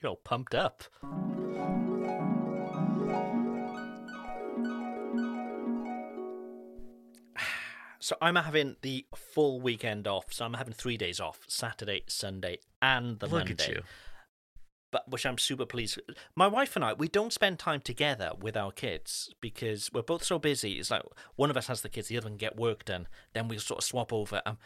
[0.00, 0.84] You're all pumped up.
[8.00, 10.26] So I'm having the full weekend off.
[10.30, 13.64] So I'm having three days off: Saturday, Sunday, and the Look Monday.
[13.64, 13.82] at you.
[14.94, 16.00] But which I'm super pleased.
[16.36, 20.22] My wife and I, we don't spend time together with our kids because we're both
[20.22, 20.74] so busy.
[20.74, 21.02] It's like
[21.34, 23.08] one of us has the kids, the other can get work done.
[23.32, 24.40] Then we sort of swap over.
[24.46, 24.58] Um,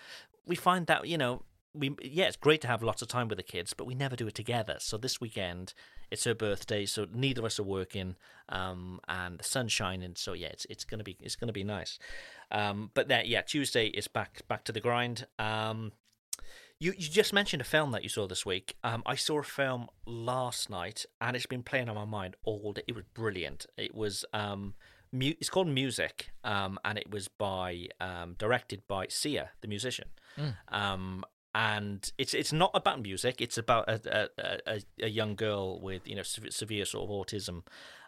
[0.45, 3.39] we find that you know we yeah, it's great to have lots of time with
[3.39, 4.77] the kids, but we never do it together.
[4.81, 5.73] So this weekend,
[6.11, 8.17] it's her birthday, so neither of us are working,
[8.51, 10.13] um, and the sun's shining.
[10.15, 11.99] So yeah, it's it's gonna be it's gonna be nice.
[12.51, 15.27] Um, but then yeah, Tuesday is back back to the grind.
[15.39, 15.93] Um,
[16.81, 18.77] you you just mentioned a film that you saw this week.
[18.85, 22.73] Um, I saw a film last night, and it's been playing on my mind all
[22.73, 22.83] day.
[22.87, 23.67] It was brilliant.
[23.77, 24.75] It was um,
[25.13, 30.09] mu- it's called Music, um, and it was by um, directed by Sia, the musician.
[30.37, 30.55] Mm.
[30.69, 31.25] Um,
[31.55, 33.41] and it's it's not about music.
[33.41, 37.11] It's about a a, a, a young girl with you know severe, severe sort of
[37.11, 37.63] autism,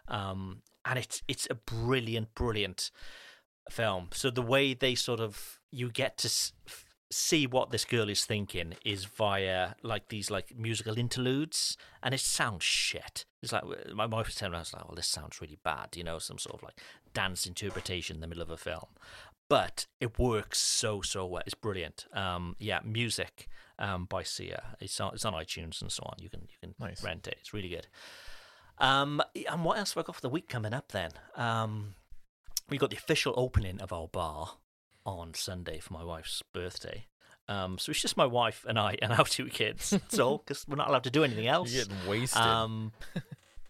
[0.07, 2.91] um, and it's it's a brilliant brilliant
[3.69, 4.09] film.
[4.13, 6.53] So the way they sort of you get to s-
[7.11, 12.19] see what this girl is thinking is via like these like musical interludes, and it
[12.21, 13.25] sounds shit.
[13.43, 13.63] It's like
[13.93, 16.19] my wife was telling me, I was like, "Well, this sounds really bad," you know,
[16.19, 16.79] some sort of like
[17.13, 18.87] dance interpretation in the middle of a film.
[19.49, 21.43] But it works so so well.
[21.45, 22.05] It's brilliant.
[22.13, 23.47] Um, yeah, music
[23.77, 24.77] um, by Sia.
[24.79, 26.15] It's on it's on iTunes and so on.
[26.19, 27.03] You can you can Nice.
[27.03, 27.35] rent it.
[27.41, 27.87] It's really good.
[28.77, 31.11] Um, and what else have I got for the week coming up then?
[31.35, 31.95] Um,
[32.69, 34.53] we got the official opening of our bar
[35.05, 37.07] on Sunday for my wife's birthday.
[37.47, 39.89] Um, so it's just my wife and I and our two kids.
[39.89, 41.73] That's all, because we're not allowed to do anything else.
[41.73, 42.41] You're getting wasted.
[42.41, 42.91] Um,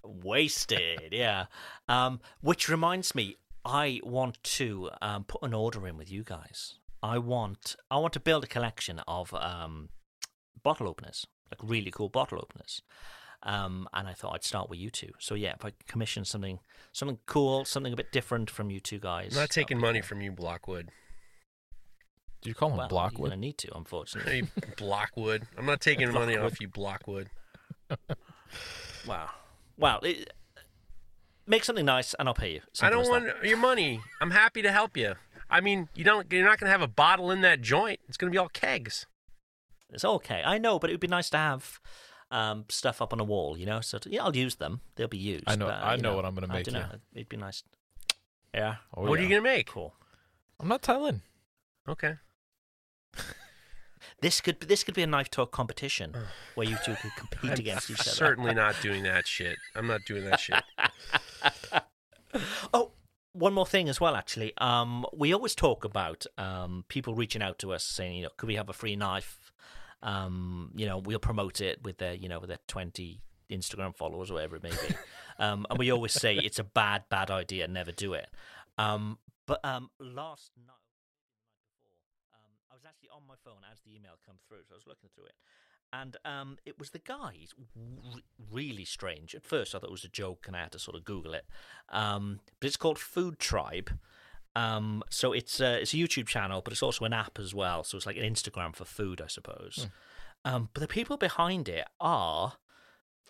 [0.03, 1.45] wasted, yeah.
[1.87, 6.75] Um, which reminds me, I want to um, put an order in with you guys.
[7.03, 9.89] I want I want to build a collection of um,
[10.61, 12.81] bottle openers, like really cool bottle openers.
[13.43, 15.11] Um, and I thought I'd start with you two.
[15.17, 16.59] So yeah, if I commission something,
[16.91, 19.33] something cool, something a bit different from you two guys.
[19.35, 20.89] I'm not taking money from you, Blockwood.
[22.41, 23.31] Do you call him well, Blockwood?
[23.31, 24.41] You're need to, unfortunately.
[24.41, 24.47] Hey,
[24.77, 25.47] Blockwood.
[25.57, 27.29] I'm not taking money off you, Blockwood.
[29.07, 29.29] wow,
[29.77, 29.99] wow.
[29.99, 30.33] It,
[31.45, 32.61] make something nice, and I'll pay you.
[32.81, 33.45] I don't want that.
[33.45, 34.01] your money.
[34.21, 35.15] I'm happy to help you.
[35.49, 36.31] I mean, you don't.
[36.31, 37.99] You're not going to have a bottle in that joint.
[38.07, 39.05] It's going to be all kegs.
[39.91, 40.41] It's okay.
[40.43, 41.79] I know, but it would be nice to have
[42.31, 43.81] um, stuff up on a wall, you know.
[43.81, 44.81] So to, yeah, I'll use them.
[44.95, 45.43] They'll be used.
[45.47, 46.85] I know- but, I you know what I'm gonna I make don't know.
[47.13, 47.63] It'd be nice.
[48.53, 48.75] Yeah.
[48.95, 49.67] Oh, what are you going to make?
[49.67, 49.93] Cool.
[50.59, 51.21] I'm not telling.
[51.87, 52.15] Okay.
[54.21, 56.15] This could this could be a knife talk competition
[56.53, 58.11] where you two could compete against each other.
[58.11, 59.57] certainly not doing that shit.
[59.75, 60.63] I'm not doing that shit.
[62.73, 62.91] oh,
[63.33, 64.15] one more thing as well.
[64.15, 68.29] Actually, um, we always talk about um, people reaching out to us saying, you know,
[68.37, 69.51] could we have a free knife?
[70.03, 74.29] Um, you know, we'll promote it with their, you know, with their twenty Instagram followers
[74.29, 74.95] or whatever it may be.
[75.39, 77.67] um, and we always say it's a bad, bad idea.
[77.67, 78.29] Never do it.
[78.77, 79.17] Um,
[79.47, 80.75] but um, last night.
[82.33, 84.87] Um, I was actually on my phone as the email come through, so I was
[84.87, 85.35] looking through it,
[85.93, 87.33] and um, it was the guy.
[87.41, 88.19] It's r-
[88.51, 89.35] really strange.
[89.35, 91.33] At first, I thought it was a joke, and I had to sort of Google
[91.33, 91.45] it.
[91.89, 93.91] Um, but it's called Food Tribe.
[94.55, 97.83] Um, so it's a, it's a YouTube channel, but it's also an app as well.
[97.83, 99.87] So it's like an Instagram for food, I suppose.
[100.43, 102.53] Um, but the people behind it are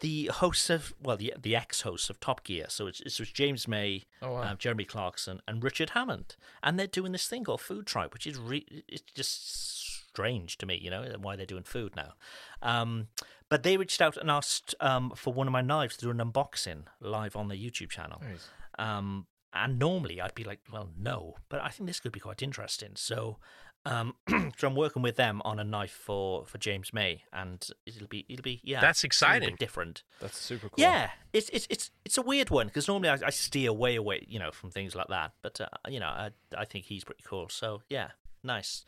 [0.01, 2.65] the hosts of well, the the ex-hosts of Top Gear.
[2.69, 4.51] So it's it's James May, Oh, wow.
[4.51, 8.27] um, Jeremy Clarkson, and Richard Hammond, and they're doing this thing called Food Tribe, which
[8.27, 12.13] is re- it's just strange to me, you know, why they're doing food now.
[12.61, 13.07] Um,
[13.49, 16.17] but they reached out and asked um, for one of my knives to do an
[16.17, 18.21] unboxing live on their YouTube channel.
[18.21, 18.49] Nice.
[18.77, 22.41] Um, and normally I'd be like, well, no, but I think this could be quite
[22.41, 22.91] interesting.
[22.95, 23.37] So,
[23.85, 24.13] um,
[24.57, 28.25] so I'm working with them on a knife for, for James May, and it'll be
[28.29, 29.55] it'll be yeah, That's exciting.
[29.59, 30.03] different.
[30.19, 30.75] That's super cool.
[30.77, 34.25] Yeah, it's it's it's it's a weird one because normally I, I steer way away,
[34.27, 35.31] you know, from things like that.
[35.41, 37.49] But uh, you know, I I think he's pretty cool.
[37.49, 38.09] So yeah,
[38.43, 38.85] nice.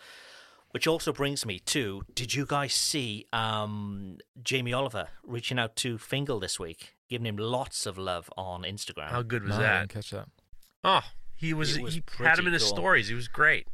[0.72, 6.00] Which also brings me to: Did you guys see um, Jamie Oliver reaching out to
[6.00, 9.10] Fingal this week, giving him lots of love on Instagram?
[9.10, 9.80] How good was No, I that?
[9.82, 10.28] didn't catch that.
[10.84, 11.02] Oh,
[11.36, 11.80] he was.
[11.80, 12.76] Was he had him in his cool.
[12.76, 13.08] stories.
[13.08, 13.68] He was great.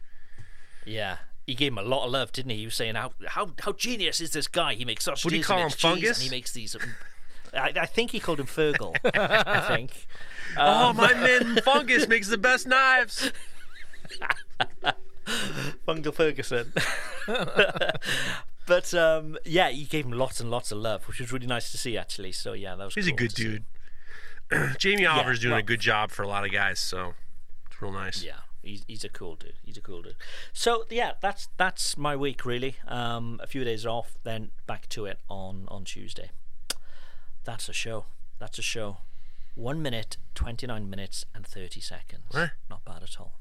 [0.89, 1.17] Yeah,
[1.47, 2.57] he gave him a lot of love, didn't he?
[2.57, 4.73] He was saying how how how genius is this guy?
[4.73, 5.31] He makes sausages.
[5.31, 6.17] do you call him Fungus?
[6.19, 6.75] And he makes these.
[6.75, 6.81] um,
[7.53, 8.95] I, I think he called him Fergal.
[9.15, 10.07] I think.
[10.57, 13.31] oh, Um, my man, Fungus makes the best knives.
[15.87, 16.73] Fungal Ferguson.
[18.67, 21.71] but um, yeah, he gave him lots and lots of love, which was really nice
[21.71, 22.31] to see, actually.
[22.31, 22.95] So yeah, that was.
[22.95, 23.43] He's a good see.
[23.43, 23.65] dude.
[24.79, 27.13] Jamie Oliver's doing well- a good job for a lot of guys, so
[27.67, 28.23] it's real nice.
[28.23, 28.33] Yeah,
[28.69, 29.53] he's he's a cool dude.
[29.63, 30.15] He's a cool dude.
[30.53, 32.75] So yeah, that's that's my week really.
[32.87, 36.31] Um, a few days off, then back to it on on Tuesday.
[37.43, 38.05] That's a show.
[38.37, 38.97] That's a show.
[39.55, 42.23] One minute, twenty nine minutes and thirty seconds.
[42.31, 42.51] What?
[42.69, 43.33] Not bad at all.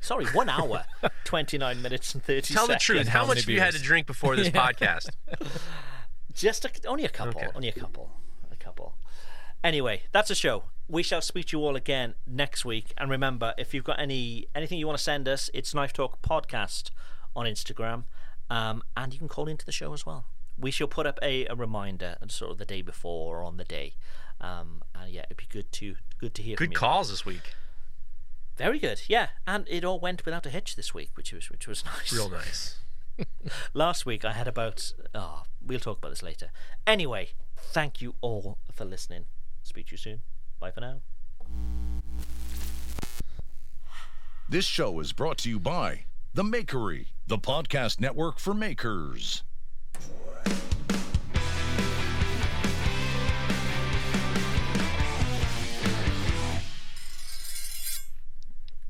[0.00, 0.84] Sorry, one hour,
[1.24, 2.54] twenty nine minutes and thirty.
[2.54, 3.08] Tell the truth.
[3.08, 5.10] How much have you had to drink before this podcast?
[6.32, 7.40] Just a, only a couple.
[7.40, 7.50] Okay.
[7.54, 8.10] Only a couple.
[8.52, 8.94] A couple.
[9.62, 10.64] Anyway, that's a show.
[10.88, 12.92] We shall speak to you all again next week.
[12.98, 16.20] And remember, if you've got any anything you want to send us, it's Knife Talk
[16.20, 16.90] Podcast
[17.34, 18.04] on Instagram,
[18.50, 20.26] um, and you can call into the show as well.
[20.58, 23.64] We shall put up a, a reminder, sort of the day before or on the
[23.64, 23.94] day.
[24.40, 26.56] Um, and yeah, it'd be good to good to hear.
[26.56, 27.54] from Good calls this week.
[28.56, 29.02] Very good.
[29.08, 32.12] Yeah, and it all went without a hitch this week, which was which was nice.
[32.12, 32.78] Real nice.
[33.74, 36.50] Last week I had about oh, we'll talk about this later.
[36.86, 39.24] Anyway, thank you all for listening.
[39.62, 40.20] Speak to you soon.
[40.64, 41.02] Bye for now.
[44.48, 49.42] This show is brought to you by The Makery, the podcast network for makers.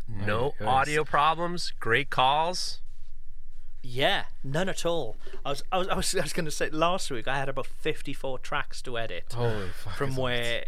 [0.09, 0.69] No Nice.
[0.69, 1.73] audio problems.
[1.81, 2.81] Great calls.
[3.83, 5.17] Yeah, none at all.
[5.45, 7.49] I was I was I was, I was going to say last week I had
[7.49, 9.33] about 54 tracks to edit.
[9.35, 10.65] Holy fuck, From where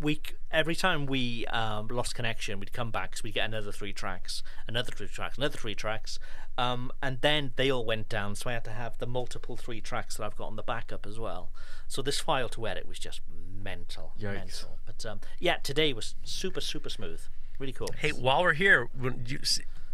[0.00, 0.20] we
[0.50, 4.42] every time we um, lost connection, we'd come back because we'd get another three tracks,
[4.66, 6.18] another three tracks, another three tracks,
[6.58, 8.34] um, and then they all went down.
[8.34, 11.06] So I had to have the multiple three tracks that I've got on the backup
[11.06, 11.50] as well.
[11.88, 13.20] So this file to edit was just
[13.62, 14.34] mental, Yikes.
[14.34, 14.78] mental.
[14.86, 17.20] But um, yeah, today was super super smooth,
[17.58, 17.88] really cool.
[17.98, 19.40] Hey, while we're here, when you,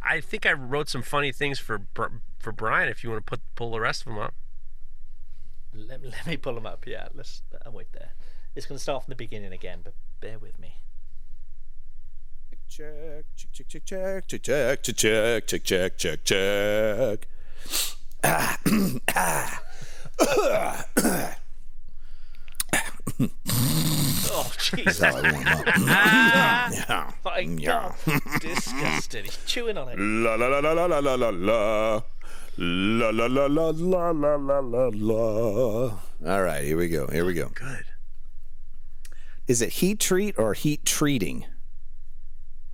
[0.02, 1.82] I think I wrote some funny things for
[2.38, 2.88] for Brian.
[2.88, 4.34] If you want to put pull the rest of them up.
[5.74, 6.86] Let me, let me pull them up.
[6.86, 8.12] Yeah, let's uh, wait there.
[8.56, 10.76] It's going to start from the beginning again, but bear with me.
[12.68, 17.28] Check, check, check, check, check, check, check, check, check, check, check, check.
[18.24, 18.58] Ah,
[19.14, 19.62] ah.
[24.28, 24.98] Oh, Jesus.
[24.98, 25.66] That's how I warm up.
[25.78, 27.10] yeah.
[27.24, 27.94] My Yeah.
[28.06, 28.40] God.
[28.40, 29.24] Disgusting.
[29.24, 29.98] He's chewing on it.
[29.98, 32.02] La la la la la la la la la.
[32.58, 35.98] La la la la la la la la la.
[36.26, 37.06] All right, here we go.
[37.08, 37.50] Here we go.
[37.54, 37.84] Good.
[39.46, 41.46] Is it heat treat or heat treating?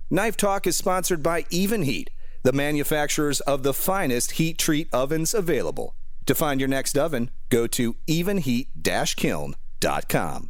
[0.09, 2.07] Knife Talk is sponsored by Evenheat,
[2.41, 5.93] the manufacturers of the finest heat treat ovens available.
[6.25, 10.49] To find your next oven, go to evenheat-kiln.com.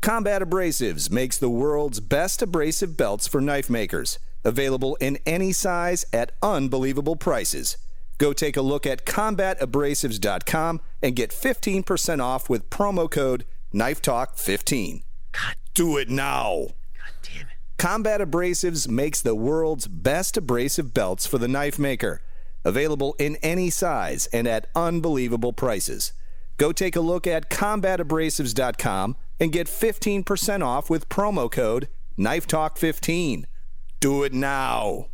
[0.00, 6.04] Combat Abrasives makes the world's best abrasive belts for knife makers, available in any size
[6.12, 7.78] at unbelievable prices.
[8.18, 15.02] Go take a look at combatabrasives.com and get 15% off with promo code KNIFETALK15.
[15.32, 16.68] God, do it now.
[16.96, 17.46] God damn it.
[17.76, 22.20] Combat Abrasives makes the world's best abrasive belts for the knife maker,
[22.64, 26.12] available in any size and at unbelievable prices.
[26.56, 31.88] Go take a look at combatabrasives.com and get 15% off with promo code
[32.18, 33.44] KNIFETALK15.
[34.00, 35.06] Do it now.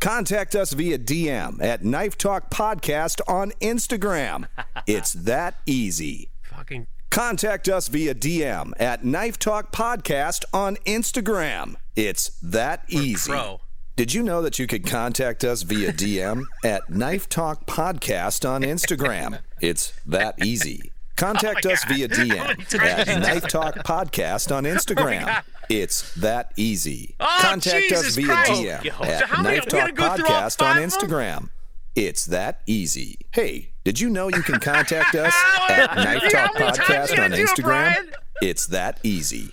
[0.00, 4.48] Contact us via DM at Knife Talk Podcast on Instagram.
[4.86, 6.30] It's that easy.
[6.42, 11.76] Fucking Contact us via DM at Knife Talk Podcast on Instagram.
[11.94, 13.30] It's that easy.
[13.30, 13.60] pro.
[13.94, 18.62] Did you know that you could contact us via DM at Knife Talk Podcast on
[18.62, 19.38] Instagram?
[19.60, 20.90] It's that easy.
[21.14, 25.44] Contact oh us via DM at Knife Talk Podcast on oh Instagram.
[25.68, 27.14] It's that easy.
[27.20, 28.50] Oh, Contact us via Christ.
[28.50, 31.08] DM Oh, at Knife Talk go through all Podcast on five of them?
[31.10, 31.50] Instagram.
[31.94, 33.18] It's that easy.
[33.30, 35.34] Hey, did you know you can contact us
[35.68, 38.12] at Knife Talk Podcast on Instagram?
[38.40, 39.52] It's that easy.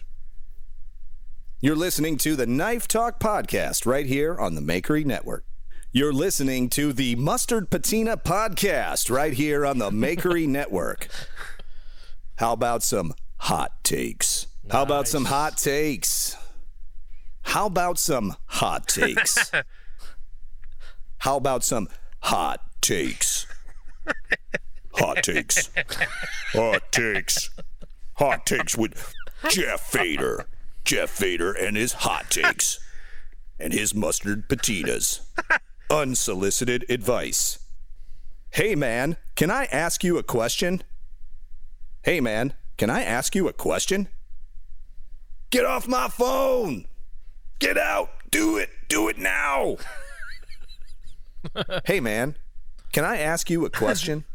[1.60, 5.46] You're listening to the Knife Talk Podcast right here on the Makery Network.
[5.92, 11.10] You're listening to the Mustard Patina Podcast right here on the Makery Network.
[12.38, 14.48] How about some hot takes?
[14.72, 16.38] How about some hot takes?
[17.42, 19.52] How about some hot takes?
[21.18, 21.90] How about some
[22.22, 23.41] hot takes?
[24.94, 25.70] Hot takes.
[26.54, 27.50] Hot takes.
[28.16, 29.14] Hot takes with
[29.50, 30.48] Jeff Fader.
[30.84, 32.80] Jeff Fader and his hot takes.
[33.60, 35.22] And his mustard patitas.
[35.90, 37.60] Unsolicited advice.
[38.52, 40.84] Hey man, can I ask you a question?
[42.04, 44.10] Hey man, can I ask you a question?
[45.52, 46.86] Get off my phone!
[47.60, 48.10] Get out!
[48.30, 48.70] Do it!
[48.88, 49.78] Do it now!
[51.86, 52.36] hey man,
[52.92, 54.26] can I ask you a question?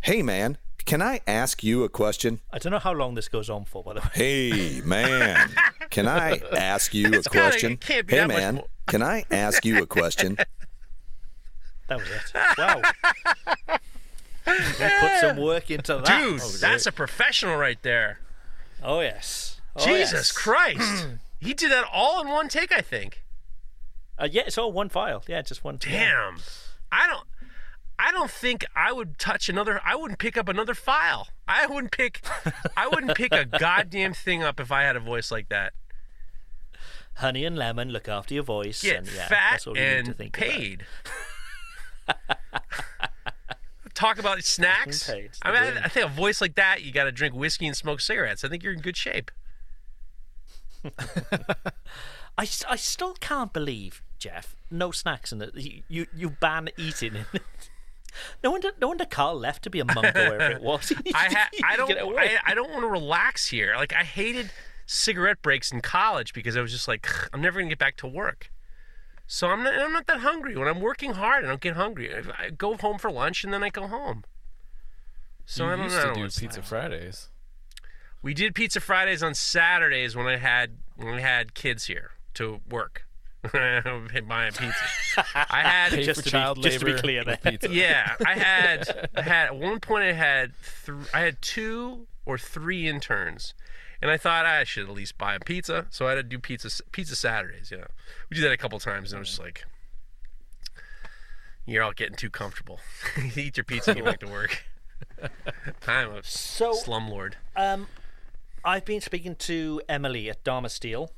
[0.00, 2.40] Hey man, can I ask you a question?
[2.52, 4.08] I don't know how long this goes on for, by the way.
[4.14, 5.50] Hey man,
[5.90, 7.72] can I ask you a It's kinda- question?
[7.72, 10.36] it can't be hey man, can I ask you a question?
[11.88, 12.58] That was it.
[12.58, 12.82] Wow.
[14.44, 16.20] They put some work into that.
[16.20, 18.18] Dude, Oh, that's a professional right there.
[18.82, 19.60] Oh yes.
[19.76, 20.32] Oh, Jesus yes.
[20.32, 21.06] Christ.
[21.40, 23.22] he did that all in one take, I think.
[24.18, 25.22] Uh, yeah, it's all one file.
[25.28, 25.76] Yeah, just one.
[25.80, 26.38] Damn.
[26.90, 27.24] I don't
[27.98, 31.28] I don't think I would touch another I wouldn't pick up another file.
[31.48, 32.24] I wouldn't pick
[32.76, 35.72] I wouldn't pick a goddamn thing up if I had a voice like that.
[37.16, 38.82] Honey and lemon, look after your voice.
[38.82, 40.84] Get and, yeah, fat that's all you need to and think paid.
[43.94, 45.08] Talk about snacks.
[45.08, 45.30] paid.
[45.40, 45.84] I mean, I.
[45.86, 48.44] I think a voice like that, you got to drink whiskey and smoke cigarettes.
[48.44, 49.30] I think you're in good shape.
[52.38, 55.54] I, I still can't believe, Jeff, no snacks in it.
[55.54, 57.42] You you, you ban eating in it.
[58.42, 60.90] No wonder, no wonder Carl left to be a monk or wherever it was.
[61.14, 63.74] I ha- I don't I, I don't want to relax here.
[63.76, 64.50] Like I hated
[64.86, 68.06] cigarette breaks in college because I was just like I'm never gonna get back to
[68.06, 68.50] work.
[69.26, 70.56] So I'm not I'm not that hungry.
[70.56, 72.14] When I'm working hard, I don't get hungry.
[72.14, 74.24] I, I go home for lunch and then I go home.
[75.44, 75.98] So you I don't used know.
[75.98, 77.28] I to don't do wanna- Pizza Fridays.
[78.22, 82.60] We did Pizza Fridays on Saturdays when I had when we had kids here to
[82.68, 83.05] work.
[84.28, 85.24] Buying pizza.
[85.34, 87.70] I had Pay for child labor with pizza.
[87.72, 90.52] yeah, I had I had at one point I had
[90.84, 93.54] th- I had two or three interns,
[94.02, 95.86] and I thought I should at least buy them pizza.
[95.90, 97.70] So I had to do pizza pizza Saturdays.
[97.70, 97.86] You know,
[98.30, 99.64] we did that a couple times, and I was just like,
[101.64, 102.80] "You're all getting too comfortable.
[103.36, 104.64] Eat your pizza and get back to work."
[105.86, 107.34] I'm a So- slumlord.
[107.54, 107.86] Um,
[108.64, 111.08] I've been speaking to Emily at Damasteel.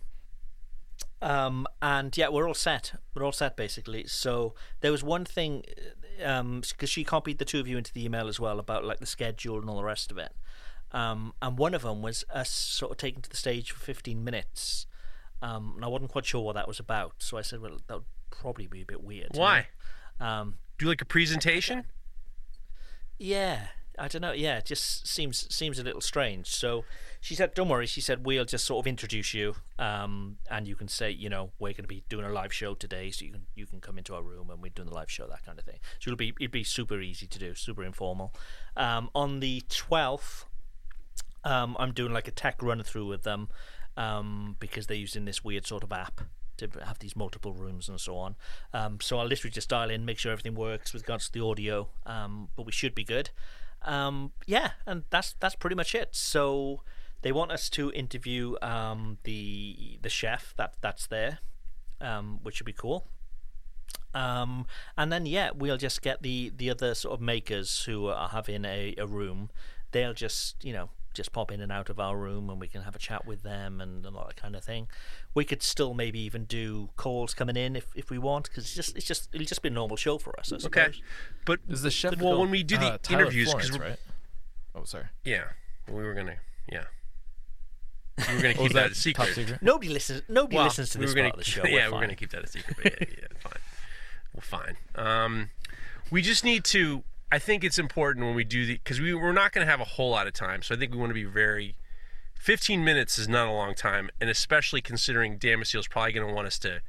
[1.20, 2.92] Um, and yeah, we're all set.
[3.14, 4.06] We're all set basically.
[4.06, 5.64] So there was one thing,
[6.24, 9.00] um, because she copied the two of you into the email as well about like
[9.00, 10.32] the schedule and all the rest of it.
[10.92, 14.22] Um, and one of them was us sort of taken to the stage for 15
[14.22, 14.86] minutes.
[15.42, 17.14] Um, and I wasn't quite sure what that was about.
[17.18, 19.30] So I said, well, that would probably be a bit weird.
[19.34, 19.68] Why?
[20.20, 21.84] Um, Do like a presentation?
[23.18, 23.68] Yeah,
[23.98, 24.32] I don't know.
[24.32, 26.48] Yeah, it just seems seems a little strange.
[26.48, 26.84] So
[27.20, 30.76] she said, "Don't worry." She said, "We'll just sort of introduce you, um, and you
[30.76, 33.32] can say, you know, we're going to be doing a live show today, so you
[33.32, 35.58] can you can come into our room and we're doing the live show, that kind
[35.58, 38.34] of thing." So it'll be it'd be super easy to do, super informal.
[38.76, 40.46] Um, on the twelfth,
[41.44, 43.48] um, I'm doing like a tech run through with them
[43.96, 46.20] um, because they're using this weird sort of app
[46.58, 48.36] to have these multiple rooms and so on.
[48.72, 51.44] Um, so I'll literally just dial in, make sure everything works with regards to the
[51.44, 53.30] audio, um, but we should be good.
[53.82, 56.08] Um, yeah, and that's that's pretty much it.
[56.12, 56.82] So
[57.22, 61.38] they want us to interview um, the the chef that that's there,
[62.00, 63.06] um, which would be cool.
[64.14, 64.66] Um,
[64.96, 68.64] and then yeah, we'll just get the the other sort of makers who are having
[68.64, 69.50] a, a room.
[69.92, 72.82] They'll just you know just pop in and out of our room and we can
[72.82, 74.86] have a chat with them and, and all that kind of thing.
[75.34, 78.74] We could still maybe even do calls coming in if, if we want because it's
[78.74, 80.52] just it's just it'll just be a normal show for us.
[80.52, 80.66] I suppose.
[80.66, 80.98] Okay,
[81.44, 82.20] but is the chef?
[82.20, 83.98] Well, when we do the uh, interviews, Florence, because right?
[84.74, 85.06] Oh, sorry.
[85.24, 85.44] Yeah,
[85.88, 86.36] we were gonna.
[86.70, 86.84] Yeah.
[88.28, 89.26] We were gonna Oh, keep that, that a secret.
[89.26, 89.62] top secret?
[89.62, 90.22] Nobody listens.
[90.28, 91.62] Nobody Well, listens to we this part gonna, of the show.
[91.64, 92.76] Yeah, We're we're gonna keep that a secret.
[92.82, 93.52] But yeah, yeah, fine.
[94.34, 94.76] Well, fine.
[94.94, 95.50] Um,
[96.10, 97.04] we just need to.
[97.30, 99.80] I think it's important when we do the because we we're not going to have
[99.80, 101.74] a whole lot of time, so I think we want to be very.
[102.34, 106.46] Fifteen minutes is not a long time, and especially considering Damasteel's probably going to want
[106.46, 106.80] us to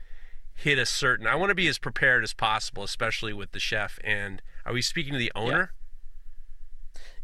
[0.56, 1.26] hit a certain.
[1.28, 3.98] I want to be as prepared as possible, especially with the chef.
[4.04, 5.74] And are we speaking to the owner?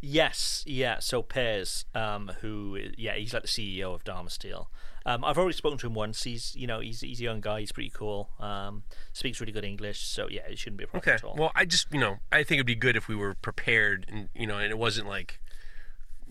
[0.02, 1.00] Yes, yeah.
[1.00, 4.68] So Pez, um, who yeah, he's like the CEO of Damasteel.
[5.08, 6.24] Um, I've already spoken to him once.
[6.24, 7.60] He's you know he's he's a young guy.
[7.60, 8.30] He's pretty cool.
[8.40, 10.02] Um, speaks really good English.
[10.02, 11.16] So yeah, it shouldn't be a problem Okay.
[11.16, 11.36] at all.
[11.38, 14.30] Well, I just you know I think it'd be good if we were prepared and
[14.36, 15.40] you know and it wasn't like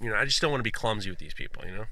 [0.00, 1.64] you know I just don't want to be clumsy with these people.
[1.64, 1.84] You know.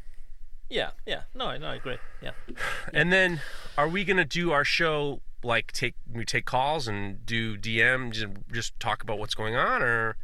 [0.68, 1.22] Yeah, yeah.
[1.34, 1.98] No, no, I agree.
[2.22, 2.30] Yeah.
[2.94, 3.40] And then,
[3.76, 8.44] are we gonna do our show like take we take calls and do DMs and
[8.52, 10.16] just talk about what's going on, or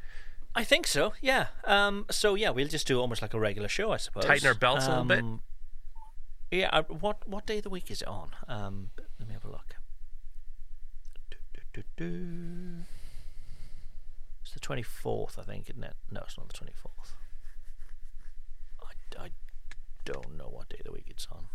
[0.54, 1.12] I think so.
[1.20, 1.48] Yeah.
[1.64, 2.06] Um.
[2.10, 4.24] So yeah, we'll just do almost like a regular show, I suppose.
[4.24, 5.18] Tighten our belts a little bit?
[5.20, 5.40] Um,
[6.50, 6.70] Yeah.
[6.72, 8.30] uh, What what day of the week is it on?
[8.48, 8.90] Um.
[9.18, 9.74] Let me have a look.
[14.42, 15.94] It's the twenty fourth, I think, isn't it?
[16.10, 17.14] No, it's not the twenty fourth.
[18.80, 19.28] I, I
[20.04, 21.46] don't know what day of the week it's on.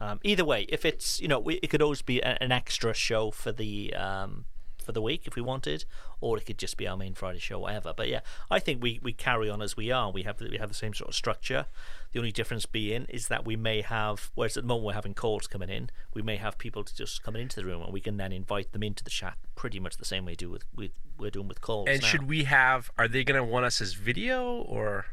[0.00, 2.94] Um, either way, if it's you know, we, it could always be a, an extra
[2.94, 4.44] show for the um,
[4.88, 5.84] for the week if we wanted,
[6.18, 7.92] or it could just be our main Friday show, whatever.
[7.94, 8.20] But yeah,
[8.50, 10.10] I think we, we carry on as we are.
[10.10, 11.66] We have the, we have the same sort of structure.
[12.12, 15.12] The only difference being is that we may have, whereas at the moment we're having
[15.12, 18.00] calls coming in, we may have people to just coming into the room, and we
[18.00, 20.64] can then invite them into the chat pretty much the same way we do with,
[20.74, 21.86] with we're doing with calls.
[21.86, 22.06] and now.
[22.08, 22.90] should we have?
[22.96, 25.04] Are they gonna want us as video or?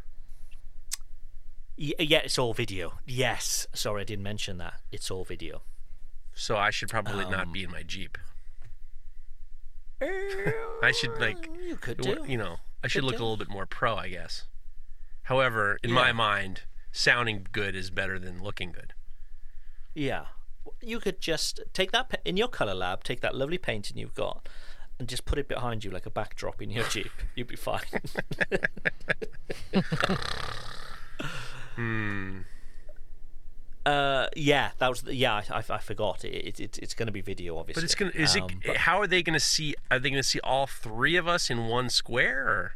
[1.75, 2.99] Yeah, it's all video.
[3.05, 4.75] Yes, sorry, I didn't mention that.
[4.93, 5.63] It's all video.
[6.33, 8.17] So I should probably not Um, be in my jeep.
[10.01, 12.23] I should like you could do.
[12.27, 13.23] You know, I should Could look do.
[13.23, 14.45] a little bit more pro, I guess.
[15.23, 16.61] However, in my mind,
[16.91, 18.93] sounding good is better than looking good.
[19.93, 20.25] Yeah.
[20.81, 24.47] You could just take that in your color lab, take that lovely painting you've got,
[24.99, 27.11] and just put it behind you like a backdrop in your Jeep.
[27.35, 27.81] You'd be fine.
[31.75, 32.39] Hmm.
[33.85, 35.35] Uh, yeah, that was yeah.
[35.49, 36.25] I, I, I forgot.
[36.25, 37.81] It, it, it's going to be video, obviously.
[37.81, 38.11] But it's gonna.
[38.15, 38.55] Is Um, it?
[38.65, 39.75] but- How are they gonna see?
[39.91, 42.47] Are they gonna see all three of us in one square?
[42.47, 42.73] Or?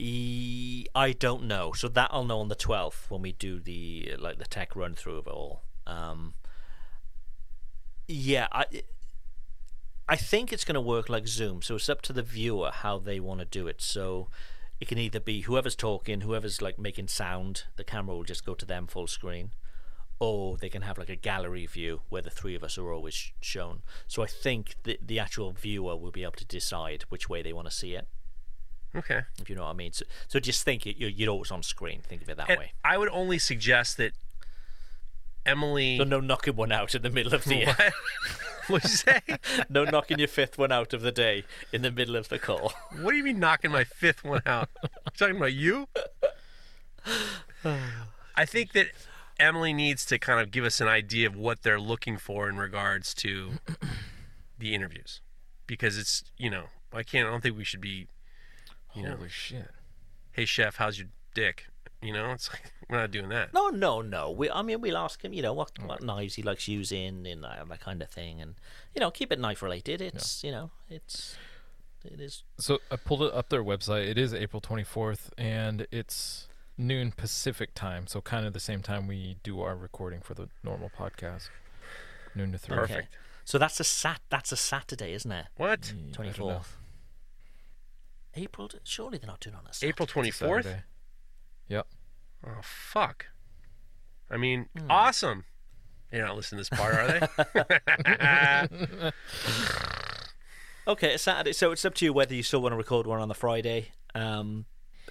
[0.00, 1.72] I don't know.
[1.72, 4.94] So that I'll know on the twelfth when we do the like the tech run
[4.94, 5.62] through of it all.
[5.86, 6.34] Um,
[8.06, 8.64] yeah, I
[10.08, 11.62] I think it's going to work like Zoom.
[11.62, 13.82] So it's up to the viewer how they want to do it.
[13.82, 14.28] So
[14.80, 18.54] it can either be whoever's talking, whoever's like making sound, the camera will just go
[18.54, 19.50] to them full screen,
[20.20, 23.32] or they can have like a gallery view where the three of us are always
[23.40, 23.82] shown.
[24.06, 27.52] So I think the the actual viewer will be able to decide which way they
[27.52, 28.06] want to see it.
[28.96, 29.22] Okay.
[29.40, 29.92] If you know what I mean.
[29.92, 32.00] So, so just think it, you're, you're always on screen.
[32.00, 32.72] Think of it that And way.
[32.82, 34.12] I would only suggest that
[35.44, 35.98] Emily.
[35.98, 37.66] So no knocking one out in the middle of the.
[37.76, 37.92] What?
[38.82, 39.20] What'd you say?
[39.70, 42.74] no knocking your fifth one out of the day in the middle of the call.
[43.00, 44.68] What do you mean knocking my fifth one out?
[44.82, 45.88] You talking about you?
[47.64, 48.88] I think that
[49.38, 52.56] Emily needs to kind of give us an idea of what they're looking for in
[52.56, 53.52] regards to
[54.58, 55.20] the interviews,
[55.66, 57.26] because it's you know I can't.
[57.28, 58.08] I don't think we should be.
[58.94, 59.70] You know, Holy shit.
[60.32, 61.66] hey chef, how's your dick?
[62.02, 63.52] You know, it's like we're not doing that.
[63.52, 64.30] No, no, no.
[64.30, 65.32] We, I mean, we'll ask him.
[65.32, 68.54] You know what what knives he likes using and uh, that kind of thing, and
[68.94, 70.00] you know, keep it knife related.
[70.00, 71.36] It's you know, it's
[72.04, 72.44] it is.
[72.58, 74.06] So I pulled it up their website.
[74.08, 76.48] It is April 24th, and it's
[76.78, 78.06] noon Pacific time.
[78.06, 81.50] So kind of the same time we do our recording for the normal podcast.
[82.34, 82.78] Noon to three.
[82.78, 83.08] Okay.
[83.44, 84.20] So that's a sat.
[84.30, 85.46] That's a Saturday, isn't it?
[85.56, 85.92] What?
[86.12, 86.76] Twenty fourth.
[88.34, 88.70] April.
[88.84, 89.88] Surely they're not doing it on a Saturday.
[89.90, 90.64] April twenty fourth.
[90.64, 90.84] Saturday.
[91.68, 91.86] Yep.
[92.46, 93.26] Oh fuck!
[94.30, 94.90] I mean, Hmm.
[94.90, 95.44] awesome.
[96.12, 99.10] You're not listening to this part, are they?
[100.86, 103.20] Okay, it's Saturday, so it's up to you whether you still want to record one
[103.20, 103.90] on the Friday.
[104.14, 104.64] Um,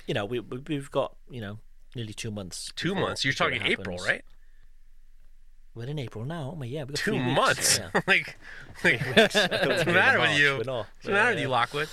[0.08, 1.60] you know, we, we we've got you know
[1.96, 2.72] nearly two months.
[2.76, 3.24] Two months.
[3.24, 4.24] You're talking April, right?
[5.76, 6.68] We're in April now, aren't we?
[6.70, 7.78] Yeah, we've got Two months.
[7.80, 8.02] yeah.
[8.08, 8.36] like,
[8.84, 10.56] like what's the matter with you?
[10.58, 11.50] What's the matter with you.
[11.50, 11.88] Lockwood?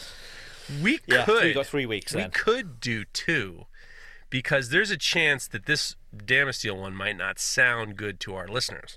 [0.82, 1.44] We Yeah, could.
[1.44, 2.30] you got three weeks We then.
[2.30, 3.66] could do two,
[4.30, 8.96] because there's a chance that this Damasteel one might not sound good to our listeners.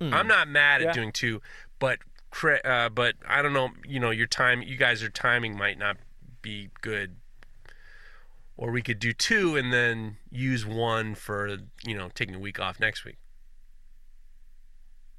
[0.00, 0.14] Hmm.
[0.14, 0.92] I'm not mad at Yeah.
[0.94, 1.42] doing two,
[1.78, 1.98] but
[2.64, 3.70] uh, but I don't know.
[3.86, 5.98] You know, your time, you guys, your timing might not
[6.40, 7.16] be good.
[8.58, 12.58] Or we could do two and then use one for you know taking a week
[12.58, 13.18] off next week.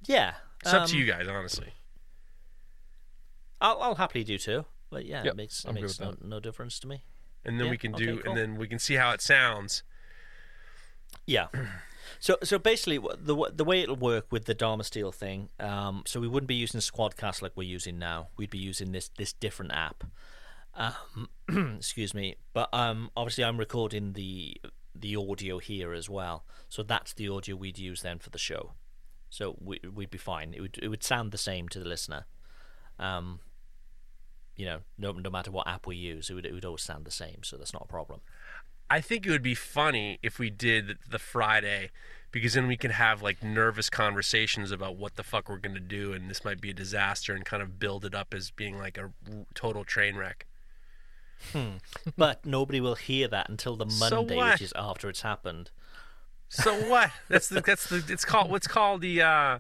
[0.06, 1.74] Yeah, It's up to um, you guys, honestly.
[3.60, 6.40] I'll, I'll happily do two, but yeah, Yep, it makes it I'm makes no, no
[6.40, 7.04] difference to me.
[7.44, 8.30] And then Yeah, we can okay, do, cool.
[8.32, 9.84] and then we can see how it sounds.
[11.26, 11.48] Yeah.
[12.20, 16.28] So so basically, the the way it'll work with the Damasteel thing, um, so we
[16.28, 18.30] wouldn't be using Squadcast like we're using now.
[18.38, 20.06] We'd be using this this different app.
[20.78, 21.30] Um,
[21.78, 24.62] excuse me, but um, obviously I'm recording the
[24.94, 28.74] the audio here as well, so that's the audio we'd use then for the show.
[29.30, 30.54] So we we'd be fine.
[30.54, 32.26] It would it would sound the same to the listener.
[32.99, 33.40] Um,
[34.56, 37.06] you know, no no matter what app we use, it would it would always sound
[37.06, 37.44] the same.
[37.44, 38.22] So that's not a problem.
[38.90, 41.90] I think it would be funny if we did the Friday
[42.32, 45.82] because then we could have like nervous conversations about what the fuck we're going to
[45.82, 48.78] do and this might be a disaster and kind of build it up as being
[48.78, 49.12] like a
[49.54, 50.45] total train wreck.
[51.54, 51.78] Hmm.
[52.18, 54.54] but nobody will hear that until the So Monday, what?
[54.54, 55.70] which is after it's happened.
[56.50, 57.12] So what?
[57.30, 59.60] That's the that's the it's called what's called the uh,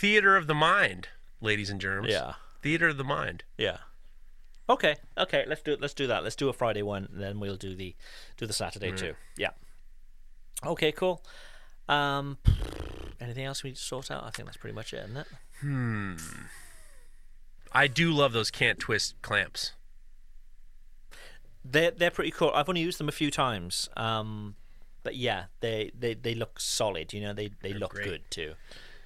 [0.00, 1.08] theater of the mind,
[1.40, 2.08] ladies and germs.
[2.08, 2.34] Yeah.
[2.62, 3.44] Theater of the mind.
[3.58, 3.78] Yeah.
[4.68, 4.96] Okay.
[5.18, 5.44] Okay.
[5.46, 6.22] Let's do let's do that.
[6.24, 7.94] Let's do a Friday one, and then we'll do the
[8.38, 8.96] do the Saturday Mm.
[8.98, 9.14] too.
[9.36, 9.50] Yeah.
[10.64, 10.92] Okay.
[10.92, 11.22] Cool.
[11.90, 12.38] Um.
[13.20, 14.24] Anything else we need to sort out?
[14.24, 15.26] I think that's pretty much it, isn't it?
[15.60, 16.16] Hmm.
[17.72, 19.72] I do love those Kant-Twist clamps.
[21.64, 22.50] They're they're pretty cool.
[22.54, 23.88] I've only used them a few times.
[23.96, 24.56] Um.
[25.02, 27.12] But yeah, they they, they look solid.
[27.12, 28.04] You know, they they look great.
[28.08, 28.54] good too.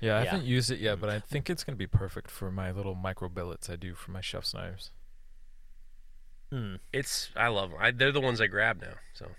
[0.00, 0.30] Yeah, I Yeah.
[0.30, 3.28] haven't used it yet, but I think it's gonna be perfect for my little micro
[3.28, 4.92] billets I do for my chef's knives.
[6.50, 6.76] Hmm.
[6.92, 7.78] It's I love them.
[7.82, 8.94] I, they're the ones I grab now.
[9.12, 9.32] So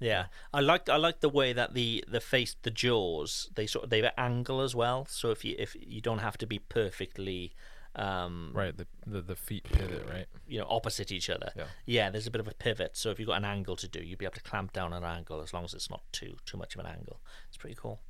[0.00, 3.84] Yeah, I like I like the way that the the face the jaws they sort
[3.84, 5.06] of they angle as well.
[5.08, 7.52] So if you if you don't have to be perfectly
[7.96, 10.26] um Right, the the, the feet pivot, right?
[10.46, 11.52] you know opposite each other.
[11.56, 11.64] Yeah.
[11.86, 12.96] yeah, there's a bit of a pivot.
[12.96, 15.04] So if you've got an angle to do, you'd be able to clamp down an
[15.04, 17.20] angle as long as it's not too too much of an angle.
[17.48, 18.00] It's pretty cool.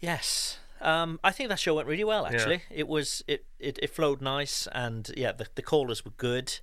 [0.00, 0.58] Yes.
[0.80, 2.24] Um, I think that show went really well.
[2.24, 2.36] Yeah.
[2.36, 6.58] Actually, it was it, it, it flowed nice, and yeah, the, the callers were good.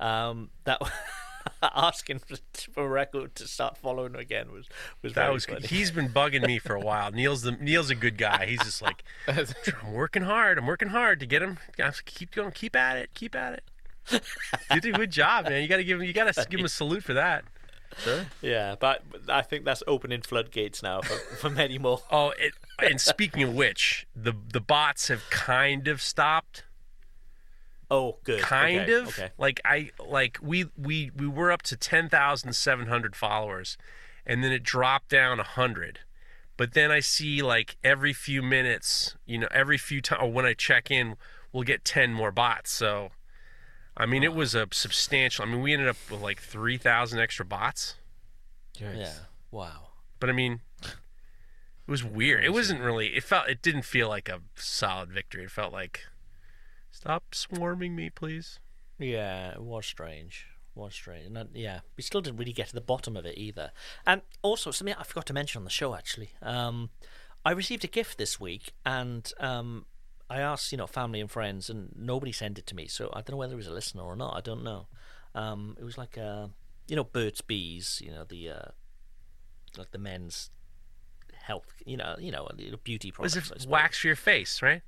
[0.00, 0.80] Um, that
[1.62, 2.36] asking for,
[2.72, 4.68] for record to start following again was
[5.02, 5.66] was that very was funny.
[5.66, 7.10] he's been bugging me for a while.
[7.10, 8.46] Neil's the Neil's a good guy.
[8.46, 10.58] He's just like I'm working hard.
[10.58, 11.58] I'm working hard to get him.
[11.78, 12.52] I have to keep going.
[12.52, 13.10] Keep at it.
[13.14, 14.22] Keep at it.
[14.72, 15.62] You did a good job, man.
[15.62, 16.06] You got to give him.
[16.06, 17.44] You got to give him a salute for that.
[17.98, 18.26] Sure.
[18.40, 22.02] Yeah, but but I think that's opening floodgates now for, for many more.
[22.10, 26.64] Oh, it, and speaking of which, the the bots have kind of stopped.
[27.90, 28.40] Oh, good.
[28.40, 29.08] Kind Okay, of.
[29.08, 29.30] okay.
[29.36, 33.76] Like I like we we we were up to ten thousand seven hundred followers,
[34.24, 36.00] and then it dropped down a hundred.
[36.56, 40.52] But then I see like every few minutes, you know, every few times, when I
[40.52, 41.16] check in,
[41.52, 42.70] we'll get ten more bots.
[42.70, 43.10] So,
[43.96, 45.44] I mean, it was a substantial.
[45.44, 47.96] I mean, we ended up with like three thousand extra bots.
[48.78, 49.12] Yeah.
[49.50, 49.88] Wow.
[50.20, 50.92] But I mean, it
[51.88, 52.44] was weird.
[52.44, 53.16] It wasn't really.
[53.16, 53.48] It felt.
[53.48, 55.44] It didn't feel like a solid victory.
[55.44, 56.04] It felt like,
[57.00, 58.58] stop swarming me, please.
[58.98, 60.46] Yeah, it was strange.
[60.74, 61.26] Was strange.
[61.26, 63.72] And, uh, yeah, we still didn't really get to the bottom of it either.
[64.06, 66.30] And also, something I forgot to mention on the show actually.
[66.42, 66.90] Um,
[67.44, 69.86] I received a gift this week, and um,
[70.28, 72.86] I asked, you know, family and friends, and nobody sent it to me.
[72.86, 74.36] So I don't know whether it was a listener or not.
[74.36, 74.86] I don't know.
[75.34, 76.50] Um, it was like a,
[76.86, 78.02] you know, Burt's Bees.
[78.04, 78.68] You know, the uh,
[79.78, 80.50] like the men's
[81.32, 81.72] health.
[81.86, 82.46] You know, you know,
[82.84, 83.64] beauty Was products.
[83.64, 84.82] it wax for your face, right?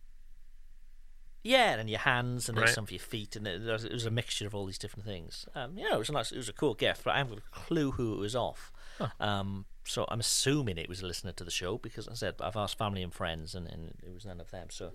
[1.45, 2.75] Yeah, and your hands, and there's Right.
[2.75, 5.05] some for your feet, and it was, it was a mixture of all these different
[5.05, 5.45] things.
[5.57, 7.35] Um, you know, it was a nice, it was a cool gift, but I haven't
[7.37, 8.73] got a clue who it was off.
[9.19, 12.55] Um, so I'm assuming it was a listener to the show because I said I've
[12.57, 14.69] asked family and friends, and, and it was none of them.
[14.71, 14.93] So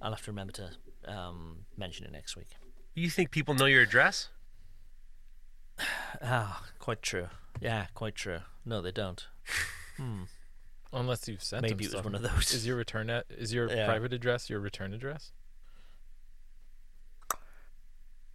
[0.00, 0.70] I'll have to remember to
[1.06, 2.48] um, mention it next week.
[2.94, 4.28] You think people know your address?
[6.22, 7.28] Ah, quite true.
[7.60, 8.40] Yeah, quite true.
[8.64, 9.26] No, they don't.
[9.96, 10.22] Hmm.
[10.92, 12.04] Unless you've sent Maybe them it was stuff.
[12.04, 12.52] one of those.
[12.52, 13.86] Is your return at is your Yeah.
[13.86, 15.32] private address your return address?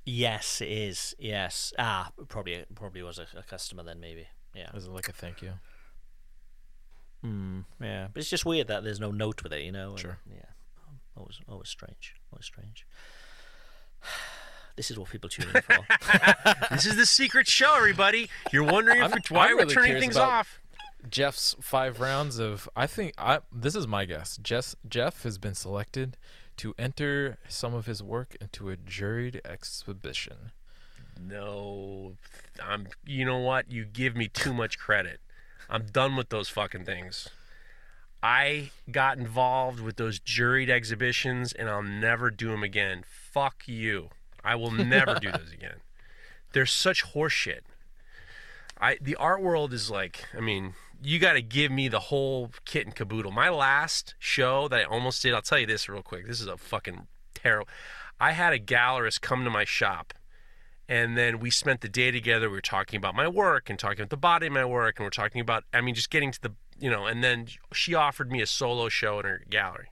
[0.05, 1.15] Yes, it is.
[1.17, 1.73] Yes.
[1.79, 3.99] Ah, probably probably was a, a customer then.
[3.99, 4.27] Maybe.
[4.53, 4.69] Yeah.
[4.73, 5.53] Was it like a thank you?
[7.23, 7.61] Hmm.
[7.81, 8.07] Yeah.
[8.13, 9.63] But it's just weird that there's no note with it.
[9.63, 9.91] You know.
[9.91, 10.17] and- Sure.
[10.29, 10.45] Yeah.
[11.17, 12.15] Always always strange.
[12.31, 12.85] Always strange.
[14.77, 15.77] This is what people tune in for.
[16.69, 18.29] this is the secret show, everybody.
[18.51, 20.59] You're wondering if I'm- we're, why I'm we're really turning things about off.
[21.09, 24.35] Jeff's five rounds of I think I this is my guess.
[24.43, 26.17] Jeff Jeff has been selected
[26.57, 30.51] to enter some of his work into a juried exhibition.
[31.19, 32.13] No,
[32.61, 32.87] I'm.
[33.05, 33.71] You know what?
[33.71, 35.19] You give me too much credit.
[35.69, 37.29] I'm done with those fucking things.
[38.21, 43.03] I got involved with those juried exhibitions, and I'll never do them again.
[43.07, 44.09] Fuck you.
[44.43, 45.77] I will never do those again.
[46.53, 47.61] They're such horseshit.
[48.79, 50.25] I the art world is like.
[50.35, 50.73] I mean,
[51.05, 53.31] you got to give me the whole kit and caboodle.
[53.31, 55.33] My last show that I almost did.
[55.33, 56.27] I'll tell you this real quick.
[56.27, 57.69] This is a fucking terrible.
[58.19, 60.13] I had a gallerist come to my shop
[60.87, 62.49] and then we spent the day together.
[62.49, 65.05] We were talking about my work and talking about the body of my work, and
[65.05, 68.31] we're talking about, I mean, just getting to the, you know, and then she offered
[68.31, 69.89] me a solo show in her gallery.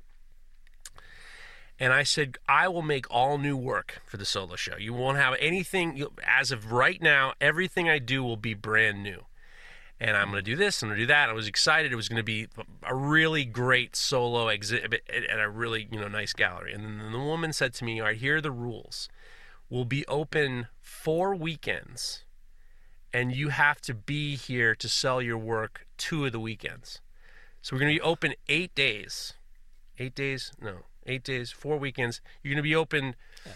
[1.80, 4.78] And I said, I will make all new work for the solo show.
[4.78, 9.26] You won't have anything, as of right now, everything I do will be brand new.
[10.04, 11.30] And I'm going to do this, I'm going to do that.
[11.30, 11.94] I was excited.
[11.94, 12.48] It was going to be
[12.84, 16.74] a really great solo exhibit at a really, you know, nice gallery.
[16.74, 19.08] And then the woman said to me, All right, here are the rules
[19.70, 22.26] We'll be open four weekends
[23.12, 27.00] and you have to be here to sell your work two of the weekends.
[27.62, 29.34] So we're going to be open eight days.
[29.98, 30.52] Eight days?
[30.62, 32.22] No, eight days, four weekends.
[32.44, 33.16] You're going to be open.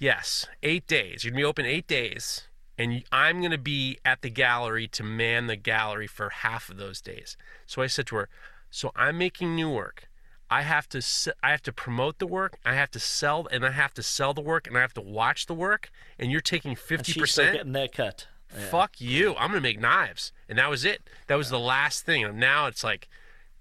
[0.00, 1.24] Yes, eight days.
[1.24, 2.46] You're going to be open eight days.
[2.78, 6.76] And I'm going to be at the gallery to man the gallery for half of
[6.76, 7.36] those days.
[7.66, 8.28] So I said to her,
[8.70, 10.08] So I'm making new work.
[10.50, 11.02] I have to
[11.42, 12.58] I have to promote the work.
[12.64, 15.00] I have to sell and I have to sell the work and I have to
[15.00, 15.90] watch the work.
[16.18, 17.56] And you're taking and fifty she's still percent.
[17.56, 18.28] getting their cut.
[18.56, 18.64] Yeah.
[18.66, 19.34] Fuck you!
[19.36, 21.02] I'm gonna make knives, and that was it.
[21.26, 22.24] That was the last thing.
[22.24, 23.08] And now it's like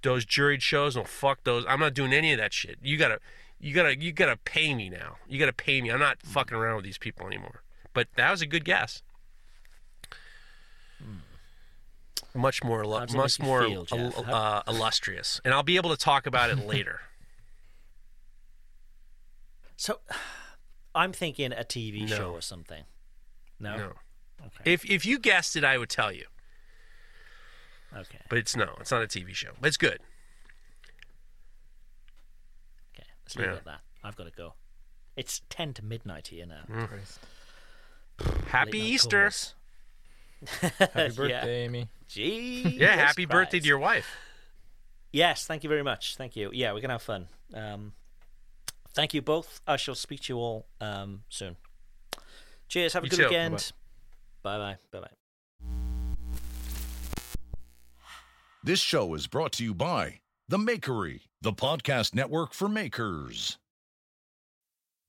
[0.02, 0.96] those juried shows.
[0.96, 1.66] No, fuck those.
[1.68, 2.78] I'm not doing any of that shit.
[2.82, 3.20] You gotta,
[3.60, 5.18] you gotta, you gotta pay me now.
[5.28, 5.90] You gotta pay me.
[5.92, 6.28] I'm not mm.
[6.28, 7.64] fucking around with these people anymore.
[7.94, 9.02] But that was a good guess.
[12.38, 14.18] Much more, illu- How does it much more feel, Jeff?
[14.28, 17.02] uh, illustrious, and I'll be able to talk about it later.
[19.76, 20.00] So,
[20.96, 22.84] I'm thinking a TV show or something.
[23.60, 23.76] No.
[23.78, 23.86] No.
[24.46, 24.72] Okay.
[24.74, 26.26] If if you guessed it, I would tell you.
[27.96, 28.20] Okay.
[28.30, 29.52] But it's no, it's not a TV show.
[29.60, 30.00] But it's good.
[32.96, 33.08] Okay.
[33.26, 33.54] Let's leave Yeah.
[33.54, 33.80] it at that.
[34.04, 34.54] I've got to go.
[35.16, 36.62] It's ten to midnight here now.
[36.70, 38.48] Mm.
[38.48, 39.18] Happy Late Easter.
[39.18, 39.54] callers.
[40.80, 41.88] Happy birthday, Amy.
[42.08, 42.78] Gee.
[42.80, 44.08] Yeah, happy birthday to your wife.
[45.12, 46.16] Yes, thank you very much.
[46.16, 46.50] Thank you.
[46.54, 47.28] Yeah, we're gonna have fun.
[47.54, 47.94] Um,
[48.94, 49.62] thank you both.
[49.68, 51.56] I shall speak to you all um, soon.
[52.68, 52.94] Cheers.
[52.94, 53.24] Have a You good too.
[53.26, 53.72] weekend.
[54.44, 54.78] Bye bye.
[54.92, 55.08] Bye bye.
[58.64, 60.20] This show is brought to you by
[60.50, 63.58] The Makery, the podcast network for makers.